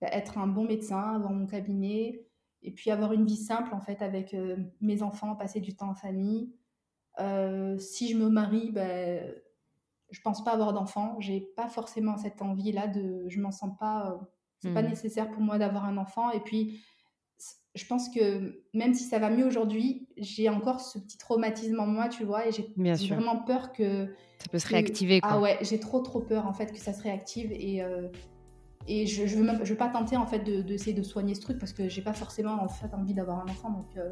bah, 0.00 0.08
être 0.12 0.38
un 0.38 0.46
bon 0.46 0.64
médecin, 0.64 1.14
avoir 1.14 1.32
mon 1.32 1.46
cabinet, 1.46 2.26
et 2.64 2.72
puis 2.72 2.90
avoir 2.90 3.12
une 3.12 3.26
vie 3.26 3.36
simple 3.36 3.74
en 3.74 3.80
fait 3.80 4.02
avec 4.02 4.34
mes 4.80 5.02
enfants, 5.02 5.36
passer 5.36 5.60
du 5.60 5.76
temps 5.76 5.90
en 5.90 5.94
famille. 5.94 6.52
si 7.78 8.08
je 8.08 8.16
me 8.16 8.28
marie, 8.28 8.72
bah, 8.72 9.20
je 10.14 10.20
pense 10.20 10.44
pas 10.44 10.52
avoir 10.52 10.72
d'enfant. 10.72 11.16
J'ai 11.18 11.40
pas 11.40 11.68
forcément 11.68 12.16
cette 12.16 12.40
envie-là 12.40 12.86
de. 12.86 13.24
Je 13.28 13.40
m'en 13.40 13.50
sens 13.50 13.72
pas. 13.78 14.10
Euh, 14.10 14.24
c'est 14.60 14.72
pas 14.72 14.82
mmh. 14.82 14.88
nécessaire 14.88 15.30
pour 15.30 15.42
moi 15.42 15.58
d'avoir 15.58 15.84
un 15.84 15.98
enfant. 15.98 16.30
Et 16.30 16.40
puis, 16.40 16.80
je 17.74 17.84
pense 17.86 18.08
que 18.08 18.62
même 18.72 18.94
si 18.94 19.04
ça 19.04 19.18
va 19.18 19.28
mieux 19.28 19.44
aujourd'hui, 19.44 20.08
j'ai 20.16 20.48
encore 20.48 20.80
ce 20.80 20.98
petit 20.98 21.18
traumatisme 21.18 21.80
en 21.80 21.86
moi, 21.86 22.08
tu 22.08 22.24
vois, 22.24 22.48
et 22.48 22.52
j'ai 22.52 22.72
vraiment 23.08 23.38
peur 23.38 23.72
que. 23.72 24.14
Ça 24.38 24.48
peut 24.50 24.58
se 24.58 24.68
réactiver, 24.68 25.20
quoi. 25.20 25.32
Ah 25.32 25.40
ouais, 25.40 25.58
j'ai 25.60 25.80
trop, 25.80 26.00
trop 26.00 26.20
peur, 26.20 26.46
en 26.46 26.52
fait, 26.52 26.72
que 26.72 26.78
ça 26.78 26.92
se 26.92 27.02
réactive. 27.02 27.52
Et. 27.52 27.82
Et 28.86 29.06
je, 29.06 29.26
je, 29.26 29.36
veux 29.36 29.64
je 29.64 29.70
veux 29.70 29.78
pas 29.78 29.88
tenter 29.88 30.16
en 30.16 30.26
fait 30.26 30.40
d'essayer 30.40 30.92
de, 30.92 31.00
de, 31.00 31.04
soigner 31.04 31.34
ce 31.34 31.40
truc 31.40 31.58
parce 31.58 31.72
que 31.72 31.88
j'ai 31.88 32.02
pas 32.02 32.12
forcément 32.12 32.62
en 32.62 32.68
fait 32.68 32.92
envie 32.94 33.14
d'avoir 33.14 33.38
un 33.38 33.48
enfant 33.48 33.70
donc 33.70 33.96
euh, 33.96 34.10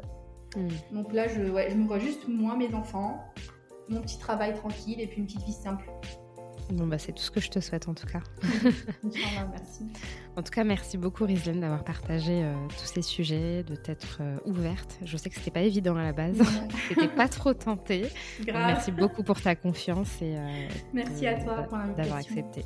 mmh. 0.55 0.95
donc 0.95 1.13
là 1.13 1.27
je, 1.27 1.43
ouais, 1.43 1.69
je 1.69 1.75
me 1.75 1.85
vois 1.85 1.99
juste 1.99 2.27
moi 2.27 2.55
mes 2.55 2.73
enfants 2.73 3.19
mon 3.89 4.01
petit 4.01 4.17
travail 4.17 4.53
tranquille 4.53 4.99
et 4.99 5.07
puis 5.07 5.19
une 5.19 5.25
petite 5.25 5.43
vie 5.43 5.53
simple. 5.53 5.89
Bon, 6.71 6.87
bah, 6.87 6.97
c'est 6.97 7.11
tout 7.11 7.21
ce 7.21 7.29
que 7.29 7.41
je 7.41 7.49
te 7.49 7.59
souhaite 7.59 7.87
en 7.87 7.93
tout 7.93 8.07
cas. 8.07 8.21
merci. 9.03 9.85
En 10.35 10.41
tout 10.41 10.51
cas, 10.51 10.63
merci 10.63 10.97
beaucoup 10.97 11.25
Rizlen 11.25 11.59
d'avoir 11.59 11.83
partagé 11.83 12.43
euh, 12.43 12.53
tous 12.69 12.85
ces 12.85 13.01
sujets, 13.01 13.63
de 13.63 13.75
t'être 13.75 14.19
euh, 14.21 14.37
ouverte. 14.45 14.97
Je 15.03 15.17
sais 15.17 15.29
que 15.29 15.35
c'était 15.35 15.51
pas 15.51 15.61
évident 15.61 15.95
à 15.97 16.03
la 16.03 16.13
base, 16.13 16.41
c'était 16.87 17.09
pas 17.09 17.27
trop 17.27 17.53
tenté. 17.53 18.07
Merci 18.47 18.91
beaucoup 18.91 19.23
pour 19.23 19.41
ta 19.41 19.55
confiance 19.55 20.21
et 20.21 20.37
euh, 20.37 20.67
merci 20.93 21.27
à 21.27 21.43
toi 21.43 21.63
pour 21.63 21.77
d'avoir 21.95 22.17
accepté. 22.17 22.65